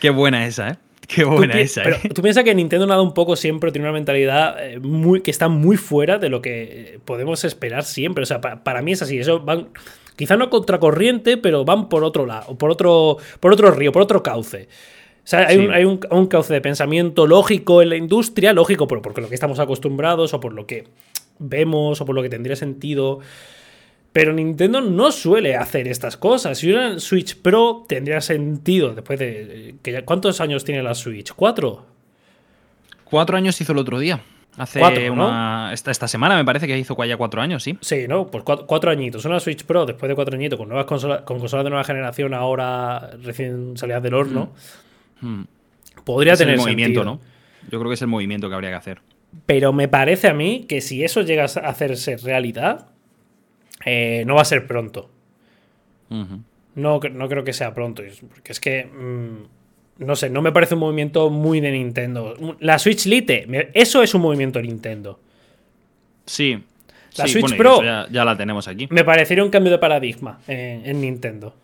Qué 0.00 0.10
buena 0.10 0.46
esa, 0.46 0.70
¿eh? 0.70 0.76
Qué 1.08 1.24
buena 1.24 1.58
esa, 1.58 1.82
pero 1.82 1.96
¿eh? 1.96 2.08
tú 2.14 2.22
piensas 2.22 2.44
que 2.44 2.54
Nintendo 2.54 2.86
nada 2.86 3.02
un 3.02 3.14
poco 3.14 3.34
siempre 3.34 3.72
tiene 3.72 3.88
una 3.88 3.92
mentalidad 3.92 4.64
eh, 4.64 4.78
muy, 4.78 5.22
que 5.22 5.32
está 5.32 5.48
muy 5.48 5.76
fuera 5.76 6.18
de 6.18 6.28
lo 6.28 6.40
que 6.40 6.62
eh, 6.94 6.98
podemos 7.04 7.42
esperar 7.42 7.82
siempre. 7.82 8.22
O 8.22 8.26
sea, 8.26 8.40
pa- 8.40 8.62
para 8.62 8.80
mí 8.80 8.92
es 8.92 9.02
así. 9.02 9.18
Eso 9.18 9.40
van, 9.40 9.70
quizá 10.14 10.36
no 10.36 10.48
contracorriente, 10.50 11.36
pero 11.36 11.64
van 11.64 11.88
por 11.88 12.04
otro 12.04 12.26
lado, 12.26 12.56
por 12.56 12.70
otro, 12.70 13.16
por 13.40 13.52
otro 13.52 13.72
río, 13.72 13.90
por 13.90 14.02
otro 14.02 14.22
cauce. 14.22 14.68
O 15.22 15.26
sea, 15.30 15.46
hay, 15.48 15.56
Sí. 15.58 15.66
un, 15.66 15.72
hay 15.72 15.84
un- 15.84 16.00
un 16.10 16.26
cauce 16.26 16.52
de 16.52 16.60
pensamiento 16.60 17.26
lógico 17.26 17.82
en 17.82 17.90
la 17.90 17.96
industria, 17.96 18.52
lógico 18.52 18.86
por, 18.88 19.02
por 19.02 19.16
lo 19.20 19.28
que 19.28 19.34
estamos 19.34 19.58
acostumbrados 19.60 20.34
o 20.34 20.40
por 20.40 20.52
lo 20.52 20.66
que 20.66 20.88
vemos 21.38 22.00
o 22.00 22.04
por 22.06 22.14
lo 22.14 22.22
que 22.22 22.28
tendría 22.30 22.56
sentido. 22.56 23.20
Pero 24.12 24.32
Nintendo 24.32 24.80
no 24.80 25.12
suele 25.12 25.54
hacer 25.56 25.86
estas 25.86 26.16
cosas. 26.16 26.58
Si 26.58 26.72
una 26.72 26.98
Switch 26.98 27.36
Pro 27.36 27.84
tendría 27.86 28.20
sentido 28.20 28.92
después 28.94 29.18
de. 29.20 29.76
Que 29.82 29.92
ya- 29.92 30.04
¿Cuántos 30.04 30.40
años 30.40 30.64
tiene 30.64 30.82
la 30.82 30.94
Switch? 30.94 31.32
¿Cuatro? 31.32 31.84
Cuatro 33.04 33.36
años 33.36 33.60
hizo 33.60 33.72
el 33.72 33.78
otro 33.78 33.98
día. 33.98 34.20
Hace 34.56 34.80
Cuatro, 34.80 35.00
¿no? 35.14 35.26
una. 35.28 35.70
Esta, 35.72 35.90
esta 35.92 36.08
semana 36.08 36.36
me 36.36 36.44
parece 36.44 36.66
que 36.66 36.76
hizo 36.76 36.96
ya 37.04 37.16
cuatro 37.16 37.40
años, 37.40 37.62
sí. 37.62 37.78
Sí, 37.80 38.06
¿no? 38.08 38.26
Pues 38.26 38.42
cuatro, 38.42 38.66
cuatro 38.66 38.90
añitos. 38.90 39.24
Una 39.24 39.38
Switch 39.38 39.64
Pro 39.64 39.86
después 39.86 40.08
de 40.08 40.14
cuatro 40.16 40.34
añitos 40.36 40.58
con 40.58 40.68
nuevas 40.68 40.86
consolas, 40.86 41.22
con 41.22 41.38
consolas 41.38 41.64
de 41.64 41.70
nueva 41.70 41.84
generación 41.84 42.34
ahora 42.34 43.10
recién 43.22 43.76
salidas 43.76 44.02
del 44.02 44.14
horno. 44.14 44.46
Mm. 44.46 44.89
Podría 46.04 46.32
Es 46.34 46.40
el 46.40 46.46
tener 46.46 46.58
movimiento, 46.60 47.00
sentido. 47.02 47.04
¿no? 47.04 47.70
Yo 47.70 47.78
creo 47.78 47.90
que 47.90 47.94
es 47.94 48.02
el 48.02 48.08
movimiento 48.08 48.48
que 48.48 48.54
habría 48.54 48.70
que 48.70 48.76
hacer. 48.76 49.00
Pero 49.46 49.72
me 49.72 49.86
parece 49.88 50.28
a 50.28 50.34
mí 50.34 50.64
que 50.68 50.80
si 50.80 51.04
eso 51.04 51.22
llega 51.22 51.42
a 51.44 51.46
hacerse 51.46 52.16
realidad, 52.16 52.88
eh, 53.84 54.24
no 54.26 54.34
va 54.36 54.42
a 54.42 54.44
ser 54.46 54.66
pronto. 54.66 55.10
No, 56.74 57.00
no 57.00 57.28
creo 57.28 57.44
que 57.44 57.52
sea 57.52 57.72
pronto. 57.74 58.02
Porque 58.28 58.52
es 58.52 58.60
que. 58.60 58.84
mm, 58.86 60.04
no 60.04 60.16
sé, 60.16 60.30
no 60.30 60.40
me 60.42 60.50
parece 60.50 60.74
un 60.74 60.80
movimiento 60.80 61.28
muy 61.30 61.60
de 61.60 61.70
Nintendo. 61.72 62.34
La 62.60 62.78
Switch 62.78 63.04
Lite, 63.06 63.70
eso 63.74 64.02
es 64.02 64.14
un 64.14 64.22
movimiento 64.22 64.60
Nintendo. 64.60 65.20
Sí. 66.24 66.58
La 67.16 67.26
Sí, 67.26 67.32
Switch 67.32 67.42
bueno, 67.42 67.56
Pro. 67.56 67.82
Ya, 67.82 68.06
ya 68.10 68.24
la 68.24 68.36
tenemos 68.36 68.66
aquí. 68.66 68.88
Me 68.90 69.04
parecería 69.04 69.44
un 69.44 69.50
cambio 69.50 69.70
de 69.72 69.78
paradigma 69.78 70.40
en, 70.48 70.86
en 70.86 71.00
Nintendo. 71.00 71.54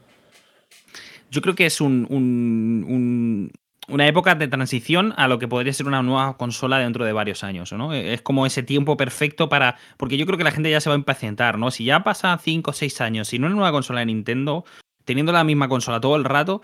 Yo 1.30 1.42
creo 1.42 1.54
que 1.54 1.66
es 1.66 1.80
un, 1.80 2.06
un- 2.08 2.84
un- 2.88 3.52
una 3.88 4.06
época 4.08 4.34
de 4.34 4.48
transición 4.48 5.14
a 5.16 5.28
lo 5.28 5.38
que 5.38 5.46
podría 5.46 5.72
ser 5.72 5.86
una 5.86 6.02
nueva 6.02 6.36
consola 6.36 6.78
dentro 6.78 7.04
de 7.04 7.12
varios 7.12 7.44
años, 7.44 7.72
¿no? 7.72 7.92
Es 7.92 8.20
como 8.22 8.44
ese 8.46 8.62
tiempo 8.64 8.96
perfecto 8.96 9.48
para. 9.48 9.76
Porque 9.96 10.16
yo 10.16 10.26
creo 10.26 10.36
que 10.38 10.44
la 10.44 10.50
gente 10.50 10.70
ya 10.70 10.80
se 10.80 10.88
va 10.90 10.96
a 10.96 10.98
impacientar, 10.98 11.56
¿no? 11.58 11.70
Si 11.70 11.84
ya 11.84 12.02
pasa 12.02 12.36
5 12.42 12.70
o 12.72 12.74
6 12.74 13.00
años, 13.00 13.28
si 13.28 13.38
no 13.38 13.46
es 13.46 13.50
una 13.52 13.56
nueva 13.60 13.72
consola 13.72 14.00
de 14.00 14.06
Nintendo, 14.06 14.64
teniendo 15.04 15.30
la 15.32 15.44
misma 15.44 15.68
consola 15.68 16.00
todo 16.00 16.16
el 16.16 16.24
rato, 16.24 16.62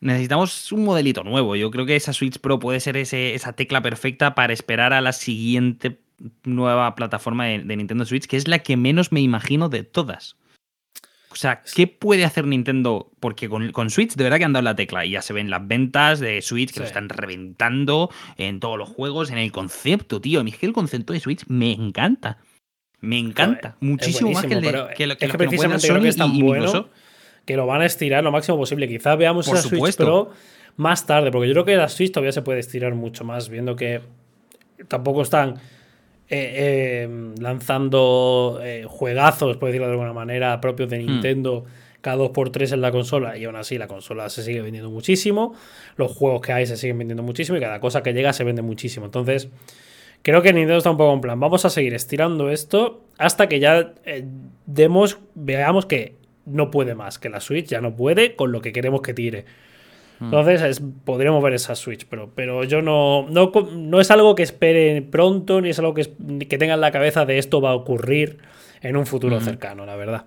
necesitamos 0.00 0.70
un 0.72 0.84
modelito 0.84 1.24
nuevo. 1.24 1.56
Yo 1.56 1.70
creo 1.70 1.86
que 1.86 1.96
esa 1.96 2.12
Switch 2.12 2.38
Pro 2.38 2.58
puede 2.58 2.80
ser 2.80 2.96
esa 2.96 3.52
tecla 3.54 3.82
perfecta 3.82 4.34
para 4.34 4.52
esperar 4.52 4.92
a 4.92 5.00
la 5.00 5.12
siguiente 5.12 5.98
nueva 6.44 6.94
plataforma 6.94 7.46
de 7.46 7.76
Nintendo 7.76 8.04
Switch, 8.06 8.26
que 8.26 8.36
es 8.36 8.46
la 8.48 8.60
que 8.60 8.76
menos 8.76 9.10
me 9.12 9.20
imagino 9.20 9.68
de 9.68 9.82
todas. 9.82 10.36
O 11.36 11.38
sea, 11.38 11.62
¿qué 11.74 11.86
puede 11.86 12.24
hacer 12.24 12.46
Nintendo? 12.46 13.10
Porque 13.20 13.48
con, 13.48 13.70
con 13.72 13.90
Switch 13.90 14.14
de 14.14 14.24
verdad 14.24 14.38
que 14.38 14.44
han 14.44 14.54
dado 14.54 14.62
la 14.62 14.74
tecla 14.74 15.04
y 15.04 15.10
ya 15.10 15.20
se 15.20 15.34
ven 15.34 15.50
las 15.50 15.68
ventas 15.68 16.18
de 16.18 16.40
Switch 16.40 16.72
que 16.72 16.80
lo 16.80 16.86
están 16.86 17.10
reventando 17.10 18.10
en 18.38 18.58
todos 18.58 18.78
los 18.78 18.88
juegos, 18.88 19.30
en 19.30 19.36
el 19.36 19.52
concepto, 19.52 20.20
tío. 20.20 20.40
A 20.40 20.44
mí 20.44 20.50
es 20.50 20.56
que 20.56 20.64
el 20.64 20.72
concepto 20.72 21.12
de 21.12 21.20
Switch 21.20 21.44
me 21.48 21.72
encanta. 21.72 22.38
Me 23.00 23.18
encanta. 23.18 23.76
muchísimo 23.80 24.32
más 24.32 24.46
que 24.46 24.54
el 24.54 24.62
de 24.62 24.70
que, 24.96 25.06
lo, 25.06 25.18
que, 25.18 25.28
que 25.28 25.38
precisamente 25.38 25.86
creo 25.86 26.00
que 26.00 26.08
es 26.08 26.16
tan 26.16 26.38
bueno 26.38 26.88
que 27.44 27.56
lo 27.56 27.66
van 27.66 27.82
a 27.82 27.86
estirar 27.86 28.24
lo 28.24 28.32
máximo 28.32 28.56
posible. 28.56 28.88
Quizás 28.88 29.18
veamos 29.18 29.46
esa 29.46 29.62
Switch 29.62 29.96
Pro 29.96 30.30
más 30.76 31.06
tarde, 31.06 31.30
porque 31.30 31.48
yo 31.48 31.52
creo 31.52 31.64
que 31.66 31.76
la 31.76 31.88
Switch 31.88 32.12
todavía 32.12 32.32
se 32.32 32.42
puede 32.42 32.60
estirar 32.60 32.94
mucho 32.94 33.24
más, 33.24 33.50
viendo 33.50 33.76
que 33.76 34.00
tampoco 34.88 35.22
están 35.22 35.60
eh, 36.28 37.06
eh, 37.06 37.34
lanzando 37.38 38.60
eh, 38.60 38.84
juegazos, 38.88 39.58
por 39.58 39.68
decirlo 39.68 39.86
de 39.86 39.92
alguna 39.92 40.12
manera, 40.12 40.60
propios 40.60 40.90
de 40.90 40.98
hmm. 40.98 41.06
Nintendo. 41.06 41.64
Cada 42.00 42.18
2x3 42.18 42.74
en 42.74 42.80
la 42.82 42.92
consola 42.92 43.36
y 43.36 43.44
aún 43.44 43.56
así 43.56 43.78
la 43.78 43.88
consola 43.88 44.28
se 44.28 44.44
sigue 44.44 44.60
vendiendo 44.60 44.90
muchísimo, 44.90 45.54
los 45.96 46.12
juegos 46.12 46.40
que 46.40 46.52
hay 46.52 46.66
se 46.66 46.76
siguen 46.76 46.98
vendiendo 46.98 47.24
muchísimo 47.24 47.58
y 47.58 47.60
cada 47.60 47.80
cosa 47.80 48.04
que 48.04 48.12
llega 48.12 48.32
se 48.32 48.44
vende 48.44 48.62
muchísimo. 48.62 49.06
Entonces, 49.06 49.48
creo 50.22 50.40
que 50.40 50.52
Nintendo 50.52 50.78
está 50.78 50.90
un 50.90 50.98
poco 50.98 51.12
en 51.14 51.20
plan, 51.20 51.40
vamos 51.40 51.64
a 51.64 51.70
seguir 51.70 51.94
estirando 51.94 52.48
esto 52.48 53.02
hasta 53.18 53.48
que 53.48 53.58
ya 53.58 53.94
demos, 54.66 55.18
veamos 55.34 55.86
que 55.86 56.14
no 56.44 56.70
puede 56.70 56.94
más, 56.94 57.18
que 57.18 57.28
la 57.28 57.40
Switch 57.40 57.66
ya 57.66 57.80
no 57.80 57.96
puede 57.96 58.36
con 58.36 58.52
lo 58.52 58.60
que 58.60 58.72
queremos 58.72 59.02
que 59.02 59.12
tire. 59.12 59.44
Hmm. 60.18 60.26
Entonces 60.26 60.82
podríamos 61.04 61.42
ver 61.42 61.54
esa 61.54 61.74
Switch, 61.74 62.06
pero, 62.08 62.30
pero 62.34 62.64
yo 62.64 62.82
no, 62.82 63.26
no, 63.28 64.00
es 64.00 64.10
algo 64.10 64.34
que 64.34 64.42
espere 64.42 65.02
pronto, 65.02 65.60
ni 65.60 65.70
es 65.70 65.78
algo 65.78 65.94
que, 65.94 66.08
que 66.48 66.58
tenga 66.58 66.74
en 66.74 66.80
la 66.80 66.90
cabeza 66.90 67.26
de 67.26 67.38
esto 67.38 67.60
va 67.60 67.70
a 67.70 67.74
ocurrir 67.74 68.38
en 68.80 68.96
un 68.96 69.06
futuro 69.06 69.38
hmm. 69.38 69.42
cercano, 69.44 69.86
la 69.86 69.96
verdad. 69.96 70.24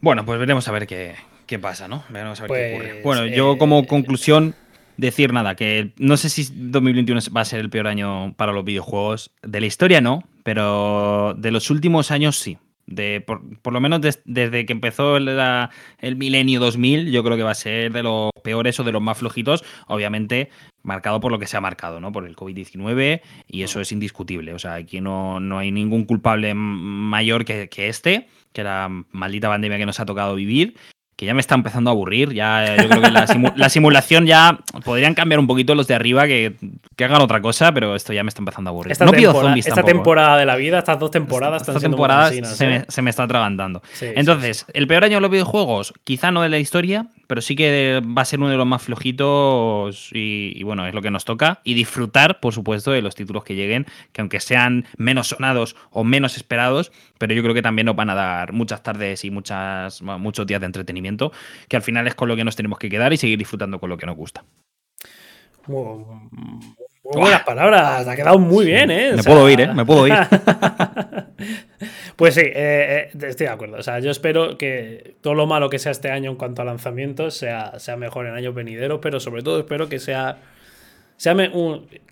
Bueno, 0.00 0.26
pues 0.26 0.38
veremos 0.38 0.68
a 0.68 0.72
ver 0.72 0.86
qué, 0.86 1.58
pasa, 1.58 1.88
¿no? 1.88 2.04
Veremos 2.10 2.38
a 2.40 2.46
ver 2.46 2.50
qué 2.50 2.74
ocurre. 2.74 2.88
Pues, 2.90 3.04
bueno, 3.04 3.26
yo 3.26 3.56
como 3.56 3.80
eh, 3.80 3.86
conclusión, 3.86 4.54
decir 4.96 5.32
nada, 5.32 5.54
que 5.54 5.92
no 5.96 6.16
sé 6.16 6.28
si 6.28 6.46
2021 6.52 7.20
va 7.34 7.40
a 7.40 7.44
ser 7.44 7.60
el 7.60 7.70
peor 7.70 7.86
año 7.86 8.34
para 8.34 8.52
los 8.52 8.64
videojuegos. 8.64 9.30
De 9.42 9.60
la 9.60 9.66
historia 9.66 10.00
no, 10.00 10.24
pero 10.42 11.34
de 11.38 11.50
los 11.50 11.70
últimos 11.70 12.10
años 12.10 12.36
sí. 12.36 12.58
De, 12.86 13.20
por, 13.20 13.72
lo 13.72 13.80
menos 13.80 14.00
desde 14.24 14.66
que 14.66 14.72
empezó 14.72 15.16
el, 15.16 15.28
el, 15.98 16.16
milenio 16.16 16.60
2000, 16.60 17.10
yo 17.10 17.24
creo 17.24 17.36
que 17.36 17.42
va 17.42 17.52
a 17.52 17.54
ser 17.54 17.92
de 17.92 18.02
los 18.02 18.30
peores 18.42 18.78
o 18.78 18.84
de 18.84 18.92
los 18.92 19.00
más 19.00 19.18
flojitos, 19.18 19.64
obviamente 19.86 20.50
marcado 20.82 21.18
por 21.18 21.32
lo 21.32 21.38
que 21.38 21.46
se 21.46 21.56
ha 21.56 21.60
marcado, 21.60 21.98
¿no? 21.98 22.12
Por 22.12 22.26
el 22.26 22.36
COVID-19 22.36 23.22
y 23.48 23.62
eso 23.62 23.80
es 23.80 23.90
indiscutible. 23.90 24.52
O 24.52 24.58
sea, 24.58 24.74
aquí 24.74 25.00
no, 25.00 25.40
no 25.40 25.58
hay 25.58 25.72
ningún 25.72 26.04
culpable 26.04 26.52
mayor 26.54 27.44
que, 27.44 27.68
que 27.68 27.88
este, 27.88 28.28
que 28.52 28.62
la 28.62 28.88
maldita 29.10 29.48
pandemia 29.48 29.78
que 29.78 29.86
nos 29.86 29.98
ha 30.00 30.06
tocado 30.06 30.34
vivir 30.34 30.76
que 31.16 31.26
ya 31.26 31.34
me 31.34 31.40
está 31.40 31.54
empezando 31.54 31.90
a 31.90 31.92
aburrir. 31.92 32.32
Ya, 32.32 32.76
yo 32.76 32.88
creo 32.88 33.02
que 33.02 33.10
la, 33.10 33.68
simulación 33.68 34.26
ya 34.26 34.58
podrían 34.84 35.14
cambiar 35.14 35.38
un 35.38 35.46
poquito 35.46 35.74
los 35.74 35.86
de 35.86 35.94
arriba, 35.94 36.26
que, 36.26 36.56
hagan 36.98 37.22
otra 37.22 37.40
cosa, 37.40 37.72
pero 37.72 37.94
esto 37.94 38.12
ya 38.12 38.24
me 38.24 38.28
está 38.28 38.40
empezando 38.40 38.70
a 38.70 38.72
aburrir. 38.72 38.92
Esta, 38.92 39.06
temporada, 39.06 39.54
esta 39.56 39.82
temporada 39.82 40.36
de 40.36 40.46
la 40.46 40.56
vida, 40.56 40.78
estas 40.78 40.98
dos 40.98 41.10
temporadas, 41.10 41.68
esta, 41.68 41.78
temporada 41.78 42.30
se, 42.30 42.66
me, 42.66 42.76
¿eh? 42.76 42.84
se, 42.88 43.02
me, 43.02 43.10
está 43.10 43.24
atragantando. 43.24 43.82
Entonces, 44.00 44.66
el 44.72 44.86
peor 44.86 45.04
año 45.04 45.16
de 45.16 45.20
los 45.20 45.30
videojuegos, 45.30 45.94
quizá 46.04 46.30
no 46.30 46.42
de 46.42 46.48
la 46.48 46.58
historia, 46.58 47.06
pero 47.26 47.40
sí 47.40 47.56
que 47.56 48.02
va 48.04 48.22
a 48.22 48.24
ser 48.24 48.38
uno 48.38 48.50
de 48.50 48.56
los 48.56 48.66
más 48.66 48.82
flojitos 48.82 50.10
y, 50.12 50.62
bueno, 50.62 50.86
es 50.86 50.94
lo 50.94 51.02
que 51.02 51.10
nos 51.10 51.24
toca. 51.24 51.60
Y 51.64 51.74
disfrutar, 51.74 52.40
por 52.40 52.52
supuesto, 52.52 52.90
de 52.90 53.02
los 53.02 53.14
títulos 53.14 53.44
que 53.44 53.54
lleguen, 53.54 53.86
que 54.12 54.20
aunque 54.20 54.40
sean 54.40 54.86
menos 54.96 55.28
sonados 55.28 55.76
o 55.90 56.04
menos 56.04 56.36
esperados, 56.36 56.92
pero 57.18 57.34
yo 57.34 57.42
creo 57.42 57.54
que 57.54 57.62
también 57.62 57.86
nos 57.86 57.96
van 57.96 58.10
a 58.10 58.14
dar 58.14 58.52
muchas 58.52 58.82
tardes 58.82 59.24
y 59.24 59.30
muchas, 59.30 60.02
muchos 60.02 60.46
días 60.46 60.60
de 60.60 60.66
entretenimiento, 60.66 61.32
que 61.68 61.76
al 61.76 61.82
final 61.82 62.06
es 62.06 62.14
con 62.14 62.28
lo 62.28 62.36
que 62.36 62.44
nos 62.44 62.56
tenemos 62.56 62.78
que 62.78 62.88
quedar 62.88 63.12
y 63.12 63.16
seguir 63.16 63.38
disfrutando 63.38 63.78
con 63.78 63.90
lo 63.90 63.96
que 63.96 64.06
nos 64.06 64.16
gusta. 64.16 64.44
Muy, 65.66 66.04
buenas 67.02 67.42
palabras, 67.42 68.06
ha 68.06 68.16
quedado 68.16 68.38
muy 68.38 68.66
bien, 68.66 68.90
¿eh? 68.90 69.12
Me 69.16 69.22
puedo 69.22 69.48
ir, 69.48 69.60
¿eh? 69.60 69.72
Me 69.72 69.84
puedo 69.84 70.06
ir. 70.06 70.14
Pues 72.16 72.34
sí, 72.34 72.42
eh, 72.42 73.10
eh, 73.12 73.18
estoy 73.22 73.46
de 73.46 73.52
acuerdo. 73.52 73.76
O 73.78 73.82
sea, 73.82 73.98
yo 73.98 74.10
espero 74.10 74.56
que 74.58 75.16
todo 75.20 75.34
lo 75.34 75.46
malo 75.46 75.68
que 75.70 75.78
sea 75.78 75.92
este 75.92 76.10
año 76.10 76.30
en 76.30 76.36
cuanto 76.36 76.62
a 76.62 76.64
lanzamientos 76.64 77.34
sea, 77.34 77.78
sea 77.78 77.96
mejor 77.96 78.26
en 78.26 78.34
años 78.34 78.54
venideros, 78.54 79.00
pero 79.02 79.20
sobre 79.20 79.42
todo 79.42 79.58
espero 79.58 79.88
que 79.88 79.98
sea. 79.98 80.38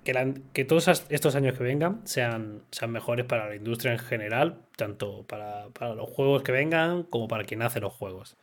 que, 0.04 0.64
todos 0.64 0.88
estos 1.08 1.34
años 1.36 1.56
que 1.56 1.64
vengan 1.64 2.00
sean, 2.06 2.62
sean 2.70 2.90
mejores 2.90 3.26
para 3.26 3.48
la 3.48 3.56
industria 3.56 3.92
en 3.92 3.98
general, 3.98 4.56
tanto 4.76 5.24
para, 5.26 5.68
para 5.68 5.94
los 5.94 6.08
juegos 6.08 6.42
que 6.42 6.52
vengan 6.52 7.04
como 7.04 7.28
para 7.28 7.44
quien 7.44 7.62
hace 7.62 7.80
los 7.80 7.92
juegos. 7.92 8.36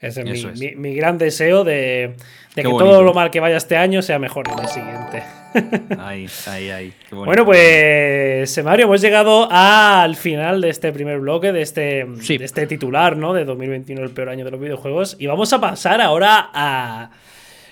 Ese 0.00 0.22
es 0.22 0.76
mi, 0.76 0.94
gran 0.94 1.16
deseo 1.16 1.64
de, 1.64 2.16
que 2.54 2.62
todo 2.62 3.02
lo 3.02 3.14
mal 3.14 3.30
que 3.30 3.40
vaya 3.40 3.56
este 3.56 3.76
año 3.76 4.02
sea 4.02 4.18
mejor 4.18 4.46
en 4.48 4.58
el 4.58 4.68
siguiente. 4.68 5.22
Ahí, 5.98 6.26
ahí, 6.46 6.68
ahí. 6.68 6.92
Bueno, 7.10 7.46
pues, 7.46 8.62
Mario, 8.62 8.84
hemos 8.84 9.00
llegado 9.00 9.48
al 9.50 10.14
final 10.14 10.60
de 10.60 10.68
este 10.68 10.92
primer 10.92 11.18
bloque, 11.20 11.50
de 11.50 11.62
este, 11.62 12.04
de 12.04 12.44
este 12.44 12.66
titular, 12.66 13.16
¿no? 13.16 13.32
De 13.32 13.46
2021, 13.46 14.02
el 14.02 14.10
peor 14.10 14.28
año 14.28 14.44
de 14.44 14.50
los 14.50 14.60
videojuegos. 14.60 15.16
Y 15.18 15.26
vamos 15.26 15.50
a 15.54 15.60
pasar 15.60 16.02
ahora 16.02 16.50
a. 16.52 17.10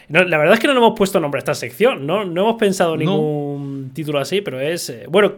la 0.08 0.38
verdad 0.38 0.54
es 0.54 0.60
que 0.60 0.66
no 0.66 0.72
le 0.72 0.78
hemos 0.78 0.96
puesto 0.96 1.20
nombre 1.20 1.38
a 1.38 1.40
esta 1.40 1.54
sección, 1.54 2.06
¿no? 2.06 2.24
No 2.24 2.40
hemos 2.40 2.56
pensado 2.56 2.96
ningún 2.96 3.90
título 3.92 4.18
así, 4.18 4.40
pero 4.40 4.58
es. 4.60 4.88
Eh, 4.88 5.04
bueno, 5.06 5.34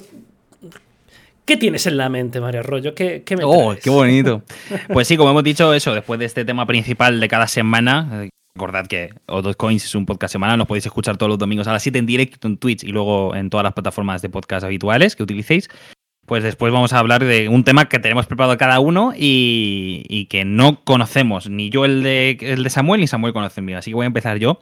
¿Qué 1.46 1.56
tienes 1.56 1.86
en 1.86 1.96
la 1.96 2.08
mente, 2.08 2.40
Mario 2.40 2.60
Arroyo? 2.60 2.92
¿Qué, 2.92 3.22
qué 3.24 3.36
me 3.36 3.44
Oh, 3.44 3.74
qué 3.80 3.88
bonito. 3.88 4.42
Pues 4.92 5.06
sí, 5.06 5.16
como 5.16 5.30
hemos 5.30 5.44
dicho, 5.44 5.72
eso, 5.72 5.94
después 5.94 6.18
de 6.18 6.26
este 6.26 6.44
tema 6.44 6.66
principal 6.66 7.20
de 7.20 7.28
cada 7.28 7.46
semana, 7.46 8.24
eh, 8.24 8.30
recordad 8.56 8.88
que 8.88 9.10
O2 9.28 9.54
Coins 9.54 9.84
es 9.84 9.94
un 9.94 10.06
podcast 10.06 10.32
semanal, 10.32 10.58
nos 10.58 10.66
podéis 10.66 10.86
escuchar 10.86 11.16
todos 11.16 11.30
los 11.30 11.38
domingos 11.38 11.68
a 11.68 11.72
las 11.72 11.84
7 11.84 12.00
en 12.00 12.06
directo 12.06 12.48
en 12.48 12.56
Twitch 12.56 12.82
y 12.82 12.88
luego 12.88 13.36
en 13.36 13.48
todas 13.48 13.62
las 13.62 13.74
plataformas 13.74 14.22
de 14.22 14.28
podcast 14.28 14.64
habituales 14.64 15.14
que 15.14 15.22
utilicéis. 15.22 15.68
Pues 16.26 16.42
después 16.42 16.72
vamos 16.72 16.92
a 16.92 16.98
hablar 16.98 17.24
de 17.24 17.48
un 17.48 17.62
tema 17.62 17.88
que 17.88 18.00
tenemos 18.00 18.26
preparado 18.26 18.58
cada 18.58 18.80
uno 18.80 19.12
y, 19.16 20.26
que 20.28 20.44
no 20.44 20.82
conocemos. 20.82 21.48
Ni 21.48 21.70
yo 21.70 21.84
el 21.84 22.02
de, 22.02 22.36
el 22.40 22.64
de 22.64 22.70
Samuel 22.70 23.00
ni 23.00 23.06
Samuel 23.06 23.32
conoce 23.32 23.60
el 23.60 23.66
mío. 23.66 23.78
Así 23.78 23.92
que 23.92 23.94
voy 23.94 24.04
a 24.04 24.08
empezar 24.08 24.38
yo. 24.38 24.58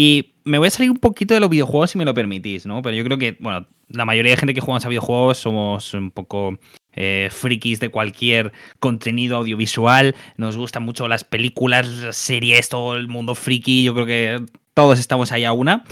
Y 0.00 0.34
me 0.44 0.58
voy 0.58 0.68
a 0.68 0.70
salir 0.70 0.92
un 0.92 0.98
poquito 0.98 1.34
de 1.34 1.40
los 1.40 1.50
videojuegos 1.50 1.90
si 1.90 1.98
me 1.98 2.04
lo 2.04 2.14
permitís, 2.14 2.66
¿no? 2.66 2.82
Pero 2.82 2.94
yo 2.94 3.02
creo 3.02 3.18
que, 3.18 3.36
bueno, 3.40 3.66
la 3.88 4.04
mayoría 4.04 4.30
de 4.30 4.36
gente 4.36 4.54
que 4.54 4.60
juega 4.60 4.78
a 4.86 4.88
videojuegos 4.88 5.38
somos 5.38 5.92
un 5.92 6.12
poco 6.12 6.56
eh, 6.92 7.30
frikis 7.32 7.80
de 7.80 7.88
cualquier 7.88 8.52
contenido 8.78 9.38
audiovisual. 9.38 10.14
Nos 10.36 10.56
gustan 10.56 10.84
mucho 10.84 11.08
las 11.08 11.24
películas, 11.24 11.88
las 11.88 12.16
series, 12.16 12.68
todo 12.68 12.94
el 12.94 13.08
mundo 13.08 13.34
friki. 13.34 13.82
Yo 13.82 13.92
creo 13.92 14.06
que 14.06 14.40
todos 14.72 15.00
estamos 15.00 15.32
ahí 15.32 15.44
a 15.44 15.52
una. 15.52 15.82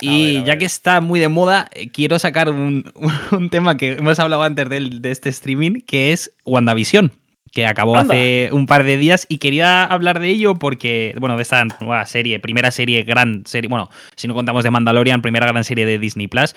Y 0.00 0.42
ya 0.44 0.56
que 0.56 0.64
está 0.64 1.02
muy 1.02 1.20
de 1.20 1.28
moda, 1.28 1.68
eh, 1.74 1.90
quiero 1.90 2.18
sacar 2.18 2.48
un, 2.48 2.90
tema 3.50 3.76
que 3.76 3.92
hemos 3.92 4.18
hablado 4.20 4.42
antes 4.42 4.70
de, 4.70 4.88
de 4.88 5.10
este 5.10 5.28
streaming, 5.28 5.82
que 5.82 6.12
es 6.12 6.34
WandaVision 6.46 7.12
que 7.54 7.66
acabó 7.66 7.96
hace 7.96 8.48
un 8.50 8.66
par 8.66 8.82
de 8.82 8.96
días 8.96 9.26
y 9.28 9.38
quería 9.38 9.84
hablar 9.84 10.18
de 10.18 10.28
ello 10.28 10.56
porque, 10.56 11.14
bueno, 11.20 11.36
de 11.36 11.42
esta 11.42 11.64
nueva 11.80 12.04
serie, 12.04 12.40
primera 12.40 12.72
serie, 12.72 13.04
gran 13.04 13.46
serie, 13.46 13.68
bueno, 13.68 13.88
si 14.16 14.26
no 14.26 14.34
contamos 14.34 14.64
de 14.64 14.72
Mandalorian, 14.72 15.22
primera 15.22 15.46
gran 15.46 15.62
serie 15.62 15.86
de 15.86 16.00
Disney 16.00 16.26
Plus. 16.26 16.56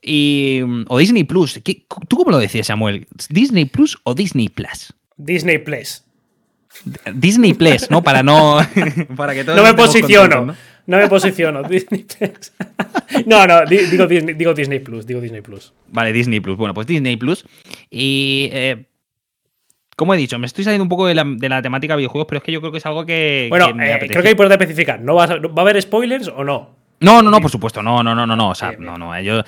Y, 0.00 0.60
o 0.86 0.98
Disney 0.98 1.24
Plus. 1.24 1.60
¿Tú 2.08 2.16
cómo 2.16 2.30
lo 2.30 2.38
decías, 2.38 2.68
Samuel? 2.68 3.08
¿Disney 3.28 3.64
Plus 3.64 3.98
o 4.04 4.14
Disney 4.14 4.48
Plus? 4.48 4.94
Disney 5.16 5.58
Plus. 5.58 6.04
Disney 7.12 7.52
Plus, 7.52 7.90
¿no? 7.90 8.04
Para 8.04 8.22
no. 8.22 8.58
para 9.16 9.34
que 9.34 9.42
no 9.42 9.64
me 9.64 9.74
posiciono. 9.74 10.54
¿no? 10.86 10.96
me 10.96 11.08
posiciono. 11.08 11.64
Disney 11.64 12.04
Plus. 12.04 12.52
no, 13.26 13.48
no, 13.48 13.64
digo 13.66 14.06
Disney, 14.06 14.34
digo 14.34 14.54
Disney 14.54 14.78
Plus. 14.78 15.06
Digo 15.06 15.20
Disney 15.20 15.40
Plus. 15.40 15.72
Vale, 15.88 16.12
Disney 16.12 16.38
Plus. 16.38 16.56
Bueno, 16.56 16.72
pues 16.72 16.86
Disney 16.86 17.16
Plus. 17.16 17.44
Y. 17.90 18.48
Eh, 18.52 18.86
como 19.96 20.12
he 20.12 20.16
dicho, 20.18 20.38
me 20.38 20.46
estoy 20.46 20.62
saliendo 20.62 20.84
un 20.84 20.90
poco 20.90 21.06
de 21.06 21.14
la, 21.14 21.24
de 21.24 21.48
la, 21.48 21.62
temática 21.62 21.96
videojuegos, 21.96 22.26
pero 22.28 22.38
es 22.38 22.44
que 22.44 22.52
yo 22.52 22.60
creo 22.60 22.70
que 22.70 22.78
es 22.78 22.86
algo 22.86 23.06
que. 23.06 23.46
Bueno, 23.48 23.68
eh, 23.82 24.06
creo 24.08 24.22
que 24.22 24.28
hay 24.28 24.34
por 24.34 24.50
especificar. 24.52 25.00
¿No 25.00 25.14
va, 25.14 25.26
¿Va 25.26 25.34
a 25.56 25.60
haber 25.62 25.80
spoilers 25.80 26.28
o 26.28 26.44
no? 26.44 26.76
No, 26.98 27.20
no, 27.20 27.30
no, 27.30 27.40
por 27.40 27.50
supuesto, 27.50 27.82
no, 27.82 28.02
no, 28.02 28.14
no, 28.14 28.26
no, 28.26 28.36
no, 28.36 28.50
o 28.50 28.54
sea, 28.54 28.72
no, 28.78 28.96
no, 28.96 29.20
yo, 29.20 29.42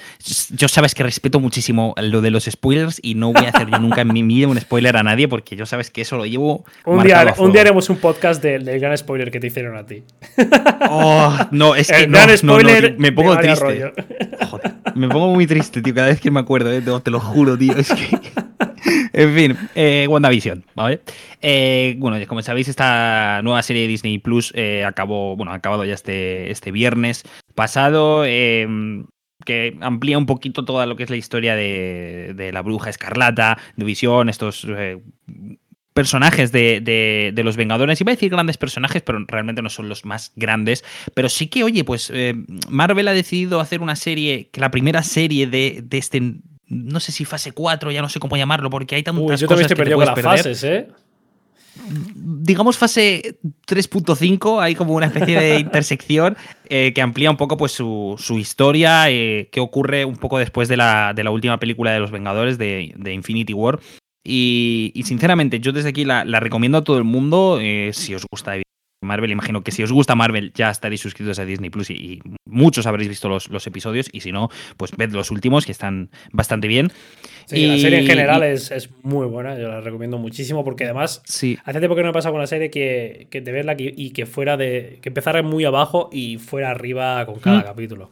yo 0.50 0.68
sabes 0.68 0.94
que 0.94 1.02
respeto 1.02 1.40
muchísimo 1.40 1.94
lo 1.96 2.20
de 2.20 2.30
los 2.30 2.44
spoilers 2.44 3.00
y 3.02 3.14
no 3.14 3.32
voy 3.32 3.46
a 3.46 3.48
hacer 3.48 3.70
yo 3.70 3.78
nunca 3.78 4.02
en 4.02 4.12
mi 4.12 4.22
vida 4.22 4.48
un 4.48 4.60
spoiler 4.60 4.98
a 4.98 5.02
nadie 5.02 5.28
porque 5.28 5.56
yo 5.56 5.64
sabes 5.64 5.90
que 5.90 6.02
eso 6.02 6.18
lo 6.18 6.26
llevo. 6.26 6.66
Un, 6.84 7.02
día, 7.02 7.34
un 7.38 7.50
día 7.52 7.62
haremos 7.62 7.88
un 7.88 7.96
podcast 7.96 8.42
del, 8.42 8.78
gran 8.78 8.96
spoiler 8.98 9.30
que 9.30 9.40
te 9.40 9.46
hicieron 9.46 9.76
a 9.76 9.86
ti. 9.86 10.02
Oh, 10.90 11.36
no, 11.50 11.74
es 11.74 11.88
que 11.88 12.06
no, 12.06 12.18
no, 12.42 12.58
no, 12.58 12.94
me 12.98 13.12
pongo 13.12 13.36
triste. 13.38 13.92
Joder, 14.48 14.74
me 14.94 15.08
pongo 15.08 15.34
muy 15.34 15.46
triste, 15.46 15.82
tío, 15.82 15.94
cada 15.94 16.08
vez 16.08 16.20
que 16.20 16.30
me 16.30 16.40
acuerdo, 16.40 16.72
eh, 16.72 16.82
te 17.02 17.10
lo 17.10 17.20
juro, 17.20 17.56
tío, 17.56 17.76
es 17.76 17.90
que. 17.92 18.18
en 19.12 19.34
fin, 19.34 19.56
eh, 19.74 20.06
WandaVision, 20.08 20.64
¿vale? 20.74 21.00
Eh, 21.40 21.96
bueno, 21.98 22.24
como 22.26 22.42
sabéis, 22.42 22.68
esta 22.68 23.40
nueva 23.42 23.62
serie 23.62 23.82
de 23.82 23.88
Disney 23.88 24.18
Plus 24.18 24.52
eh, 24.54 24.84
acabó, 24.84 25.36
bueno, 25.36 25.52
ha 25.52 25.56
acabado 25.56 25.84
ya 25.84 25.94
este, 25.94 26.50
este 26.50 26.72
viernes 26.72 27.24
pasado. 27.54 28.24
Em, 28.24 29.06
que 29.44 29.78
amplía 29.80 30.18
un 30.18 30.26
poquito 30.26 30.64
toda 30.64 30.84
lo 30.84 30.96
que 30.96 31.04
es 31.04 31.10
la 31.10 31.16
historia 31.16 31.54
de, 31.54 32.50
la 32.52 32.60
bruja 32.60 32.90
escarlata, 32.90 33.56
de 33.76 33.84
Visión, 33.84 34.28
estos 34.28 34.66
personajes 35.94 36.50
de, 36.52 37.32
los 37.44 37.56
Vengadores. 37.56 38.00
Iba 38.00 38.10
a 38.10 38.16
decir 38.16 38.30
grandes 38.30 38.58
personajes, 38.58 39.00
pero 39.00 39.24
realmente 39.26 39.62
no 39.62 39.70
son 39.70 39.88
los 39.88 40.04
más 40.04 40.32
grandes. 40.34 40.84
Pero 41.14 41.28
sí 41.28 41.46
que, 41.46 41.62
oye, 41.62 41.84
pues 41.84 42.12
Marvel 42.68 43.08
ha 43.08 43.12
decidido 43.12 43.60
hacer 43.60 43.80
una 43.80 43.96
serie, 43.96 44.50
que 44.52 44.60
la 44.60 44.72
primera 44.72 45.02
serie 45.04 45.46
de, 45.46 45.82
de 45.84 45.98
este 45.98 46.20
no 46.68 47.00
sé 47.00 47.12
si 47.12 47.24
fase 47.24 47.52
4, 47.52 47.90
ya 47.90 48.02
no 48.02 48.08
sé 48.08 48.20
cómo 48.20 48.36
llamarlo, 48.36 48.70
porque 48.70 48.94
hay 48.96 49.02
tantas 49.02 49.22
Uy, 49.22 49.36
yo 49.36 49.46
cosas 49.46 49.62
estoy 49.62 49.76
que 49.76 49.84
te 49.90 49.94
con 49.94 50.04
las 50.04 50.14
perder. 50.14 50.38
fases, 50.38 50.64
¿eh? 50.64 50.88
digamos 51.90 52.76
fase 52.76 53.38
3.5, 53.66 54.60
hay 54.60 54.74
como 54.74 54.94
una 54.94 55.06
especie 55.06 55.38
de 55.38 55.58
intersección 55.60 56.36
eh, 56.68 56.92
que 56.94 57.02
amplía 57.02 57.30
un 57.30 57.36
poco 57.36 57.56
pues 57.56 57.72
su, 57.72 58.16
su 58.18 58.38
historia, 58.38 59.10
eh, 59.10 59.48
que 59.50 59.60
ocurre 59.60 60.04
un 60.04 60.16
poco 60.16 60.38
después 60.38 60.68
de 60.68 60.76
la, 60.76 61.12
de 61.14 61.24
la 61.24 61.30
última 61.30 61.58
película 61.58 61.92
de 61.92 62.00
los 62.00 62.10
Vengadores, 62.10 62.58
de, 62.58 62.94
de 62.96 63.12
Infinity 63.12 63.54
War. 63.54 63.80
Y, 64.24 64.92
y, 64.94 65.04
sinceramente, 65.04 65.60
yo 65.60 65.72
desde 65.72 65.88
aquí 65.90 66.04
la, 66.04 66.24
la, 66.24 66.40
recomiendo 66.40 66.78
a 66.78 66.84
todo 66.84 66.98
el 66.98 67.04
mundo, 67.04 67.58
eh, 67.62 67.92
si 67.94 68.14
os 68.14 68.26
gusta 68.30 68.56
Marvel, 69.00 69.30
imagino 69.30 69.62
que 69.62 69.70
si 69.70 69.82
os 69.82 69.92
gusta 69.92 70.14
Marvel 70.14 70.52
ya 70.54 70.70
estaréis 70.70 71.00
suscritos 71.00 71.38
a 71.38 71.44
Disney 71.44 71.70
Plus 71.70 71.90
y, 71.90 71.94
y 71.94 72.22
muchos 72.44 72.86
habréis 72.86 73.08
visto 73.08 73.28
los, 73.28 73.48
los, 73.48 73.66
episodios 73.66 74.08
y 74.12 74.20
si 74.20 74.32
no, 74.32 74.50
pues 74.76 74.90
ved 74.96 75.12
los 75.12 75.30
últimos 75.30 75.66
que 75.66 75.72
están 75.72 76.10
bastante 76.32 76.66
bien. 76.68 76.90
Sí, 77.46 77.60
y, 77.60 77.66
la 77.66 77.78
serie 77.78 78.00
en 78.00 78.06
general 78.06 78.42
y, 78.42 78.46
es, 78.46 78.70
es, 78.70 78.90
muy 79.02 79.26
buena, 79.26 79.58
yo 79.58 79.68
la 79.68 79.80
recomiendo 79.80 80.18
muchísimo 80.18 80.64
porque 80.64 80.84
además 80.84 81.22
sí. 81.24 81.58
hace 81.64 81.78
tiempo 81.78 81.94
que 81.94 82.02
no 82.02 82.08
me 82.08 82.12
pasa 82.12 82.30
con 82.30 82.40
la 82.40 82.46
serie 82.46 82.70
que, 82.70 83.28
que 83.30 83.40
de 83.40 83.52
verla 83.52 83.76
y 83.78 84.10
que 84.10 84.26
fuera 84.26 84.56
de 84.56 84.98
que 85.00 85.08
empezara 85.10 85.42
muy 85.42 85.64
abajo 85.64 86.10
y 86.12 86.38
fuera 86.38 86.70
arriba 86.70 87.24
con 87.26 87.38
cada 87.38 87.60
mm. 87.60 87.64
capítulo. 87.64 88.10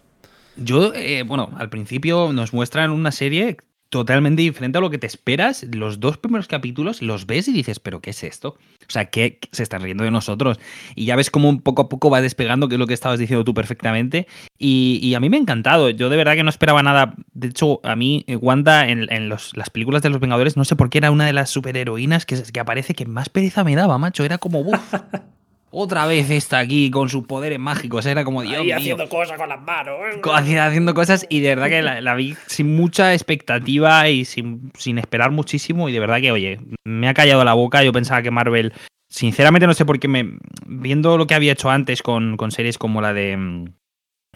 Yo, 0.56 0.94
eh, 0.94 1.22
bueno, 1.22 1.50
al 1.58 1.68
principio 1.68 2.32
nos 2.32 2.52
muestran 2.54 2.90
una 2.90 3.12
serie 3.12 3.58
totalmente 3.90 4.42
diferente 4.42 4.78
a 4.78 4.80
lo 4.80 4.90
que 4.90 4.98
te 4.98 5.06
esperas. 5.06 5.64
Los 5.70 6.00
dos 6.00 6.18
primeros 6.18 6.48
capítulos 6.48 7.02
los 7.02 7.26
ves 7.26 7.48
y 7.48 7.52
dices, 7.52 7.78
¿pero 7.78 8.00
qué 8.00 8.10
es 8.10 8.24
esto? 8.24 8.56
O 8.88 8.90
sea, 8.90 9.06
¿qué 9.06 9.38
se 9.52 9.62
están 9.62 9.82
riendo 9.82 10.04
de 10.04 10.10
nosotros? 10.10 10.58
Y 10.94 11.06
ya 11.06 11.16
ves 11.16 11.30
cómo 11.30 11.60
poco 11.60 11.82
a 11.82 11.88
poco 11.88 12.10
va 12.10 12.20
despegando, 12.20 12.68
que 12.68 12.76
es 12.76 12.78
lo 12.78 12.86
que 12.86 12.94
estabas 12.94 13.18
diciendo 13.18 13.44
tú 13.44 13.54
perfectamente. 13.54 14.26
Y, 14.58 15.00
y 15.02 15.14
a 15.14 15.20
mí 15.20 15.28
me 15.28 15.36
ha 15.36 15.40
encantado. 15.40 15.90
Yo 15.90 16.08
de 16.08 16.16
verdad 16.16 16.34
que 16.34 16.42
no 16.42 16.50
esperaba 16.50 16.82
nada. 16.82 17.14
De 17.32 17.48
hecho, 17.48 17.80
a 17.84 17.96
mí, 17.96 18.24
eh, 18.26 18.36
Wanda, 18.36 18.88
en, 18.88 19.12
en 19.12 19.28
los, 19.28 19.56
las 19.56 19.70
películas 19.70 20.02
de 20.02 20.10
los 20.10 20.20
Vengadores, 20.20 20.56
no 20.56 20.64
sé 20.64 20.76
por 20.76 20.90
qué 20.90 20.98
era 20.98 21.10
una 21.10 21.26
de 21.26 21.32
las 21.32 21.50
superheroínas 21.50 22.26
que, 22.26 22.42
que 22.42 22.60
aparece 22.60 22.94
que 22.94 23.06
más 23.06 23.28
pereza 23.28 23.64
me 23.64 23.74
daba, 23.76 23.98
macho. 23.98 24.24
Era 24.24 24.38
como. 24.38 24.64
Otra 25.70 26.06
vez 26.06 26.30
está 26.30 26.58
aquí 26.58 26.90
con 26.90 27.08
sus 27.08 27.26
poderes 27.26 27.58
mágicos. 27.58 28.06
Era 28.06 28.24
como, 28.24 28.42
Dios 28.42 28.60
Ahí 28.60 28.66
mío. 28.66 28.76
haciendo 28.76 29.08
cosas 29.08 29.36
con 29.36 29.48
las 29.48 29.60
manos. 29.60 29.96
Haciendo 30.32 30.94
cosas 30.94 31.26
y 31.28 31.40
de 31.40 31.48
verdad 31.48 31.68
que 31.68 31.82
la, 31.82 32.00
la, 32.00 32.14
vi 32.14 32.36
sin 32.46 32.74
mucha 32.76 33.12
expectativa 33.12 34.08
y 34.08 34.24
sin, 34.24 34.70
sin 34.78 34.98
esperar 34.98 35.32
muchísimo. 35.32 35.88
Y 35.88 35.92
de 35.92 36.00
verdad 36.00 36.20
que, 36.20 36.32
oye, 36.32 36.60
me 36.84 37.08
ha 37.08 37.14
callado 37.14 37.44
la 37.44 37.54
boca. 37.54 37.82
Yo 37.82 37.92
pensaba 37.92 38.22
que 38.22 38.30
Marvel, 38.30 38.72
sinceramente 39.08 39.66
no 39.66 39.74
sé 39.74 39.84
por 39.84 39.98
qué, 39.98 40.08
me, 40.08 40.38
viendo 40.66 41.18
lo 41.18 41.26
que 41.26 41.34
había 41.34 41.52
hecho 41.52 41.68
antes 41.68 42.02
con, 42.02 42.36
con 42.36 42.52
series 42.52 42.78
como 42.78 43.00
la 43.00 43.12
de 43.12 43.66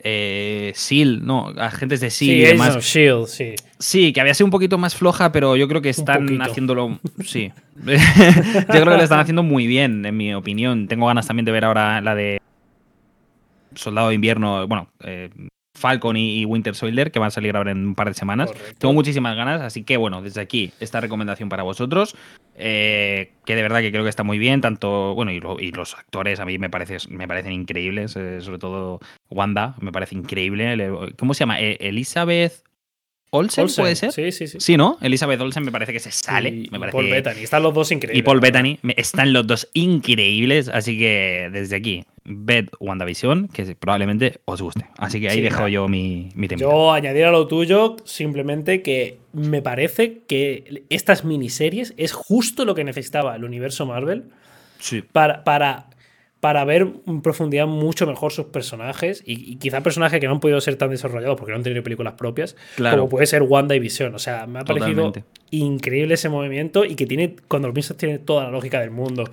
eh, 0.02 0.72
Seal, 0.74 1.24
no, 1.24 1.48
agentes 1.56 2.00
de 2.00 2.10
Seal 2.10 2.30
sí, 2.30 2.36
y 2.36 2.40
demás. 2.40 2.76
Of 2.76 2.84
Shield, 2.84 3.26
sí. 3.26 3.54
Sí, 3.78 4.12
que 4.12 4.20
había 4.20 4.34
sido 4.34 4.46
un 4.46 4.50
poquito 4.50 4.78
más 4.78 4.94
floja, 4.94 5.32
pero 5.32 5.56
yo 5.56 5.68
creo 5.68 5.82
que 5.82 5.90
están 5.90 6.40
haciéndolo. 6.42 6.98
Sí. 7.24 7.52
yo 7.76 7.84
creo 7.84 8.84
que 8.84 8.96
lo 8.96 9.02
están 9.02 9.20
haciendo 9.20 9.42
muy 9.42 9.66
bien, 9.66 10.04
en 10.04 10.16
mi 10.16 10.34
opinión. 10.34 10.88
Tengo 10.88 11.06
ganas 11.06 11.26
también 11.26 11.44
de 11.44 11.52
ver 11.52 11.64
ahora 11.64 12.00
la 12.00 12.14
de 12.14 12.40
Soldado 13.74 14.08
de 14.08 14.14
Invierno, 14.14 14.66
bueno, 14.66 14.88
eh, 15.04 15.30
Falcon 15.74 16.16
y, 16.16 16.44
Winter 16.44 16.74
Soldier, 16.74 17.10
que 17.10 17.18
van 17.18 17.28
a 17.28 17.30
salir 17.30 17.56
ahora 17.56 17.72
en 17.72 17.86
un 17.88 17.94
par 17.94 18.08
de 18.08 18.14
semanas. 18.14 18.50
Correcto. 18.50 18.74
Tengo 18.78 18.94
muchísimas 18.94 19.36
ganas, 19.36 19.60
así 19.62 19.82
que 19.84 19.96
bueno, 19.96 20.22
desde 20.22 20.40
aquí, 20.40 20.72
esta 20.80 21.00
recomendación 21.00 21.48
para 21.48 21.62
vosotros, 21.62 22.16
eh, 22.56 23.32
que 23.44 23.56
de 23.56 23.62
verdad 23.62 23.80
que 23.80 23.90
creo 23.90 24.02
que 24.02 24.10
está 24.10 24.22
muy 24.22 24.38
bien, 24.38 24.60
tanto, 24.60 25.14
bueno, 25.14 25.30
y, 25.30 25.40
lo, 25.40 25.58
y 25.58 25.72
los 25.72 25.94
actores 25.94 26.40
a 26.40 26.44
mí 26.44 26.58
me, 26.58 26.70
parece, 26.70 26.98
me 27.08 27.26
parecen 27.26 27.52
increíbles, 27.52 28.16
eh, 28.16 28.40
sobre 28.40 28.58
todo 28.58 29.00
Wanda, 29.30 29.74
me 29.80 29.92
parece 29.92 30.14
increíble. 30.16 30.90
¿Cómo 31.18 31.34
se 31.34 31.40
llama? 31.40 31.60
Eh, 31.60 31.78
Elizabeth 31.80 32.62
Olsen, 33.32 33.62
Olsen, 33.64 33.82
puede 33.84 33.96
ser. 33.96 34.12
Sí, 34.12 34.32
sí, 34.32 34.46
sí. 34.48 34.58
Sí, 34.60 34.76
¿no? 34.76 34.98
Elizabeth 35.00 35.40
Olsen 35.40 35.64
me 35.64 35.70
parece 35.70 35.92
que 35.92 36.00
se 36.00 36.10
sale. 36.10 36.48
Y, 36.50 36.68
me 36.70 36.80
parece 36.80 36.96
Paul. 36.96 37.10
Bettany. 37.10 37.40
Están 37.42 37.62
los 37.62 37.72
dos 37.74 37.92
increíbles. 37.92 38.18
Y 38.18 38.22
Paul. 38.22 38.40
Bettany. 38.40 38.78
Están 38.96 39.32
los 39.32 39.46
dos 39.46 39.68
increíbles. 39.72 40.68
Así 40.68 40.98
que 40.98 41.48
desde 41.52 41.76
aquí, 41.76 42.04
ved 42.24 42.66
WandaVision, 42.80 43.48
que 43.48 43.76
probablemente 43.76 44.40
os 44.46 44.60
guste. 44.60 44.86
Así 44.98 45.20
que 45.20 45.28
ahí 45.28 45.36
Sí, 45.36 45.42
dejo 45.42 45.56
claro. 45.56 45.68
yo 45.68 45.88
mi, 45.88 46.30
mi 46.34 46.48
tema. 46.48 46.60
Yo 46.60 46.92
añadir 46.92 47.24
a 47.26 47.30
lo 47.30 47.46
tuyo 47.46 47.96
simplemente 48.04 48.82
que 48.82 49.18
me 49.32 49.62
parece 49.62 50.22
que 50.26 50.84
estas 50.88 51.24
miniseries 51.24 51.94
es 51.96 52.12
justo 52.12 52.64
lo 52.64 52.74
que 52.74 52.82
necesitaba 52.84 53.36
el 53.36 53.44
universo 53.44 53.86
Marvel 53.86 54.24
Sí. 54.80 55.02
para, 55.02 55.44
para, 55.44 55.89
para 56.40 56.64
ver 56.64 56.88
en 57.06 57.20
profundidad 57.20 57.66
mucho 57.66 58.06
mejor 58.06 58.32
sus 58.32 58.46
personajes 58.46 59.22
y, 59.26 59.52
y 59.52 59.56
quizá 59.56 59.82
personajes 59.82 60.18
que 60.20 60.26
no 60.26 60.32
han 60.32 60.40
podido 60.40 60.58
ser 60.62 60.76
tan 60.76 60.88
desarrollados 60.90 61.36
porque 61.36 61.52
no 61.52 61.58
han 61.58 61.62
tenido 61.62 61.82
películas 61.82 62.14
propias, 62.14 62.56
Claro. 62.76 62.96
como 62.96 63.08
puede 63.10 63.26
ser 63.26 63.42
Wanda 63.42 63.74
y 63.76 63.78
Visión. 63.78 64.14
O 64.14 64.18
sea, 64.18 64.46
me 64.46 64.60
ha 64.60 64.64
parecido 64.64 65.02
Totalmente. 65.04 65.24
increíble 65.50 66.14
ese 66.14 66.28
movimiento 66.30 66.84
y 66.86 66.94
que 66.94 67.06
tiene, 67.06 67.36
cuando 67.46 67.68
lo 67.68 67.74
piensas, 67.74 67.96
tiene 67.98 68.18
toda 68.18 68.44
la 68.44 68.50
lógica 68.50 68.80
del 68.80 68.90
mundo. 68.90 69.24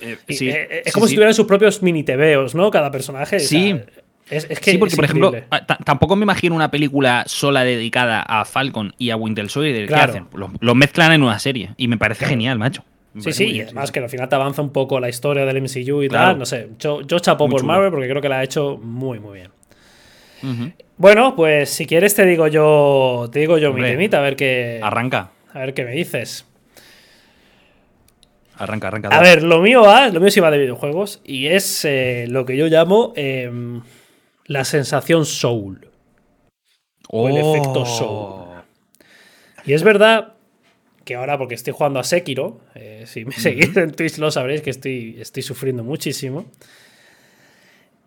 Eh, 0.00 0.16
Y, 0.26 0.34
sí, 0.34 0.48
eh, 0.48 0.68
es 0.80 0.84
sí, 0.86 0.90
como 0.92 1.06
sí. 1.06 1.10
si 1.10 1.14
tuvieran 1.16 1.34
sus 1.34 1.46
propios 1.46 1.82
mini 1.82 2.02
tebeos, 2.02 2.54
¿no? 2.54 2.70
Cada 2.70 2.90
personaje. 2.90 3.36
o 3.36 3.40
sea, 3.40 3.48
Sí. 3.48 3.80
es, 4.28 4.46
es 4.50 4.58
que 4.58 4.72
sí, 4.72 4.78
porque 4.78 4.90
es 4.94 4.96
por 4.96 5.04
ejemplo, 5.04 5.32
ah, 5.50 5.64
ta- 5.66 5.78
tampoco 5.84 6.16
me 6.16 6.24
imagino 6.24 6.56
una 6.56 6.72
película 6.72 7.22
sola 7.28 7.62
dedicada 7.62 8.22
a 8.22 8.44
Falcon 8.44 8.92
y 8.98 9.10
a 9.10 9.16
Winter 9.16 9.48
Soldier. 9.48 9.86
Claro. 9.86 10.12
¿Qué 10.12 10.18
hacen? 10.18 10.28
Lo, 10.34 10.50
lo 10.58 10.74
mezclan 10.74 11.12
en 11.12 11.22
una 11.22 11.38
serie 11.38 11.70
y 11.76 11.86
me 11.86 11.96
parece 11.96 12.24
genial, 12.26 12.58
macho. 12.58 12.82
Sí, 13.18 13.32
sí, 13.32 13.44
y 13.46 13.60
además 13.62 13.90
que 13.92 14.00
al 14.00 14.08
final 14.10 14.28
te 14.28 14.34
avanza 14.34 14.60
un 14.62 14.70
poco 14.70 15.00
la 15.00 15.08
historia 15.08 15.44
del 15.46 15.56
MCU 15.62 16.02
y 16.02 16.08
Claro. 16.08 16.26
tal. 16.30 16.38
No 16.38 16.46
sé, 16.46 16.68
yo, 16.78 17.00
yo 17.02 17.18
chapo 17.18 17.48
por 17.48 17.60
chulo. 17.60 17.72
Marvel 17.72 17.90
porque 17.90 18.08
creo 18.08 18.20
que 18.20 18.28
la 18.28 18.40
ha 18.40 18.44
hecho 18.44 18.78
muy, 18.82 19.18
muy 19.20 19.38
bien. 19.38 19.50
Bueno, 20.98 21.34
pues 21.34 21.70
si 21.70 21.86
quieres 21.86 22.14
te 22.14 22.24
digo 22.26 22.46
yo, 22.46 23.28
te 23.32 23.40
digo 23.40 23.58
yo 23.58 23.68
mi 23.70 23.76
Hombre, 23.80 23.90
temita, 23.92 24.18
a 24.18 24.20
ver 24.22 24.36
qué, 24.36 24.80
Arranca, 24.82 25.30
a 25.52 25.58
ver 25.58 25.74
qué 25.74 25.84
me 25.84 25.92
dices. 25.92 26.46
arranca, 28.56 28.88
arranca. 28.88 29.08
A 29.08 29.20
ver, 29.20 29.42
lo 29.42 29.60
mío 29.60 29.82
va, 29.82 30.08
lo 30.08 30.20
mío 30.20 30.30
sí 30.30 30.40
va 30.40 30.50
de 30.50 30.58
videojuegos 30.58 31.20
y 31.24 31.46
es 31.48 31.84
eh, 31.84 32.26
lo 32.28 32.44
que 32.46 32.56
yo 32.56 32.66
llamo 32.68 33.12
em, 33.16 33.82
la 34.46 34.64
sensación 34.64 35.24
soul. 35.26 35.88
o 37.08 37.28
el 37.28 37.36
efecto 37.38 37.82
Oh. 37.86 38.54
Y 39.64 39.72
es 39.74 39.82
verdad 39.82 40.34
que 41.06 41.14
ahora, 41.14 41.38
porque 41.38 41.54
estoy 41.54 41.72
jugando 41.72 41.98
a 42.00 42.04
Sekiro, 42.04 42.60
eh, 42.74 43.04
si 43.06 43.24
me 43.24 43.32
seguís 43.32 43.74
en 43.76 43.92
Twitch 43.92 44.18
lo 44.18 44.30
sabréis 44.30 44.60
que 44.60 44.70
estoy, 44.70 45.16
estoy 45.18 45.42
sufriendo 45.42 45.82
muchísimo. 45.84 46.44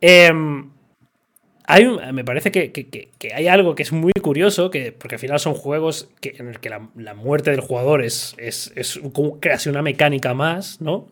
Em, 0.02 0.70
hay 1.66 1.86
un- 1.86 2.14
me 2.16 2.24
parece 2.24 2.52
que, 2.52 2.72
que- 2.72 3.10
hay 3.34 3.47
algo 3.47 3.76
que 3.76 3.84
es 3.84 3.91
muy 3.91 4.12
curioso, 4.22 4.70
que, 4.70 4.91
porque 4.91 5.16
al 5.16 5.20
final 5.20 5.39
son 5.39 5.54
juegos 5.54 6.10
que, 6.22 6.36
en 6.38 6.47
el 6.50 6.60
que 6.60 6.70
la, 6.70 6.89
la 6.95 7.14
muerte 7.14 7.52
del 7.52 7.62
jugador 7.62 8.04
es, 8.04 8.36
es, 8.38 8.72
es 8.76 9.00
como 9.14 9.39
casi 9.39 9.70
una 9.70 9.82
mecánica 9.82 10.34
más, 10.34 10.82
¿no? 10.82 11.08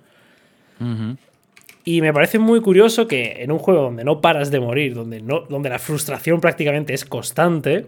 Y 1.86 2.02
me 2.02 2.12
parece 2.14 2.38
muy 2.38 2.60
curioso 2.62 3.08
que 3.08 3.44
en 3.44 3.52
un 3.52 3.60
juego 3.60 3.82
donde 3.84 4.04
no 4.04 4.20
paras 4.20 4.52
de 4.52 4.60
morir, 4.60 4.94
donde, 4.94 5.22
no, 5.22 5.42
donde 5.42 5.70
la 5.70 5.80
frustración 5.80 6.42
prácticamente 6.42 6.94
es 6.94 7.06
constante, 7.06 7.86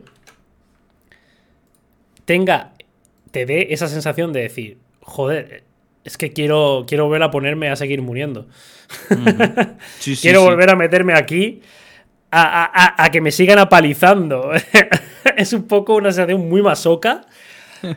tenga, 2.26 2.72
te 3.32 3.46
dé 3.46 3.68
esa 3.72 3.88
sensación 3.88 4.34
de 4.34 4.42
decir, 4.42 4.78
joder, 5.02 5.64
es 6.04 6.18
que 6.18 6.32
quiero, 6.34 6.86
quiero 6.88 7.06
volver 7.06 7.24
a 7.24 7.32
ponerme 7.32 7.70
a 7.70 7.76
seguir 7.76 8.02
muriendo. 8.02 8.48
Sí, 10.00 10.16
sí, 10.16 10.22
quiero 10.22 10.42
sí. 10.42 10.46
volver 10.48 10.70
a 10.72 10.76
meterme 10.76 11.14
aquí 11.14 11.62
a, 12.32 12.42
a- 12.64 12.66
a- 12.66 13.06
a 13.06 13.10
que 13.12 13.22
me 13.22 13.32
sigan 13.32 13.60
apalizando. 13.60 14.52
es 15.38 15.54
un 15.54 15.64
poco 15.68 15.96
una 15.96 16.12
sensación 16.12 16.48
muy 16.50 16.62
masoca. 16.62 17.26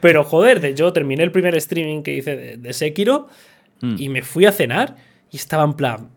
Pero 0.01 0.22
joder, 0.24 0.61
de- 0.61 0.74
yo 0.74 0.93
terminé 0.93 1.22
el 1.24 1.33
primer 1.33 1.57
streaming 1.57 2.03
que 2.03 2.14
hice 2.14 2.37
de, 2.37 2.57
de 2.57 2.72
Sekiro 2.72 3.28
Mm. 3.85 3.97
y 3.99 4.09
me 4.11 4.22
fui 4.22 4.47
a 4.47 4.53
cenar 4.53 4.95
y 5.28 5.37
estaba 5.39 5.64
en 5.64 5.72
plan, 5.74 6.09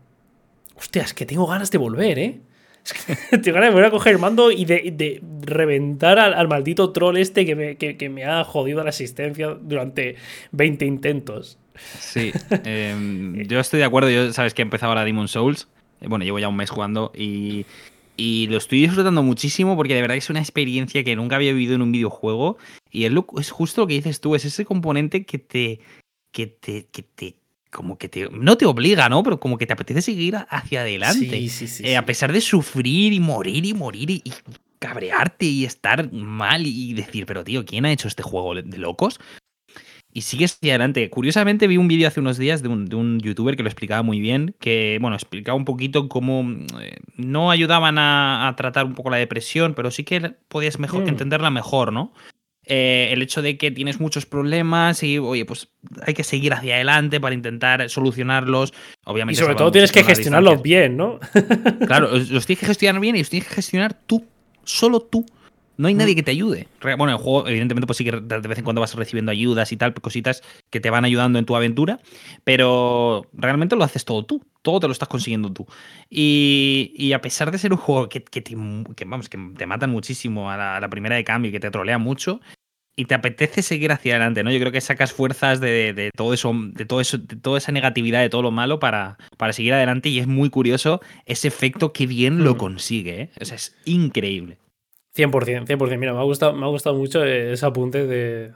hostia, 0.77 1.01
es 1.01 1.15
que 1.15 1.25
tengo 1.25 1.47
ganas 1.47 1.71
de 1.71 1.79
volver, 1.79 2.19
¿eh? 2.19 2.39
Es 2.85 2.93
que 2.93 3.37
tengo 3.39 3.55
ganas 3.55 3.69
de 3.69 3.73
volver 3.73 3.85
a 3.85 3.91
coger 3.91 4.13
el 4.13 4.19
mando 4.19 4.51
y 4.51 4.65
de, 4.65 4.91
de 4.95 5.21
reventar 5.41 6.19
al, 6.19 6.33
al 6.33 6.47
maldito 6.47 6.91
troll 6.91 7.17
este 7.17 7.45
que 7.45 7.55
me, 7.55 7.75
que- 7.77 7.97
que 7.97 8.09
me 8.09 8.25
ha 8.25 8.43
jodido 8.43 8.83
la 8.83 8.89
existencia 8.89 9.57
durante 9.59 10.15
20 10.51 10.85
intentos. 10.85 11.57
Sí, 11.99 12.31
em, 12.63 13.43
yo 13.47 13.59
estoy 13.59 13.79
de 13.79 13.85
acuerdo. 13.85 14.09
Yo 14.09 14.31
sabes 14.33 14.53
que 14.53 14.61
he 14.61 14.63
empezado 14.63 14.91
ahora 14.91 15.03
Demon 15.03 15.27
Souls. 15.27 15.67
Eh, 16.01 16.07
Bueno, 16.07 16.23
llevo 16.25 16.39
ya 16.39 16.47
un 16.47 16.55
mes 16.55 16.69
jugando 16.69 17.11
y, 17.15 17.65
y 18.17 18.47
lo 18.47 18.57
estoy 18.57 18.81
disfrutando 18.81 19.23
muchísimo 19.23 19.75
porque 19.75 19.95
de 19.95 20.01
verdad 20.01 20.17
es 20.17 20.29
una 20.29 20.39
experiencia 20.39 21.03
que 21.03 21.15
nunca 21.15 21.35
había 21.37 21.51
vivido 21.53 21.75
en 21.75 21.81
un 21.81 21.91
videojuego. 21.91 22.57
Y 22.91 23.05
es, 23.05 23.11
lo- 23.11 23.25
es 23.39 23.49
justo 23.51 23.81
lo 23.81 23.87
que 23.87 23.95
dices 23.95 24.21
tú, 24.21 24.35
es 24.35 24.45
ese 24.45 24.63
componente 24.63 25.25
que 25.25 25.39
te. 25.39 25.79
que 26.31 26.47
te. 26.47 26.85
que 26.91 27.01
te. 27.03 27.35
Como 27.75 27.97
que 27.97 28.07
te. 28.09 28.29
no 28.31 28.55
te 28.57 28.65
obliga, 28.65 29.09
¿no? 29.09 29.21
Pero 29.21 29.39
como 29.39 29.57
que 29.57 29.67
te 29.67 29.73
apetece 29.73 30.01
seguir 30.01 30.37
hacia 30.49 30.81
adelante. 30.81 31.29
Sí, 31.29 31.49
sí, 31.49 31.67
sí, 31.67 31.83
Eh. 31.85 31.97
A 31.97 32.05
pesar 32.05 32.31
de 32.31 32.39
sufrir 32.41 33.11
y 33.13 33.19
morir 33.19 33.65
y 33.65 33.73
morir 33.73 34.09
y, 34.09 34.21
y 34.23 34.31
cabrearte 34.79 35.45
y 35.45 35.65
estar 35.65 36.11
mal 36.11 36.65
y 36.65 36.93
decir, 36.93 37.25
pero 37.25 37.43
tío, 37.43 37.65
¿quién 37.65 37.85
ha 37.85 37.91
hecho 37.91 38.07
este 38.07 38.23
juego 38.23 38.55
de 38.55 38.77
locos? 38.77 39.19
Y 40.13 40.21
sigues 40.21 40.53
hacia 40.53 40.71
adelante. 40.73 41.09
Curiosamente 41.09 41.67
vi 41.67 41.75
un 41.75 41.89
vídeo 41.89 42.07
hace 42.07 42.21
unos 42.21 42.37
días 42.37 42.61
de 42.63 42.69
un, 42.69 42.85
de 42.85 42.95
un 42.95 43.19
youtuber 43.19 43.57
que 43.57 43.63
lo 43.63 43.67
explicaba 43.69 44.01
muy 44.01 44.21
bien, 44.21 44.55
que, 44.61 44.97
bueno, 45.01 45.17
explicaba 45.17 45.57
un 45.57 45.65
poquito 45.65 46.07
cómo 46.07 46.45
eh, 46.79 46.95
no 47.17 47.51
ayudaban 47.51 47.97
a, 47.97 48.47
a 48.47 48.55
tratar 48.55 48.85
un 48.85 48.93
poco 48.95 49.09
la 49.09 49.17
depresión, 49.17 49.73
pero 49.73 49.91
sí 49.91 50.05
que 50.05 50.21
podías 50.47 50.79
mejor, 50.79 51.03
Mm. 51.03 51.09
entenderla 51.09 51.49
mejor, 51.49 51.91
¿no? 51.91 52.13
Eh, 52.65 53.09
el 53.11 53.21
hecho 53.21 53.41
de 53.41 53.57
que 53.57 53.71
tienes 53.71 53.99
muchos 53.99 54.25
problemas 54.25 55.03
y, 55.03 55.19
oye, 55.19 55.45
pues 55.45 55.69
hay 56.05 56.13
que 56.13 56.23
seguir 56.23 56.53
hacia 56.53 56.75
adelante 56.75 57.19
para 57.19 57.35
intentar 57.35 57.89
solucionarlos. 57.89 58.73
Obviamente. 59.05 59.39
Y 59.39 59.43
sobre 59.43 59.55
todo 59.55 59.71
tienes 59.71 59.91
que 59.91 60.03
gestionarlos 60.03 60.61
bien, 60.61 60.97
¿no? 60.97 61.19
claro, 61.85 62.09
los 62.11 62.45
tienes 62.45 62.59
que 62.59 62.65
gestionar 62.65 62.99
bien 63.01 63.15
y 63.15 63.19
los 63.19 63.29
tienes 63.29 63.47
que 63.47 63.55
gestionar 63.55 63.93
tú, 63.93 64.25
solo 64.63 64.99
tú. 64.99 65.25
No 65.77 65.89
hay 65.89 65.93
nadie 65.93 66.13
mm. 66.13 66.15
que 66.15 66.23
te 66.23 66.31
ayude. 66.31 66.67
Bueno, 66.81 67.09
el 67.09 67.17
juego, 67.17 67.47
evidentemente, 67.47 67.85
pues 67.85 67.97
sí 67.97 68.05
que 68.05 68.11
de 68.11 68.39
vez 68.39 68.57
en 68.57 68.63
cuando 68.63 68.81
vas 68.81 68.95
recibiendo 68.95 69.31
ayudas 69.31 69.71
y 69.71 69.77
tal, 69.77 69.93
cositas 69.93 70.41
que 70.69 70.79
te 70.79 70.89
van 70.89 71.03
ayudando 71.03 71.37
en 71.37 71.45
tu 71.45 71.55
aventura, 71.55 71.99
pero 72.43 73.27
realmente 73.33 73.75
lo 73.75 73.83
haces 73.83 74.05
todo 74.05 74.23
tú. 74.23 74.41
Todo 74.65 74.79
te 74.79 74.87
lo 74.87 74.93
estás 74.93 75.07
consiguiendo 75.07 75.53
tú. 75.53 75.67
Y, 76.09 77.13
a 77.13 77.21
pesar 77.21 77.51
de 77.51 77.59
ser 77.59 77.71
un 77.71 77.77
juego 77.77 78.09
que, 78.09 78.19
te, 78.19 78.55
vamos, 79.05 79.29
que 79.29 79.37
te 79.55 79.65
matan 79.67 79.91
muchísimo 79.91 80.49
a 80.49 80.79
la, 80.79 80.89
primera 80.89 81.15
de 81.15 81.23
cambio 81.23 81.49
y 81.49 81.51
que 81.51 81.59
te 81.59 81.69
trolea 81.69 81.99
mucho, 81.99 82.41
y 82.95 83.05
te 83.05 83.13
apetece 83.13 83.61
seguir 83.61 83.91
hacia 83.91 84.15
adelante, 84.15 84.43
¿no? 84.43 84.51
Yo 84.51 84.59
creo 84.59 84.71
que 84.71 84.81
sacas 84.81 85.13
fuerzas 85.13 85.59
de, 85.59 86.09
todo 86.15 86.33
eso, 86.33 86.51
de 86.55 86.85
todo 86.85 86.99
eso, 86.99 87.19
de 87.19 87.35
toda 87.35 87.59
esa 87.59 87.71
negatividad, 87.71 88.21
de 88.21 88.29
todo 88.29 88.41
lo 88.41 88.49
malo 88.49 88.79
para, 88.79 89.19
para 89.37 89.53
seguir 89.53 89.73
adelante. 89.73 90.09
Y 90.09 90.17
es 90.17 90.25
muy 90.25 90.49
curioso 90.49 90.99
ese 91.27 91.47
efecto 91.47 91.93
que 91.93 92.07
bien 92.07 92.43
lo 92.43 92.55
mm. 92.55 92.57
consigue, 92.57 93.21
¿eh? 93.21 93.29
O 93.39 93.45
sea, 93.45 93.57
es 93.57 93.75
increíble. 93.85 94.57
100%, 95.15 95.65
100%. 95.65 95.97
Mira, 95.97 96.13
me 96.13 96.19
ha 96.19 96.23
gustado, 96.23 96.53
me 96.53 96.65
ha 96.65 96.69
gustado 96.69 96.95
mucho 96.95 97.23
ese 97.23 97.65
apunte 97.65 98.05
de, 98.05 98.51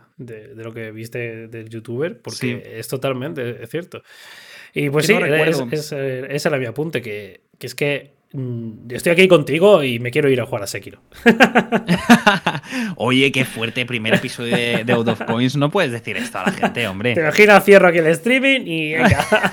lo 0.56 0.74
que 0.74 0.92
viste 0.92 1.48
del 1.48 1.70
youtuber, 1.70 2.20
porque 2.22 2.64
es 2.78 2.88
totalmente 2.88 3.64
es 3.64 3.70
cierto. 3.70 4.02
Y 4.74 4.90
pues 4.90 5.06
sí, 5.06 5.14
es, 5.72 5.92
ese 5.92 6.48
era 6.48 6.58
mi 6.58 6.66
apunte, 6.66 7.02
que, 7.02 7.42
que 7.58 7.68
es 7.68 7.76
que 7.76 8.20
Mm, 8.32 8.92
estoy 8.92 9.14
aquí 9.14 9.28
contigo 9.28 9.84
y 9.84 9.98
me 9.98 10.12
quiero 10.12 10.30
ir 10.30 10.40
a 10.40 10.46
jugar 10.46 10.62
a 10.62 10.68
Sekiro. 10.68 11.02
Oye, 12.96 13.32
qué 13.32 13.44
fuerte 13.44 13.88
primer 13.88 14.14
episodio 14.14 14.56
de, 14.56 14.94
Out 14.94 15.08
of 15.08 15.24
Coins. 15.24 15.56
No 15.56 15.72
puedes 15.72 15.92
decir 15.92 16.16
esto 16.16 16.38
a 16.38 16.46
la 16.46 16.52
gente, 16.52 16.88
hombre. 16.88 17.16
Te 17.16 17.22
imaginas, 17.22 17.66
cierro 17.66 17.88
aquí 17.88 17.98
el 17.98 18.08
streaming 18.08 18.62
y 18.68 18.94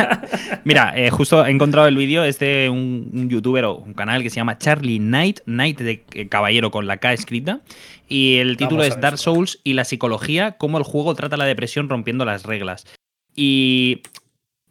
Mira, 0.64 0.92
eh, 0.94 1.08
justo 1.08 1.44
he 1.46 1.50
encontrado 1.50 1.88
el 1.88 1.96
vídeo 1.96 2.22
es 2.22 2.38
de 2.38 2.68
un, 2.70 3.30
youtuber 3.30 3.64
o 3.64 3.76
un 3.76 3.94
canal 3.94 4.22
que 4.22 4.28
se 4.28 4.36
llama 4.36 4.58
Charlie 4.58 4.98
Knight, 4.98 5.40
Knight 5.44 5.80
de 5.80 6.04
eh, 6.12 6.28
caballero 6.28 6.70
con 6.70 6.86
la 6.86 6.98
K 6.98 7.14
escrita. 7.14 7.62
Y 8.08 8.36
el 8.36 8.58
título 8.58 8.82
es 8.82 9.00
Dark 9.00 9.16
Souls 9.16 9.58
y 9.64 9.72
la 9.72 9.86
psicología, 9.86 10.52
cómo 10.58 10.76
el 10.76 10.84
juego 10.84 11.14
trata 11.14 11.38
la 11.38 11.46
depresión 11.46 11.88
rompiendo 11.88 12.26
las 12.26 12.42
reglas. 12.42 12.86
Y 13.34 14.02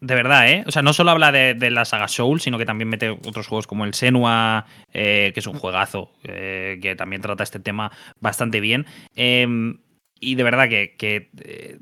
de 0.06 0.14
verdad, 0.14 0.48
¿eh? 0.48 0.64
O 0.68 0.72
sea, 0.72 0.84
no 0.84 0.94
solo 0.94 1.10
habla 1.12 1.32
de, 1.32 1.72
la 1.72 1.84
saga 1.84 2.08
Soul, 2.08 2.40
sino 2.40 2.60
que 2.60 2.66
también 2.66 2.90
mete 2.90 3.10
otros 3.10 3.48
juegos 3.48 3.66
como 3.66 3.86
el 3.86 3.96
Senua, 3.96 4.68
eh, 4.94 5.32
que 5.34 5.40
es 5.40 5.48
un 5.48 5.58
juegazo, 5.58 6.12
eh, 6.24 6.78
que 6.80 6.96
también 6.96 7.24
trata 7.24 7.44
este 7.44 7.60
tema 7.60 7.92
bastante 8.20 8.60
bien. 8.60 8.86
Em, 9.16 9.80
y 10.20 10.36
de 10.36 10.44
verdad 10.44 10.70
que, 10.70 10.96
eh, 11.00 11.80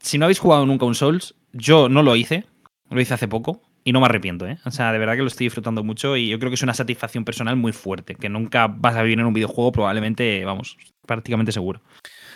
si 0.00 0.18
no 0.18 0.26
habéis 0.26 0.38
jugado 0.38 0.64
nunca 0.64 0.86
un 0.86 0.94
Souls, 0.94 1.34
yo 1.52 1.88
no 1.88 2.04
lo 2.04 2.14
hice, 2.14 2.44
lo 2.88 3.00
hice 3.00 3.14
hace 3.14 3.26
poco 3.26 3.62
y 3.82 3.92
no 3.92 3.98
me 3.98 4.06
arrepiento, 4.06 4.46
¿eh? 4.46 4.58
O 4.64 4.70
sea, 4.70 4.92
de 4.92 4.98
verdad 4.98 5.14
que 5.14 5.22
lo 5.22 5.26
estoy 5.26 5.46
disfrutando 5.46 5.82
mucho 5.82 6.16
y 6.16 6.28
yo 6.28 6.38
creo 6.38 6.50
que 6.50 6.56
es 6.56 6.62
una 6.62 6.74
satisfacción 6.74 7.24
personal 7.24 7.56
muy 7.56 7.72
fuerte, 7.72 8.14
que 8.14 8.28
nunca 8.28 8.68
vas 8.68 8.94
a 8.94 9.02
vivir 9.02 9.18
en 9.18 9.26
un 9.26 9.34
videojuego, 9.34 9.72
probablemente, 9.72 10.44
vamos, 10.44 10.76
prácticamente 11.04 11.50
seguro. 11.50 11.82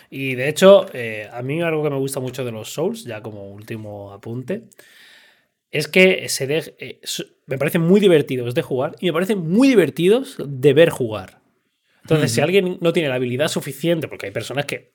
Y 0.09 0.35
de 0.35 0.49
hecho, 0.49 0.87
a 1.31 1.41
mí 1.41 1.61
algo 1.61 1.83
que 1.83 1.89
me 1.89 1.95
gusta 1.95 2.19
mucho 2.19 2.43
de 2.43 2.51
los 2.51 2.73
Souls, 2.73 3.05
ya 3.05 3.21
como 3.21 3.49
último 3.49 4.11
apunte, 4.11 4.63
es 5.71 5.87
que 5.87 6.27
se 6.29 6.45
eh, 6.79 6.99
me 7.45 7.57
parecen 7.57 7.81
muy 7.81 7.99
divertidos 7.99 8.53
de 8.53 8.61
jugar 8.61 8.95
y 8.99 9.07
me 9.07 9.13
parecen 9.13 9.39
muy 9.39 9.67
divertidos 9.67 10.35
de 10.37 10.73
ver 10.73 10.89
jugar. 10.89 11.41
Entonces, 12.03 12.31
si 12.31 12.41
alguien 12.41 12.77
no 12.81 12.93
tiene 12.93 13.09
la 13.09 13.15
habilidad 13.15 13.47
suficiente, 13.47 14.07
porque 14.07 14.25
hay 14.25 14.31
personas 14.31 14.65
que 14.65 14.91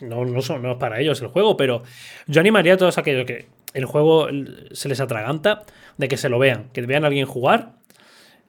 no, 0.00 0.42
son, 0.42 0.62
no 0.62 0.72
es 0.72 0.78
para 0.78 1.00
ellos 1.00 1.20
el 1.20 1.28
juego, 1.28 1.56
pero 1.56 1.82
yo 2.26 2.40
animaría 2.40 2.74
a 2.74 2.76
todos 2.76 2.98
aquellos 2.98 3.26
que 3.26 3.46
el 3.74 3.84
juego 3.84 4.28
se 4.72 4.88
les 4.88 5.00
atraganta 5.00 5.64
de 5.98 6.08
que 6.08 6.16
se 6.16 6.28
lo 6.28 6.38
vean, 6.38 6.70
que 6.72 6.82
vean 6.82 7.04
a 7.04 7.08
alguien 7.08 7.26
jugar 7.26 7.80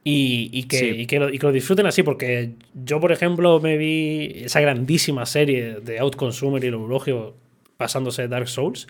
y, 0.03 0.63
que, 0.63 1.05
que 1.05 1.19
lo, 1.19 1.51
disfruten 1.51 1.85
así, 1.85 2.01
porque 2.01 2.55
yo, 2.73 2.99
por 2.99 3.11
ejemplo, 3.11 3.59
me 3.59 3.77
vi 3.77 4.43
esa 4.45 4.59
grandísima 4.59 5.25
serie 5.25 5.79
de 5.81 5.99
Outconsumer 5.99 6.63
y 6.63 6.67
el 6.67 6.73
Eulogio 6.73 7.35
pasándose 7.77 8.27
Dark 8.27 8.47
Souls. 8.47 8.87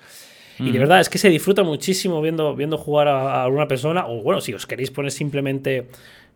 Y 0.62 0.72
de 0.72 0.80
verdad 0.80 1.01
es 1.01 1.09
que 1.09 1.18
se 1.18 1.30
disfruta 1.30 1.64
muchísimo 1.64 2.22
viendo, 2.22 2.55
viendo 2.55 2.78
jugar 2.78 3.07
a, 3.07 3.47
una 3.47 3.68
persona, 3.68 4.07
o 4.07 4.22
bueno, 4.22 4.41
si 4.41 4.53
os 4.53 4.68
queréis 4.68 4.91
poner 4.91 5.12
simplemente 5.12 5.88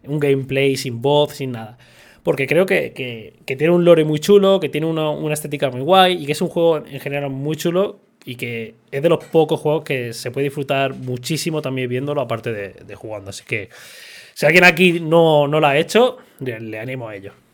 un 0.03 0.19
gameplay 0.19 0.76
sin 0.76 1.01
voz, 1.01 1.36
sin 1.36 1.51
nada. 1.51 1.78
Porque 2.23 2.47
creo 2.47 2.65
que, 2.65 3.34
tiene 3.45 3.69
un 3.69 3.86
lore 3.86 4.03
muy 4.03 4.19
chulo, 4.19 4.59
que 4.59 4.69
tiene 4.69 4.88
una, 4.88 5.34
estética 5.34 5.69
muy 5.69 5.82
guay 5.82 6.23
y 6.23 6.26
que 6.26 6.32
es 6.32 6.41
un 6.41 6.49
juego 6.49 6.78
en 6.78 6.99
general 6.99 7.30
muy 7.30 7.55
chulo 7.55 7.99
y 8.26 8.36
que 8.36 8.73
es 8.91 9.03
de 9.03 9.09
los 9.09 9.23
pocos 9.26 9.59
juegos 9.59 9.84
que 9.84 10.11
se 10.13 10.32
puede 10.32 10.45
disfrutar 10.45 10.95
muchísimo 10.95 11.61
también 11.61 11.88
viéndolo 11.88 12.21
aparte 12.21 12.51
de, 12.51 12.95
jugando. 12.95 13.30
Así 13.30 13.43
que 13.45 13.69
si 14.34 14.45
alguien 14.45 14.63
aquí 14.63 14.99
no, 14.99 15.47
no 15.47 15.59
lo 15.59 15.67
ha 15.67 15.78
hecho, 15.78 16.17
le 16.39 16.80
animo 16.80 17.07
a 17.07 17.15
ello. 17.15 17.45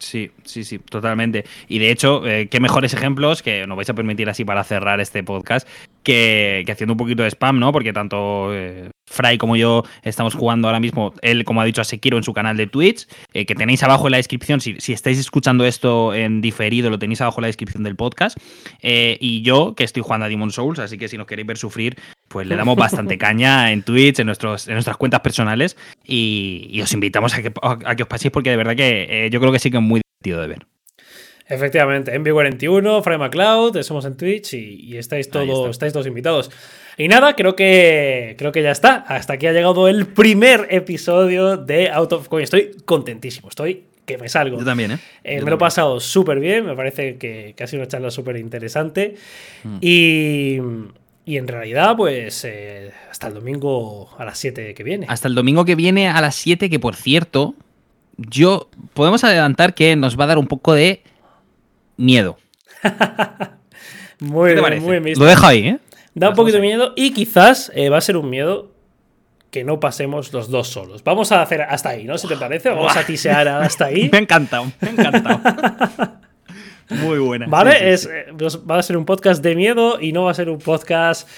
Sí, 0.00 0.30
sí, 0.44 0.64
sí, 0.64 0.78
totalmente. 0.78 1.44
Y 1.68 1.78
de 1.78 1.90
hecho, 1.90 2.26
eh, 2.26 2.48
qué 2.48 2.58
mejores 2.58 2.94
ejemplos, 2.94 3.42
que 3.42 3.66
nos 3.66 3.76
vais 3.76 3.90
a 3.90 3.94
permitir 3.94 4.30
así 4.30 4.46
para 4.46 4.64
cerrar 4.64 4.98
este 4.98 5.22
podcast, 5.22 5.68
que, 6.02 6.64
haciendo 6.70 6.94
un 6.94 6.96
poquito 6.96 7.22
de 7.22 7.28
spam, 7.28 7.58
¿no? 7.58 7.70
Porque 7.70 7.92
tanto 7.92 8.48
eh, 8.54 8.88
Fry 9.06 9.36
como 9.36 9.56
yo 9.56 9.84
estamos 10.02 10.34
jugando 10.34 10.68
ahora 10.68 10.80
mismo, 10.80 11.12
él, 11.20 11.44
como 11.44 11.60
ha 11.60 11.66
dicho, 11.66 11.82
a 11.82 11.84
Sekiro 11.84 12.16
en 12.16 12.22
su 12.22 12.32
canal 12.32 12.56
de 12.56 12.66
Twitch, 12.66 13.06
eh, 13.34 13.44
que 13.44 13.54
tenéis 13.54 13.82
abajo 13.82 14.06
en 14.06 14.12
la 14.12 14.16
descripción, 14.16 14.62
si, 14.62 14.80
si, 14.80 14.94
estáis 14.94 15.18
escuchando 15.18 15.66
esto 15.66 16.14
en 16.14 16.40
diferido, 16.40 16.88
lo 16.88 16.98
tenéis 16.98 17.20
abajo 17.20 17.40
en 17.40 17.42
la 17.42 17.48
descripción 17.48 17.82
del 17.82 17.96
podcast. 17.96 18.38
y 18.82 19.42
yo, 19.42 19.74
que 19.74 19.84
estoy 19.84 20.02
jugando 20.02 20.24
a 20.24 20.28
Demon 20.30 20.50
Souls, 20.50 20.78
así 20.78 20.96
que 20.96 21.08
si 21.08 21.18
nos 21.18 21.26
queréis 21.26 21.46
ver 21.46 21.58
sufrir, 21.58 21.96
pues 22.30 22.46
le 22.46 22.54
damos 22.54 22.76
bastante 22.76 23.18
caña 23.18 23.72
en 23.72 23.82
Twitch, 23.82 24.20
en, 24.20 24.26
nuestros, 24.26 24.68
en 24.68 24.74
nuestras 24.74 24.96
cuentas 24.96 25.20
personales 25.20 25.76
y, 26.04 26.80
os 26.80 26.92
invitamos 26.92 27.34
a 27.34 27.42
que, 27.42 27.52
a 27.60 27.96
que, 27.96 28.04
os 28.04 28.08
paséis 28.08 28.30
porque 28.30 28.50
de 28.50 28.56
verdad 28.56 28.76
que 28.76 29.28
yo 29.32 29.40
creo 29.40 29.52
que 29.52 29.58
sí 29.58 29.70
que 29.70 29.78
es 29.78 29.82
muy 29.82 30.00
divertido 30.00 30.40
de 30.40 30.46
ver. 30.46 30.66
Efectivamente, 31.48 32.16
MV41, 32.16 33.02
Frame 33.02 33.18
McCloud, 33.18 33.82
somos 33.82 34.04
en 34.04 34.16
Twitch 34.16 34.54
y, 34.54 34.96
estáis, 34.96 35.28
todos, 35.28 35.70
estáis 35.70 35.92
todos 35.92 36.06
invitados. 36.06 36.48
Y 36.96 37.08
nada, 37.08 37.34
creo 37.34 37.56
que, 37.56 38.36
creo 38.38 38.52
que 38.52 38.62
ya 38.62 38.70
está. 38.70 39.04
Hasta 39.08 39.32
aquí 39.32 39.48
ha 39.48 39.52
llegado 39.52 39.88
el 39.88 40.06
primer 40.06 40.68
episodio 40.70 41.56
de 41.56 41.90
Out 41.90 42.12
of 42.12 42.28
Coin. 42.28 42.44
Estoy 42.44 42.76
contentísimo, 42.84 43.48
estoy 43.48 43.86
que 44.06 44.16
me 44.16 44.28
salgo. 44.28 44.58
Yo 44.58 44.64
también, 44.64 44.92
¿eh? 44.92 44.98
eh 45.24 45.42
me 45.42 45.50
lo 45.50 45.56
he 45.56 45.58
pasado 45.58 45.98
súper 45.98 46.38
bien, 46.38 46.66
me 46.66 46.76
parece 46.76 47.16
que, 47.16 47.54
ha 47.60 47.66
sido 47.66 47.82
una 47.82 47.88
charla 47.88 48.12
súper 48.12 48.36
interesante. 48.36 49.16
Mm. 49.64 49.78
Y, 49.80 50.58
y, 51.30 51.36
en 51.36 51.48
realidad, 51.48 51.96
pues 51.96 52.44
eh, 52.44 52.92
hasta 53.10 53.28
el 53.28 53.34
domingo 53.34 54.10
a 54.18 54.24
las 54.24 54.38
7 54.38 54.74
que 54.74 54.82
viene. 54.82 55.06
Hasta 55.08 55.28
el 55.28 55.34
domingo 55.34 55.64
que 55.64 55.74
viene 55.74 56.08
a 56.08 56.20
las 56.20 56.34
7, 56.36 56.68
que 56.68 56.78
por 56.78 56.96
cierto, 56.96 57.54
yo 58.16 58.68
podemos 58.94 59.24
adelantar 59.24 59.74
que 59.74 59.96
nos 59.96 60.18
va 60.18 60.24
a 60.24 60.26
dar 60.28 60.38
un 60.38 60.46
poco 60.46 60.74
de 60.74 61.02
miedo. 61.96 62.38
muy 64.20 64.54
bien, 64.54 64.82
muy 64.82 64.98
bien. 65.00 65.18
Lo 65.18 65.24
dejo 65.24 65.46
ahí, 65.46 65.68
¿eh? 65.68 65.78
Da 66.14 66.30
un 66.30 66.34
poquito 66.34 66.56
de 66.56 66.62
miedo 66.62 66.92
y 66.96 67.12
quizás 67.12 67.70
eh, 67.74 67.88
va 67.88 67.98
a 67.98 68.00
ser 68.00 68.16
un 68.16 68.28
miedo 68.28 68.72
que 69.50 69.64
no 69.64 69.80
pasemos 69.80 70.32
los 70.32 70.50
dos 70.50 70.68
solos. 70.68 71.04
Vamos 71.04 71.32
a 71.32 71.42
hacer 71.42 71.62
hasta 71.62 71.90
ahí, 71.90 72.04
¿no? 72.04 72.18
Si 72.18 72.28
te 72.28 72.36
parece, 72.36 72.70
vamos 72.70 72.96
a 72.96 73.04
tisear 73.04 73.48
hasta 73.48 73.86
ahí. 73.86 74.08
me 74.12 74.18
ha 74.18 74.20
encantado, 74.20 74.72
me 74.80 74.88
ha 74.88 74.90
encantado. 74.90 75.40
Muy 76.90 77.18
buena. 77.18 77.46
Vale, 77.46 77.92
Es, 77.92 78.06
eh, 78.06 78.26
pues 78.36 78.58
va 78.58 78.78
a 78.78 78.82
ser 78.82 78.96
un 78.96 79.04
podcast 79.04 79.42
de 79.42 79.54
miedo 79.54 80.00
y 80.00 80.12
no 80.12 80.24
va 80.24 80.32
a 80.32 80.34
ser 80.34 80.48
un 80.50 80.58
podcast 80.58 81.28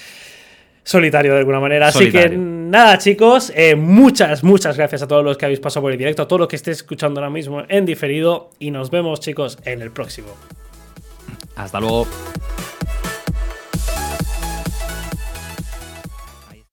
solitario 0.84 1.32
de 1.32 1.38
alguna 1.38 1.60
manera. 1.60 1.88
Así 1.88 2.10
que 2.10 2.30
nada, 2.30 2.98
chicos, 2.98 3.52
eh, 3.54 3.74
muchas, 3.74 4.42
muchas 4.42 4.76
gracias 4.76 5.02
a 5.02 5.08
todos 5.08 5.24
los 5.24 5.36
que 5.36 5.44
habéis 5.44 5.60
pasado 5.60 5.82
por 5.82 5.92
el 5.92 5.98
directo, 5.98 6.22
a 6.22 6.28
todos 6.28 6.40
los 6.40 6.48
que 6.48 6.56
estéis 6.56 6.78
escuchando 6.78 7.20
ahora 7.20 7.30
mismo 7.30 7.62
en 7.68 7.86
diferido 7.86 8.50
y 8.58 8.70
nos 8.70 8.90
vemos, 8.90 9.20
chicos, 9.20 9.58
en 9.64 9.82
el 9.82 9.90
próximo. 9.90 10.28
Hasta 11.56 11.80
luego. 11.80 12.06